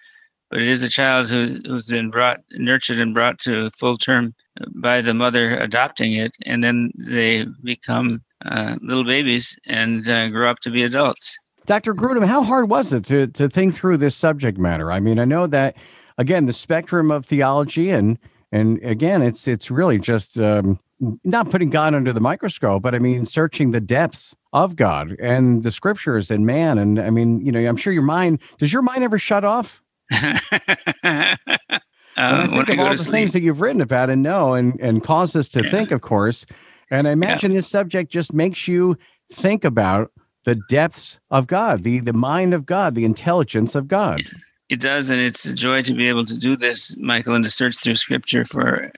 but 0.51 0.61
it 0.61 0.69
is 0.69 0.83
a 0.83 0.89
child 0.89 1.31
who, 1.31 1.57
who's 1.67 1.87
been 1.87 2.11
brought, 2.11 2.41
nurtured, 2.53 3.01
and 3.01 3.15
brought 3.15 3.39
to 3.41 3.71
full 3.71 3.97
term 3.97 4.35
by 4.77 5.01
the 5.01 5.15
mother 5.15 5.57
adopting 5.57 6.13
it, 6.13 6.33
and 6.45 6.63
then 6.63 6.91
they 6.99 7.47
become 7.63 8.23
uh, 8.45 8.77
little 8.83 9.05
babies 9.05 9.59
and 9.67 10.09
uh, 10.09 10.29
grow 10.29 10.51
up 10.51 10.61
to 10.61 10.71
be 10.71 10.83
adults. 10.83 11.39
Dr. 11.65 11.95
Grudem, 11.95 12.27
how 12.27 12.43
hard 12.43 12.69
was 12.69 12.93
it 12.93 13.05
to 13.07 13.29
to 13.29 13.49
think 13.49 13.75
through 13.75 13.97
this 13.97 14.15
subject 14.15 14.59
matter? 14.59 14.93
I 14.93 15.01
mean, 15.01 15.19
I 15.19 15.25
know 15.25 15.47
that 15.47 15.77
again, 16.19 16.45
the 16.45 16.53
spectrum 16.53 17.11
of 17.11 17.25
theology 17.25 17.91
and 17.91 18.19
and 18.53 18.79
again, 18.85 19.23
it's 19.23 19.49
it's 19.49 19.71
really 19.71 19.99
just 19.99 20.39
um, 20.39 20.79
not 21.01 21.51
putting 21.51 21.71
God 21.71 21.95
under 21.95 22.13
the 22.13 22.21
microscope, 22.21 22.83
but 22.83 22.95
I 22.95 22.99
mean, 22.99 23.25
searching 23.25 23.73
the 23.73 23.81
depths 23.81 24.35
of 24.53 24.77
God 24.77 25.17
and 25.21 25.63
the 25.63 25.71
scriptures 25.71 26.31
and 26.31 26.47
man. 26.47 26.79
And 26.79 27.01
I 27.01 27.11
mean, 27.11 27.45
you 27.45 27.53
know, 27.53 27.61
I'm 27.61 27.77
sure 27.77 27.93
your 27.93 28.03
mind 28.03 28.41
does 28.59 28.73
your 28.73 28.83
mind 28.83 29.05
ever 29.05 29.19
shut 29.19 29.45
off? 29.45 29.83
uh, 30.13 31.37
I 32.17 32.47
think 32.47 32.69
of 32.69 32.79
all 32.81 32.91
the 32.91 32.99
sleep. 32.99 33.13
things 33.13 33.33
that 33.33 33.41
you've 33.41 33.61
written 33.61 33.81
about 33.81 34.11
and 34.11 34.23
know 34.23 34.55
and, 34.55 34.81
and 34.81 35.03
caused 35.03 35.37
us 35.37 35.49
to 35.51 35.65
yeah. 35.65 35.71
think, 35.71 35.91
of 35.91 36.01
course. 36.01 36.47
And 36.91 37.09
I 37.09 37.13
imagine 37.13 37.51
yeah. 37.51 37.59
this 37.59 37.69
subject 37.69 38.13
just 38.13 38.33
makes 38.33 38.69
you 38.69 38.97
think 39.33 39.65
about 39.65 40.13
the 40.45 40.57
depths 40.69 41.19
of 41.31 41.47
God, 41.47 41.83
the 41.83 42.01
the 42.01 42.13
mind 42.13 42.55
of 42.55 42.67
God, 42.67 42.95
the 42.95 43.05
intelligence 43.05 43.75
of 43.75 43.89
God. 43.89 44.21
It 44.69 44.81
does, 44.81 45.11
and 45.11 45.21
it's 45.21 45.45
a 45.45 45.55
joy 45.55 45.83
to 45.83 45.95
be 45.95 46.09
able 46.09 46.25
to 46.25 46.37
do 46.37 46.57
this, 46.57 46.97
Michael, 46.99 47.35
and 47.35 47.45
to 47.45 47.51
search 47.51 47.77
through 47.83 47.97
Scripture 47.97 48.45
for 48.45 48.91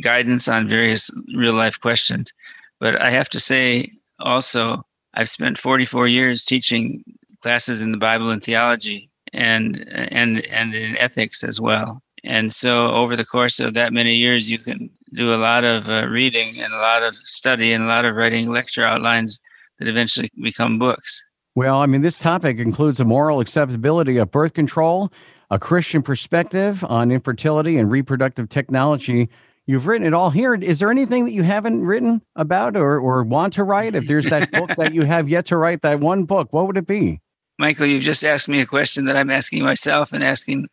guidance 0.00 0.48
on 0.48 0.68
various 0.68 1.10
real 1.36 1.54
life 1.54 1.80
questions. 1.80 2.32
But 2.80 3.00
I 3.00 3.10
have 3.10 3.28
to 3.30 3.40
say, 3.40 3.92
also, 4.20 4.82
I've 5.14 5.28
spent 5.28 5.58
44 5.58 6.06
years 6.06 6.44
teaching 6.44 7.04
classes 7.42 7.80
in 7.80 7.92
the 7.92 7.98
Bible 7.98 8.30
and 8.30 8.42
theology, 8.42 9.10
and 9.32 9.86
and 9.88 10.44
and 10.46 10.74
in 10.74 10.96
ethics 10.98 11.44
as 11.44 11.60
well. 11.60 12.02
And 12.24 12.54
so, 12.54 12.90
over 12.92 13.16
the 13.16 13.24
course 13.24 13.60
of 13.60 13.74
that 13.74 13.92
many 13.92 14.14
years, 14.14 14.50
you 14.50 14.58
can 14.58 14.90
do 15.14 15.34
a 15.34 15.36
lot 15.36 15.64
of 15.64 15.88
uh, 15.88 16.06
reading 16.08 16.60
and 16.60 16.72
a 16.72 16.78
lot 16.78 17.02
of 17.02 17.16
study 17.16 17.72
and 17.72 17.84
a 17.84 17.86
lot 17.86 18.04
of 18.04 18.14
writing 18.14 18.50
lecture 18.50 18.84
outlines 18.84 19.38
that 19.78 19.88
eventually 19.88 20.30
become 20.40 20.78
books. 20.78 21.22
Well, 21.54 21.78
I 21.78 21.86
mean, 21.86 22.00
this 22.00 22.18
topic 22.18 22.58
includes 22.58 22.98
a 22.98 23.04
moral 23.04 23.40
acceptability 23.40 24.16
of 24.16 24.30
birth 24.30 24.54
control, 24.54 25.12
a 25.50 25.58
Christian 25.58 26.00
perspective 26.00 26.82
on 26.84 27.10
infertility 27.10 27.76
and 27.76 27.90
reproductive 27.90 28.48
technology. 28.48 29.28
You've 29.66 29.86
written 29.86 30.06
it 30.06 30.14
all 30.14 30.30
here. 30.30 30.54
Is 30.54 30.80
there 30.80 30.90
anything 30.90 31.24
that 31.24 31.32
you 31.32 31.44
haven't 31.44 31.84
written 31.84 32.20
about 32.34 32.76
or, 32.76 32.98
or 32.98 33.22
want 33.22 33.52
to 33.54 33.64
write? 33.64 33.94
If 33.94 34.06
there's 34.06 34.28
that 34.30 34.50
book 34.50 34.74
that 34.76 34.92
you 34.92 35.02
have 35.02 35.28
yet 35.28 35.46
to 35.46 35.56
write, 35.56 35.82
that 35.82 36.00
one 36.00 36.24
book, 36.24 36.52
what 36.52 36.66
would 36.66 36.76
it 36.76 36.86
be? 36.86 37.20
Michael, 37.58 37.86
you've 37.86 38.02
just 38.02 38.24
asked 38.24 38.48
me 38.48 38.60
a 38.60 38.66
question 38.66 39.04
that 39.04 39.16
I'm 39.16 39.30
asking 39.30 39.62
myself 39.62 40.12
and 40.12 40.24
asking 40.24 40.68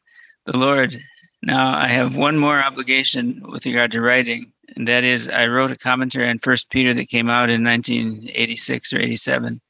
the 0.46 0.58
Lord. 0.58 1.00
Now, 1.44 1.78
I 1.78 1.88
have 1.88 2.18
one 2.18 2.38
more 2.38 2.62
obligation 2.62 3.42
with 3.48 3.66
regard 3.66 3.92
to 3.92 4.02
writing, 4.02 4.52
and 4.76 4.88
that 4.88 5.04
is 5.04 5.30
I 5.30 5.48
wrote 5.48 5.72
a 5.72 5.78
commentary 5.78 6.28
on 6.28 6.40
First 6.40 6.70
Peter 6.70 6.94
that 6.96 7.10
came 7.10 7.30
out 7.30 7.50
in 7.50 7.64
1986 7.64 8.94
or 8.94 9.00
87, 9.00 9.62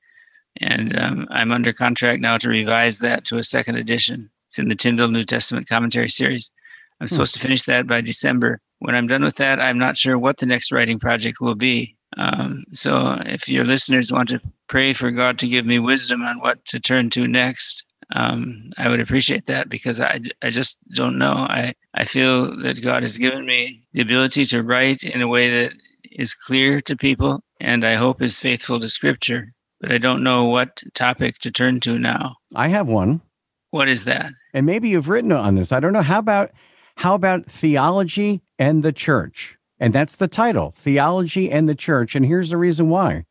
and 0.61 0.99
um, 0.99 1.27
I'm 1.29 1.51
under 1.51 1.73
contract 1.73 2.21
now 2.21 2.37
to 2.37 2.49
revise 2.49 2.99
that 2.99 3.25
to 3.25 3.37
a 3.37 3.43
second 3.43 3.75
edition. 3.75 4.29
It's 4.47 4.57
in 4.57 4.69
the 4.69 4.75
Tyndale 4.75 5.09
New 5.09 5.23
Testament 5.23 5.67
Commentary 5.67 6.09
Series. 6.09 6.51
I'm 6.99 7.07
hmm. 7.07 7.13
supposed 7.13 7.33
to 7.35 7.39
finish 7.39 7.63
that 7.63 7.87
by 7.87 8.01
December. 8.01 8.61
When 8.79 8.95
I'm 8.95 9.07
done 9.07 9.23
with 9.23 9.35
that, 9.37 9.59
I'm 9.59 9.77
not 9.77 9.97
sure 9.97 10.17
what 10.17 10.37
the 10.37 10.45
next 10.45 10.71
writing 10.71 10.99
project 10.99 11.41
will 11.41 11.55
be. 11.55 11.95
Um, 12.17 12.63
so 12.71 13.17
if 13.25 13.47
your 13.47 13.65
listeners 13.65 14.11
want 14.11 14.29
to 14.29 14.41
pray 14.67 14.93
for 14.93 15.11
God 15.11 15.37
to 15.39 15.47
give 15.47 15.65
me 15.65 15.79
wisdom 15.79 16.23
on 16.23 16.39
what 16.39 16.63
to 16.65 16.79
turn 16.79 17.09
to 17.11 17.27
next, 17.27 17.85
um, 18.15 18.71
I 18.77 18.89
would 18.89 18.99
appreciate 18.99 19.45
that 19.45 19.69
because 19.69 19.99
I, 19.99 20.19
I 20.41 20.49
just 20.49 20.79
don't 20.95 21.17
know. 21.17 21.33
I, 21.33 21.73
I 21.93 22.05
feel 22.05 22.57
that 22.61 22.81
God 22.81 23.03
has 23.03 23.17
given 23.17 23.45
me 23.45 23.81
the 23.93 24.01
ability 24.01 24.45
to 24.47 24.63
write 24.63 25.03
in 25.03 25.21
a 25.21 25.27
way 25.27 25.49
that 25.49 25.73
is 26.11 26.33
clear 26.33 26.81
to 26.81 26.95
people 26.95 27.43
and 27.59 27.85
I 27.85 27.93
hope 27.95 28.21
is 28.21 28.39
faithful 28.39 28.79
to 28.79 28.87
scripture, 28.87 29.53
but 29.79 29.91
I 29.91 29.97
don't 29.97 30.23
know 30.23 30.45
what 30.45 30.81
topic 30.95 31.37
to 31.39 31.51
turn 31.51 31.79
to 31.81 31.99
now. 31.99 32.35
I 32.55 32.69
have 32.69 32.87
one. 32.87 33.21
What 33.71 33.87
is 33.87 34.05
that? 34.05 34.31
And 34.53 34.65
maybe 34.65 34.89
you've 34.89 35.09
written 35.09 35.31
on 35.31 35.55
this. 35.55 35.71
I 35.71 35.79
don't 35.79 35.93
know. 35.93 36.01
How 36.01 36.19
about 36.19 36.51
how 36.99 37.15
about 37.15 37.45
theology 37.45 38.41
and 38.57 38.83
the 38.83 38.91
church? 38.91 39.57
And 39.79 39.93
that's 39.93 40.17
the 40.17 40.27
title, 40.27 40.71
Theology 40.71 41.49
and 41.49 41.69
the 41.69 41.73
Church. 41.73 42.13
And 42.13 42.25
here's 42.25 42.49
the 42.49 42.57
reason 42.57 42.89
why. 42.89 43.23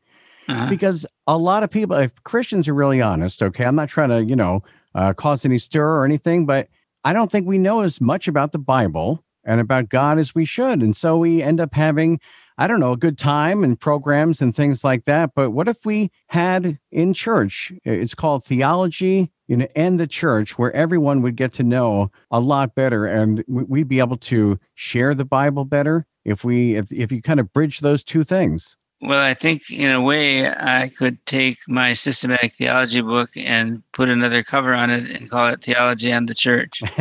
Uh-huh. 0.48 0.70
Because 0.70 1.04
a 1.26 1.36
lot 1.36 1.62
of 1.62 1.70
people, 1.70 1.94
if 1.96 2.24
Christians 2.24 2.66
are 2.66 2.72
really 2.72 3.02
honest, 3.02 3.42
okay, 3.42 3.66
I'm 3.66 3.74
not 3.74 3.90
trying 3.90 4.08
to, 4.08 4.24
you 4.24 4.36
know, 4.36 4.62
uh, 4.94 5.12
cause 5.12 5.44
any 5.44 5.58
stir 5.58 5.86
or 5.86 6.06
anything, 6.06 6.46
but 6.46 6.68
I 7.04 7.12
don't 7.12 7.30
think 7.30 7.46
we 7.46 7.58
know 7.58 7.80
as 7.80 8.00
much 8.00 8.26
about 8.26 8.52
the 8.52 8.58
Bible 8.58 9.22
and 9.44 9.60
about 9.60 9.90
God 9.90 10.18
as 10.18 10.34
we 10.34 10.46
should. 10.46 10.82
And 10.82 10.96
so 10.96 11.18
we 11.18 11.42
end 11.42 11.60
up 11.60 11.74
having, 11.74 12.20
I 12.58 12.66
don't 12.66 12.80
know, 12.80 12.92
a 12.92 12.96
good 12.96 13.16
time 13.16 13.64
and 13.64 13.78
programs 13.78 14.42
and 14.42 14.54
things 14.54 14.82
like 14.82 15.04
that. 15.04 15.30
But 15.34 15.50
what 15.50 15.68
if 15.68 15.86
we 15.86 16.10
had 16.26 16.78
in 16.90 17.14
church, 17.14 17.72
it's 17.84 18.14
called 18.14 18.44
theology 18.44 19.30
you 19.48 19.56
know, 19.56 19.66
and 19.74 19.98
the 19.98 20.06
church 20.06 20.58
where 20.58 20.70
everyone 20.72 21.22
would 21.22 21.34
get 21.34 21.52
to 21.54 21.64
know 21.64 22.12
a 22.30 22.38
lot 22.38 22.74
better 22.74 23.06
and 23.06 23.42
we'd 23.48 23.88
be 23.88 23.98
able 23.98 24.18
to 24.18 24.60
share 24.74 25.14
the 25.14 25.24
Bible 25.24 25.64
better 25.64 26.06
if 26.24 26.44
we 26.44 26.76
if, 26.76 26.92
if 26.92 27.10
you 27.10 27.22
kind 27.22 27.40
of 27.40 27.52
bridge 27.52 27.80
those 27.80 28.04
two 28.04 28.22
things 28.22 28.76
well 29.00 29.22
i 29.22 29.34
think 29.34 29.70
in 29.70 29.90
a 29.90 30.00
way 30.00 30.48
i 30.48 30.90
could 30.96 31.24
take 31.26 31.58
my 31.68 31.92
systematic 31.92 32.52
theology 32.54 33.00
book 33.00 33.30
and 33.36 33.82
put 33.92 34.08
another 34.08 34.42
cover 34.42 34.74
on 34.74 34.90
it 34.90 35.08
and 35.10 35.30
call 35.30 35.48
it 35.48 35.62
theology 35.62 36.10
and 36.10 36.28
the 36.28 36.34
church. 36.34 36.82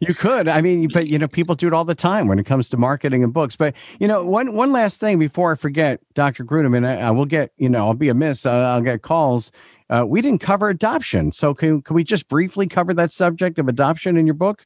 You 0.00 0.14
could. 0.14 0.48
I 0.48 0.60
mean 0.60 0.88
but 0.92 1.06
you 1.06 1.18
know 1.18 1.28
people 1.28 1.54
do 1.54 1.68
it 1.68 1.72
all 1.72 1.84
the 1.84 1.94
time 1.94 2.26
when 2.26 2.38
it 2.38 2.44
comes 2.44 2.68
to 2.70 2.76
marketing 2.76 3.22
and 3.22 3.32
books. 3.32 3.54
But 3.54 3.74
you 4.00 4.08
know 4.08 4.24
one 4.26 4.54
one 4.54 4.72
last 4.72 5.00
thing 5.00 5.18
before 5.18 5.52
i 5.52 5.54
forget 5.54 6.00
dr 6.14 6.44
grudem 6.44 6.76
and 6.76 6.86
I, 6.86 6.96
I 6.96 7.10
will 7.10 7.24
get 7.24 7.52
you 7.56 7.68
know 7.68 7.86
i'll 7.86 7.94
be 7.94 8.08
amiss. 8.08 8.44
Uh, 8.44 8.50
i'll 8.50 8.80
get 8.80 9.02
calls. 9.02 9.52
Uh, 9.90 10.04
we 10.06 10.22
didn't 10.22 10.40
cover 10.40 10.70
adoption. 10.70 11.30
So 11.30 11.52
can, 11.52 11.82
can 11.82 11.94
we 11.94 12.02
just 12.02 12.26
briefly 12.28 12.66
cover 12.66 12.94
that 12.94 13.12
subject 13.12 13.58
of 13.58 13.68
adoption 13.68 14.16
in 14.16 14.26
your 14.26 14.34
book? 14.34 14.64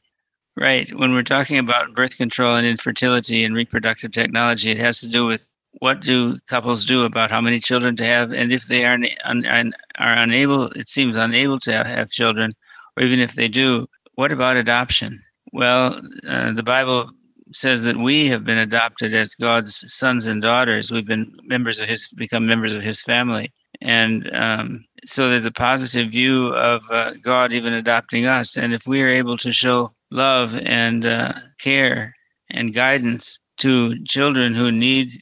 Right. 0.55 0.91
When 0.97 1.13
we're 1.13 1.23
talking 1.23 1.57
about 1.57 1.93
birth 1.93 2.17
control 2.17 2.55
and 2.55 2.65
infertility 2.65 3.43
and 3.43 3.53
reproductive 3.53 4.11
technology, 4.11 4.71
it 4.71 4.77
has 4.77 5.01
to 5.01 5.09
do 5.09 5.25
with 5.25 5.51
what 5.79 6.01
do 6.01 6.39
couples 6.47 6.85
do 6.85 7.03
about 7.03 7.31
how 7.31 7.41
many 7.41 7.59
children 7.59 7.95
to 7.97 8.05
have, 8.05 8.33
and 8.33 8.51
if 8.51 8.65
they 8.67 8.85
are 8.85 8.97
are 9.25 10.13
unable, 10.13 10.67
it 10.71 10.89
seems 10.89 11.15
unable 11.15 11.59
to 11.59 11.83
have 11.83 12.09
children, 12.09 12.51
or 12.95 13.03
even 13.03 13.19
if 13.19 13.33
they 13.33 13.47
do, 13.47 13.87
what 14.15 14.31
about 14.31 14.57
adoption? 14.57 15.23
Well, 15.53 15.99
uh, 16.27 16.51
the 16.53 16.63
Bible 16.63 17.11
says 17.53 17.83
that 17.83 17.97
we 17.97 18.27
have 18.27 18.43
been 18.43 18.57
adopted 18.57 19.13
as 19.13 19.35
God's 19.35 19.85
sons 19.93 20.27
and 20.27 20.41
daughters. 20.41 20.91
We've 20.91 21.05
been 21.05 21.31
members 21.43 21.79
of 21.79 21.87
His, 21.87 22.09
become 22.09 22.45
members 22.45 22.73
of 22.73 22.81
His 22.81 23.01
family, 23.01 23.53
and 23.81 24.33
um, 24.35 24.85
so 25.05 25.29
there's 25.29 25.45
a 25.45 25.51
positive 25.51 26.11
view 26.11 26.53
of 26.55 26.83
uh, 26.91 27.13
God 27.21 27.53
even 27.53 27.73
adopting 27.73 28.25
us. 28.25 28.57
And 28.57 28.73
if 28.73 28.87
we 28.87 29.01
are 29.03 29.07
able 29.07 29.37
to 29.37 29.51
show 29.51 29.93
love 30.11 30.57
and 30.65 31.05
uh, 31.05 31.33
care 31.59 32.13
and 32.49 32.73
guidance 32.73 33.39
to 33.57 34.03
children 34.05 34.53
who 34.53 34.71
need 34.71 35.21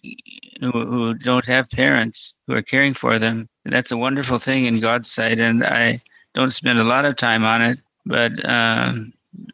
who, 0.60 0.72
who 0.72 1.14
don't 1.14 1.46
have 1.46 1.70
parents 1.70 2.34
who 2.48 2.54
are 2.54 2.62
caring 2.62 2.94
for 2.94 3.20
them. 3.20 3.48
That's 3.66 3.92
a 3.92 3.98
wonderful 3.98 4.40
thing 4.40 4.66
in 4.66 4.80
god's 4.80 5.12
sight 5.12 5.40
and 5.40 5.64
i 5.64 6.00
don't 6.34 6.52
spend 6.52 6.80
a 6.80 6.84
lot 6.84 7.06
of 7.06 7.16
time 7.16 7.44
on 7.44 7.62
it 7.62 7.80
but 8.06 8.32
um, 8.48 9.12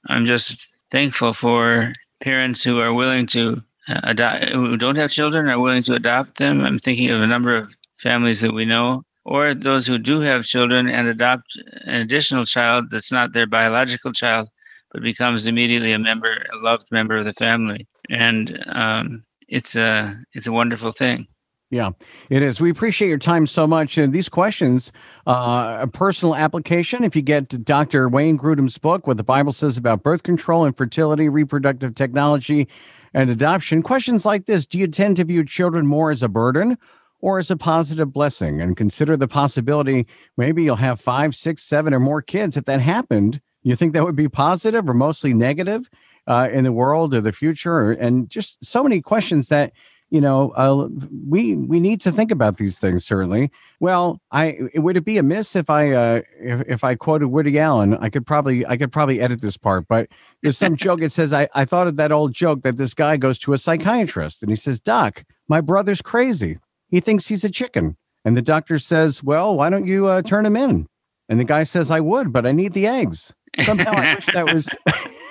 i'm 0.09 0.25
just 0.25 0.69
thankful 0.91 1.33
for 1.33 1.93
parents 2.21 2.63
who 2.63 2.79
are 2.79 2.93
willing 2.93 3.25
to 3.27 3.61
uh, 3.87 3.99
adopt 4.03 4.45
who 4.49 4.77
don't 4.77 4.97
have 4.97 5.11
children 5.11 5.49
are 5.49 5.59
willing 5.59 5.83
to 5.83 5.93
adopt 5.93 6.37
them. 6.37 6.61
I'm 6.61 6.79
thinking 6.79 7.09
of 7.09 7.21
a 7.21 7.27
number 7.27 7.55
of 7.55 7.75
families 7.97 8.41
that 8.41 8.53
we 8.53 8.65
know 8.65 9.03
or 9.25 9.53
those 9.53 9.87
who 9.87 9.97
do 9.97 10.19
have 10.19 10.45
children 10.45 10.87
and 10.87 11.07
adopt 11.07 11.57
an 11.85 12.01
additional 12.01 12.45
child 12.45 12.91
that's 12.91 13.11
not 13.11 13.33
their 13.33 13.47
biological 13.47 14.11
child 14.11 14.49
but 14.91 15.01
becomes 15.01 15.47
immediately 15.47 15.93
a 15.93 15.99
member, 15.99 16.45
a 16.53 16.57
loved 16.57 16.91
member 16.91 17.15
of 17.15 17.23
the 17.23 17.33
family, 17.33 17.87
and 18.09 18.61
um, 18.67 19.23
it's 19.51 19.75
a 19.75 20.17
it's 20.33 20.47
a 20.47 20.51
wonderful 20.51 20.91
thing. 20.91 21.27
Yeah, 21.69 21.91
it 22.29 22.41
is. 22.41 22.59
We 22.59 22.69
appreciate 22.69 23.07
your 23.07 23.17
time 23.17 23.47
so 23.47 23.65
much. 23.65 23.97
And 23.97 24.11
these 24.11 24.27
questions, 24.27 24.91
uh, 25.25 25.77
a 25.79 25.87
personal 25.87 26.35
application. 26.35 27.05
If 27.05 27.15
you 27.15 27.21
get 27.21 27.63
Dr. 27.63 28.09
Wayne 28.09 28.37
Grudem's 28.37 28.77
book, 28.77 29.07
What 29.07 29.15
the 29.15 29.23
Bible 29.23 29.53
Says 29.53 29.77
About 29.77 30.03
Birth 30.03 30.23
Control, 30.23 30.65
Infertility, 30.65 31.29
Reproductive 31.29 31.95
Technology, 31.95 32.67
and 33.13 33.29
Adoption, 33.29 33.83
questions 33.83 34.25
like 34.25 34.47
this 34.47 34.65
Do 34.65 34.79
you 34.79 34.87
tend 34.87 35.15
to 35.17 35.23
view 35.23 35.45
children 35.45 35.85
more 35.85 36.11
as 36.11 36.21
a 36.21 36.27
burden 36.27 36.77
or 37.21 37.39
as 37.39 37.49
a 37.49 37.55
positive 37.55 38.11
blessing? 38.11 38.61
And 38.61 38.75
consider 38.75 39.15
the 39.15 39.29
possibility 39.29 40.07
maybe 40.35 40.63
you'll 40.63 40.75
have 40.75 40.99
five, 40.99 41.35
six, 41.35 41.63
seven, 41.63 41.93
or 41.93 42.01
more 42.01 42.21
kids. 42.21 42.57
If 42.57 42.65
that 42.65 42.81
happened, 42.81 43.39
you 43.63 43.77
think 43.77 43.93
that 43.93 44.03
would 44.03 44.17
be 44.17 44.27
positive 44.27 44.89
or 44.89 44.93
mostly 44.93 45.33
negative 45.33 45.89
uh, 46.27 46.49
in 46.51 46.63
the 46.63 46.71
world 46.71 47.13
or 47.13 47.21
the 47.21 47.31
future? 47.31 47.91
And 47.91 48.29
just 48.29 48.63
so 48.63 48.83
many 48.83 49.01
questions 49.01 49.49
that 49.49 49.73
you 50.11 50.21
know 50.21 50.51
uh, 50.51 50.89
we 51.27 51.55
we 51.55 51.79
need 51.79 51.99
to 52.01 52.11
think 52.11 52.29
about 52.29 52.57
these 52.57 52.77
things 52.77 53.03
certainly. 53.03 53.49
Well 53.79 54.21
i 54.31 54.59
would 54.75 54.97
it 54.97 55.05
be 55.05 55.17
amiss 55.17 55.55
if 55.55 55.69
i 55.69 55.91
uh 55.91 56.21
if, 56.39 56.61
if 56.67 56.83
i 56.83 56.93
quoted 56.93 57.29
woody 57.29 57.57
allen? 57.57 57.95
I 57.95 58.09
could 58.09 58.27
probably 58.27 58.65
i 58.67 58.77
could 58.77 58.91
probably 58.91 59.21
edit 59.21 59.41
this 59.41 59.57
part 59.57 59.87
but 59.87 60.09
there's 60.43 60.57
some 60.57 60.75
joke 60.75 60.99
that 60.99 61.11
says 61.11 61.33
I, 61.33 61.47
I 61.55 61.65
thought 61.65 61.87
of 61.87 61.95
that 61.95 62.11
old 62.11 62.33
joke 62.33 62.61
that 62.61 62.77
this 62.77 62.93
guy 62.93 63.17
goes 63.17 63.39
to 63.39 63.53
a 63.53 63.57
psychiatrist 63.57 64.43
and 64.43 64.51
he 64.51 64.55
says 64.55 64.79
doc 64.79 65.23
my 65.47 65.61
brother's 65.61 66.01
crazy. 66.01 66.59
He 66.89 66.99
thinks 66.99 67.27
he's 67.27 67.43
a 67.43 67.49
chicken. 67.49 67.97
And 68.23 68.37
the 68.37 68.41
doctor 68.41 68.77
says 68.77 69.23
well 69.23 69.55
why 69.55 69.69
don't 69.69 69.87
you 69.87 70.07
uh, 70.07 70.21
turn 70.21 70.45
him 70.45 70.57
in? 70.57 70.87
And 71.29 71.39
the 71.39 71.45
guy 71.45 71.63
says 71.63 71.89
i 71.89 72.01
would 72.01 72.33
but 72.33 72.45
i 72.45 72.51
need 72.51 72.73
the 72.73 72.85
eggs. 72.85 73.33
Somehow 73.59 73.91
I 73.91 74.15
wish 74.15 74.25
that 74.27 74.53
was 74.53 74.69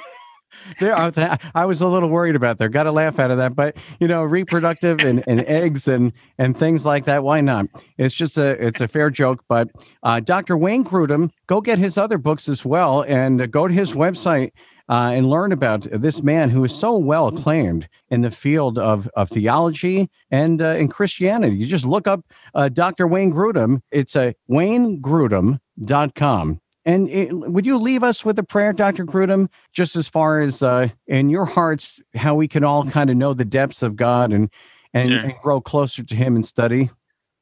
there 0.79 0.95
are 0.95 1.11
that 1.13 1.43
I 1.55 1.67
was 1.67 1.81
a 1.81 1.89
little 1.89 2.09
worried 2.09 2.37
about 2.37 2.59
there. 2.59 2.69
Got 2.69 2.87
a 2.87 2.93
laugh 2.93 3.19
out 3.19 3.31
of 3.31 3.39
that, 3.39 3.55
but 3.55 3.77
you 3.99 4.09
know, 4.09 4.23
reproductive 4.23 5.01
and, 5.01 5.25
and 5.27 5.41
eggs 5.47 5.89
and 5.89 6.13
and 6.39 6.57
things 6.57 6.87
like 6.87 7.05
that. 7.07 7.23
Why 7.23 7.41
not? 7.41 7.67
It's 7.99 8.15
just 8.15 8.39
a 8.39 8.51
it's 8.65 8.81
a 8.81 8.89
fair 8.89 9.11
joke. 9.11 9.45
But 9.49 9.69
uh, 10.03 10.21
Dr. 10.21 10.57
Wayne 10.57 10.85
Grudem, 10.85 11.31
go 11.47 11.61
get 11.61 11.79
his 11.79 11.99
other 11.99 12.19
books 12.19 12.49
as 12.49 12.65
well, 12.65 13.05
and 13.07 13.51
go 13.51 13.69
to 13.69 13.75
his 13.75 13.95
website. 13.95 14.53
Uh, 14.89 15.13
and 15.15 15.31
learn 15.31 15.53
about 15.53 15.87
this 15.93 16.21
man 16.21 16.51
who 16.51 16.65
is 16.65 16.75
so 16.75 16.99
well 16.99 17.29
acclaimed 17.29 17.89
in 18.09 18.23
the 18.23 18.31
field 18.33 18.77
of, 18.77 19.07
of 19.15 19.29
theology 19.29 20.11
and 20.33 20.61
uh, 20.61 20.71
in 20.71 20.89
Christianity. 20.89 21.55
You 21.55 21.67
just 21.67 21.85
look 21.85 22.09
up 22.09 22.25
uh, 22.57 22.69
Dr. 22.71 23.07
Wayne 23.07 23.33
Grudem. 23.33 23.83
It's 23.93 24.17
a 24.17 24.35
waynegrudem.com. 24.51 26.61
And 26.85 27.09
it, 27.11 27.33
would 27.33 27.67
you 27.67 27.77
leave 27.77 28.03
us 28.03 28.25
with 28.25 28.39
a 28.39 28.43
prayer, 28.43 28.73
Dr. 28.73 29.05
Grudem, 29.05 29.49
just 29.73 29.97
as 29.97 30.09
far 30.09 30.41
as 30.41 30.63
uh, 30.63 30.89
in 31.07 31.29
your 31.29 31.45
hearts, 31.45 32.01
how 32.15 32.35
we 32.35 32.49
can 32.49 32.65
all 32.65 32.85
kind 32.85 33.11
of 33.11 33.17
know 33.17 33.35
the 33.35 33.45
depths 33.45 33.83
of 33.83 33.97
God 33.97 34.33
and, 34.33 34.51
and, 34.95 35.11
sure. 35.11 35.19
and 35.21 35.35
grow 35.43 35.61
closer 35.61 36.03
to 36.03 36.15
Him 36.15 36.37
and 36.37 36.45
study? 36.45 36.91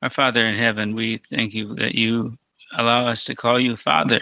Our 0.03 0.11
Father 0.11 0.45
in 0.45 0.57
heaven, 0.57 0.95
we 0.95 1.18
thank 1.18 1.55
you 1.55 1.74
that 1.76 1.95
you 1.95 2.36
allow 2.76 3.07
us 3.07 3.24
to 3.24 3.34
call 3.34 3.61
you 3.61 3.76
Father 3.76 4.20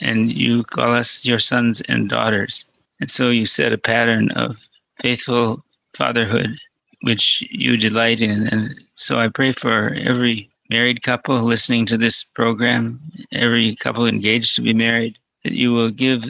and 0.00 0.32
you 0.32 0.64
call 0.64 0.92
us 0.92 1.24
your 1.24 1.38
sons 1.38 1.80
and 1.82 2.08
daughters. 2.08 2.64
And 3.00 3.10
so 3.10 3.30
you 3.30 3.46
set 3.46 3.72
a 3.72 3.78
pattern 3.78 4.30
of 4.32 4.68
faithful 4.98 5.64
fatherhood, 5.94 6.58
which 7.02 7.42
you 7.50 7.76
delight 7.76 8.20
in. 8.20 8.48
And 8.48 8.74
so 8.94 9.18
I 9.18 9.28
pray 9.28 9.52
for 9.52 9.94
every 9.94 10.49
married 10.70 11.02
couple 11.02 11.36
listening 11.42 11.84
to 11.86 11.98
this 11.98 12.24
program, 12.24 13.00
every 13.32 13.76
couple 13.76 14.06
engaged 14.06 14.54
to 14.54 14.62
be 14.62 14.72
married, 14.72 15.18
that 15.44 15.52
you 15.52 15.72
will 15.72 15.90
give, 15.90 16.24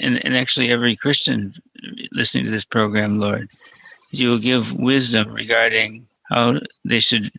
and, 0.00 0.24
and 0.24 0.36
actually 0.36 0.70
every 0.70 0.96
Christian 0.96 1.54
listening 2.12 2.44
to 2.44 2.50
this 2.50 2.64
program, 2.64 3.18
Lord, 3.18 3.48
you 4.10 4.30
will 4.30 4.38
give 4.38 4.72
wisdom 4.74 5.32
regarding 5.32 6.06
how 6.24 6.58
they 6.84 7.00
should 7.00 7.30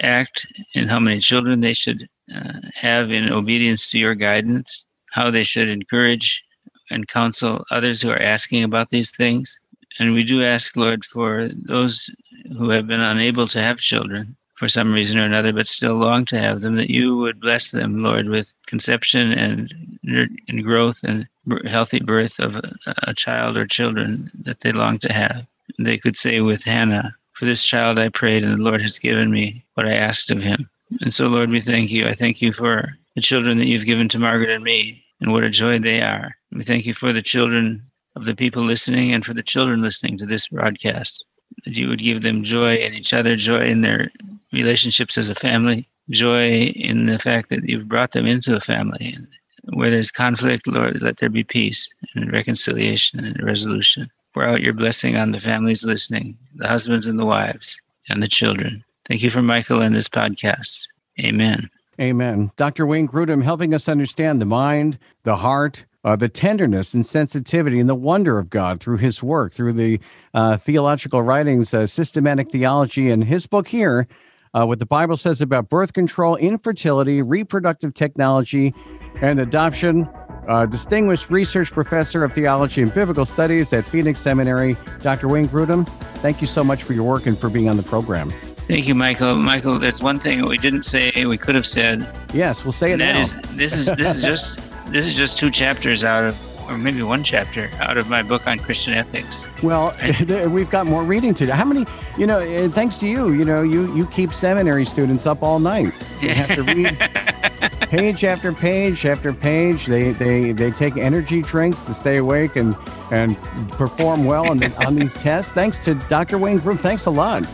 act 0.00 0.46
and 0.74 0.90
how 0.90 1.00
many 1.00 1.20
children 1.20 1.60
they 1.60 1.74
should 1.74 2.08
uh, 2.34 2.60
have 2.74 3.10
in 3.10 3.32
obedience 3.32 3.90
to 3.90 3.98
your 3.98 4.14
guidance, 4.14 4.84
how 5.12 5.30
they 5.30 5.44
should 5.44 5.68
encourage 5.68 6.42
and 6.90 7.08
counsel 7.08 7.64
others 7.70 8.02
who 8.02 8.10
are 8.10 8.20
asking 8.20 8.62
about 8.62 8.90
these 8.90 9.10
things. 9.12 9.58
And 9.98 10.12
we 10.12 10.24
do 10.24 10.44
ask, 10.44 10.76
Lord, 10.76 11.04
for 11.04 11.48
those 11.66 12.10
who 12.58 12.70
have 12.70 12.86
been 12.86 13.00
unable 13.00 13.46
to 13.48 13.60
have 13.60 13.78
children, 13.78 14.36
for 14.62 14.68
some 14.68 14.92
reason 14.92 15.18
or 15.18 15.24
another, 15.24 15.52
but 15.52 15.66
still 15.66 15.96
long 15.96 16.24
to 16.24 16.38
have 16.38 16.60
them, 16.60 16.76
that 16.76 16.88
you 16.88 17.16
would 17.16 17.40
bless 17.40 17.72
them, 17.72 18.00
Lord, 18.00 18.28
with 18.28 18.54
conception 18.66 19.32
and, 19.32 19.98
and 20.04 20.62
growth 20.62 21.00
and 21.02 21.26
healthy 21.66 21.98
birth 21.98 22.38
of 22.38 22.54
a, 22.54 22.72
a 23.08 23.12
child 23.12 23.56
or 23.56 23.66
children 23.66 24.30
that 24.44 24.60
they 24.60 24.70
long 24.70 25.00
to 25.00 25.12
have. 25.12 25.44
They 25.80 25.98
could 25.98 26.16
say 26.16 26.42
with 26.42 26.62
Hannah, 26.62 27.12
For 27.32 27.44
this 27.44 27.64
child 27.64 27.98
I 27.98 28.08
prayed, 28.08 28.44
and 28.44 28.52
the 28.52 28.62
Lord 28.62 28.80
has 28.82 29.00
given 29.00 29.32
me 29.32 29.64
what 29.74 29.84
I 29.84 29.94
asked 29.94 30.30
of 30.30 30.40
him. 30.40 30.70
And 31.00 31.12
so, 31.12 31.26
Lord, 31.26 31.50
we 31.50 31.60
thank 31.60 31.90
you. 31.90 32.06
I 32.06 32.14
thank 32.14 32.40
you 32.40 32.52
for 32.52 32.96
the 33.16 33.20
children 33.20 33.58
that 33.58 33.66
you've 33.66 33.84
given 33.84 34.08
to 34.10 34.20
Margaret 34.20 34.50
and 34.50 34.62
me, 34.62 35.04
and 35.20 35.32
what 35.32 35.42
a 35.42 35.50
joy 35.50 35.80
they 35.80 36.02
are. 36.02 36.36
We 36.52 36.62
thank 36.62 36.86
you 36.86 36.94
for 36.94 37.12
the 37.12 37.20
children 37.20 37.82
of 38.14 38.26
the 38.26 38.36
people 38.36 38.62
listening 38.62 39.12
and 39.12 39.24
for 39.24 39.34
the 39.34 39.42
children 39.42 39.82
listening 39.82 40.18
to 40.18 40.26
this 40.26 40.46
broadcast 40.46 41.24
that 41.64 41.74
you 41.74 41.88
would 41.88 41.98
give 41.98 42.22
them 42.22 42.44
joy 42.44 42.76
in 42.76 42.94
each 42.94 43.12
other, 43.12 43.34
joy 43.34 43.64
in 43.64 43.80
their 43.80 44.12
relationships 44.52 45.18
as 45.18 45.28
a 45.28 45.34
family, 45.34 45.88
joy 46.10 46.62
in 46.74 47.06
the 47.06 47.18
fact 47.18 47.48
that 47.50 47.68
you've 47.68 47.88
brought 47.88 48.12
them 48.12 48.26
into 48.26 48.56
a 48.56 48.60
family. 48.60 49.14
And 49.16 49.26
where 49.74 49.90
there's 49.90 50.10
conflict, 50.10 50.66
Lord, 50.66 51.00
let 51.00 51.18
there 51.18 51.28
be 51.28 51.44
peace 51.44 51.88
and 52.14 52.32
reconciliation 52.32 53.24
and 53.24 53.42
resolution. 53.42 54.10
Pour 54.34 54.44
out 54.44 54.62
your 54.62 54.72
blessing 54.72 55.16
on 55.16 55.32
the 55.32 55.40
families 55.40 55.84
listening, 55.84 56.36
the 56.54 56.66
husbands 56.66 57.06
and 57.06 57.18
the 57.18 57.26
wives, 57.26 57.80
and 58.08 58.22
the 58.22 58.28
children. 58.28 58.82
Thank 59.06 59.22
you 59.22 59.30
for 59.30 59.42
Michael 59.42 59.82
and 59.82 59.94
this 59.94 60.08
podcast. 60.08 60.86
Amen. 61.20 61.68
Amen. 62.00 62.50
Dr. 62.56 62.86
Wayne 62.86 63.06
Grudem 63.06 63.42
helping 63.42 63.74
us 63.74 63.88
understand 63.88 64.40
the 64.40 64.46
mind, 64.46 64.98
the 65.24 65.36
heart, 65.36 65.84
uh, 66.04 66.16
the 66.16 66.28
tenderness 66.28 66.94
and 66.94 67.06
sensitivity 67.06 67.78
and 67.78 67.88
the 67.88 67.94
wonder 67.94 68.38
of 68.38 68.50
God 68.50 68.80
through 68.80 68.96
his 68.96 69.22
work, 69.22 69.52
through 69.52 69.74
the 69.74 70.00
uh, 70.34 70.56
theological 70.56 71.22
writings, 71.22 71.74
uh, 71.74 71.86
systematic 71.86 72.50
theology, 72.50 73.10
and 73.10 73.24
his 73.24 73.46
book 73.46 73.68
here, 73.68 74.08
uh, 74.54 74.64
what 74.64 74.78
the 74.78 74.86
Bible 74.86 75.16
says 75.16 75.40
about 75.40 75.68
birth 75.68 75.92
control, 75.92 76.36
infertility, 76.36 77.22
reproductive 77.22 77.94
technology, 77.94 78.74
and 79.20 79.40
adoption. 79.40 80.08
Uh, 80.48 80.66
distinguished 80.66 81.30
research 81.30 81.70
professor 81.70 82.24
of 82.24 82.32
theology 82.32 82.82
and 82.82 82.92
biblical 82.92 83.24
studies 83.24 83.72
at 83.72 83.84
Phoenix 83.86 84.18
Seminary, 84.18 84.76
Dr. 85.00 85.28
Wayne 85.28 85.46
Grudem. 85.46 85.86
Thank 86.18 86.40
you 86.40 86.48
so 86.48 86.64
much 86.64 86.82
for 86.82 86.94
your 86.94 87.04
work 87.04 87.26
and 87.26 87.38
for 87.38 87.48
being 87.48 87.68
on 87.68 87.76
the 87.76 87.82
program. 87.84 88.32
Thank 88.66 88.88
you, 88.88 88.94
Michael. 88.94 89.36
Michael, 89.36 89.78
there's 89.78 90.02
one 90.02 90.18
thing 90.18 90.44
we 90.46 90.58
didn't 90.58 90.84
say 90.84 91.12
we 91.26 91.38
could 91.38 91.54
have 91.54 91.66
said. 91.66 92.08
Yes, 92.34 92.64
we'll 92.64 92.72
say 92.72 92.92
it 92.92 92.98
that 92.98 93.12
now. 93.12 93.20
Is, 93.20 93.36
this 93.52 93.76
is 93.76 93.86
this 93.96 94.16
is 94.16 94.22
just 94.22 94.60
this 94.86 95.06
is 95.06 95.14
just 95.14 95.38
two 95.38 95.50
chapters 95.50 96.04
out 96.04 96.24
of 96.24 96.51
or 96.72 96.78
maybe 96.78 97.02
one 97.02 97.22
chapter 97.22 97.70
out 97.78 97.98
of 97.98 98.08
my 98.08 98.22
book 98.22 98.46
on 98.46 98.58
Christian 98.58 98.94
ethics. 98.94 99.46
Well, 99.62 99.94
we've 100.48 100.70
got 100.70 100.86
more 100.86 101.04
reading 101.04 101.34
to 101.34 101.46
do. 101.46 101.52
How 101.52 101.64
many, 101.64 101.84
you 102.16 102.26
know, 102.26 102.38
eh, 102.38 102.68
thanks 102.68 102.96
to 102.98 103.08
you, 103.08 103.32
you 103.32 103.44
know, 103.44 103.62
you 103.62 103.94
you 103.94 104.06
keep 104.06 104.32
seminary 104.32 104.84
students 104.84 105.26
up 105.26 105.42
all 105.42 105.60
night. 105.60 105.92
They 106.20 106.34
have 106.34 106.54
to 106.54 106.62
read 106.62 106.98
page 107.88 108.24
after 108.24 108.52
page 108.52 109.04
after 109.04 109.32
page. 109.32 109.86
They 109.86 110.12
they 110.12 110.52
they 110.52 110.70
take 110.70 110.96
energy 110.96 111.42
drinks 111.42 111.82
to 111.82 111.94
stay 111.94 112.16
awake 112.16 112.56
and 112.56 112.74
and 113.10 113.36
perform 113.72 114.24
well 114.24 114.50
on 114.50 114.58
the, 114.58 114.74
on 114.86 114.94
these 114.94 115.14
tests. 115.22 115.52
Thanks 115.52 115.78
to 115.80 115.94
Dr. 116.08 116.38
Wayne 116.38 116.58
Grudem. 116.58 116.80
Thanks 116.80 117.06
a 117.06 117.10
lot. 117.10 117.46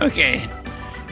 okay. 0.00 0.48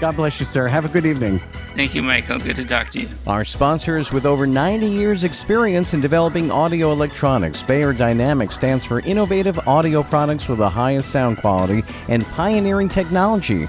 God 0.01 0.17
bless 0.17 0.41
you, 0.41 0.47
sir. 0.47 0.69
Have 0.69 0.85
a 0.85 0.89
good 0.89 1.07
evening. 1.07 1.41
Thank 1.75 1.95
you, 1.95 2.03
Michael. 2.03 2.39
Good 2.39 2.57
to 2.57 2.65
talk 2.65 2.89
to 2.91 3.01
you. 3.01 3.09
Our 3.27 3.45
sponsors 3.45 4.13
with 4.13 4.27
over 4.27 4.47
90 4.47 4.87
years' 4.87 5.25
experience 5.25 5.95
in 5.95 6.01
developing 6.01 6.51
audio 6.51 6.93
electronics, 6.93 7.63
Beyerdynamic 7.63 8.53
stands 8.53 8.85
for 8.85 9.01
innovative 9.01 9.59
audio 9.67 10.03
products 10.03 10.49
with 10.49 10.59
the 10.59 10.71
highest 10.71 11.11
sound 11.11 11.39
quality 11.39 11.83
and 12.09 12.25
pioneering 12.27 12.89
technology. 12.89 13.69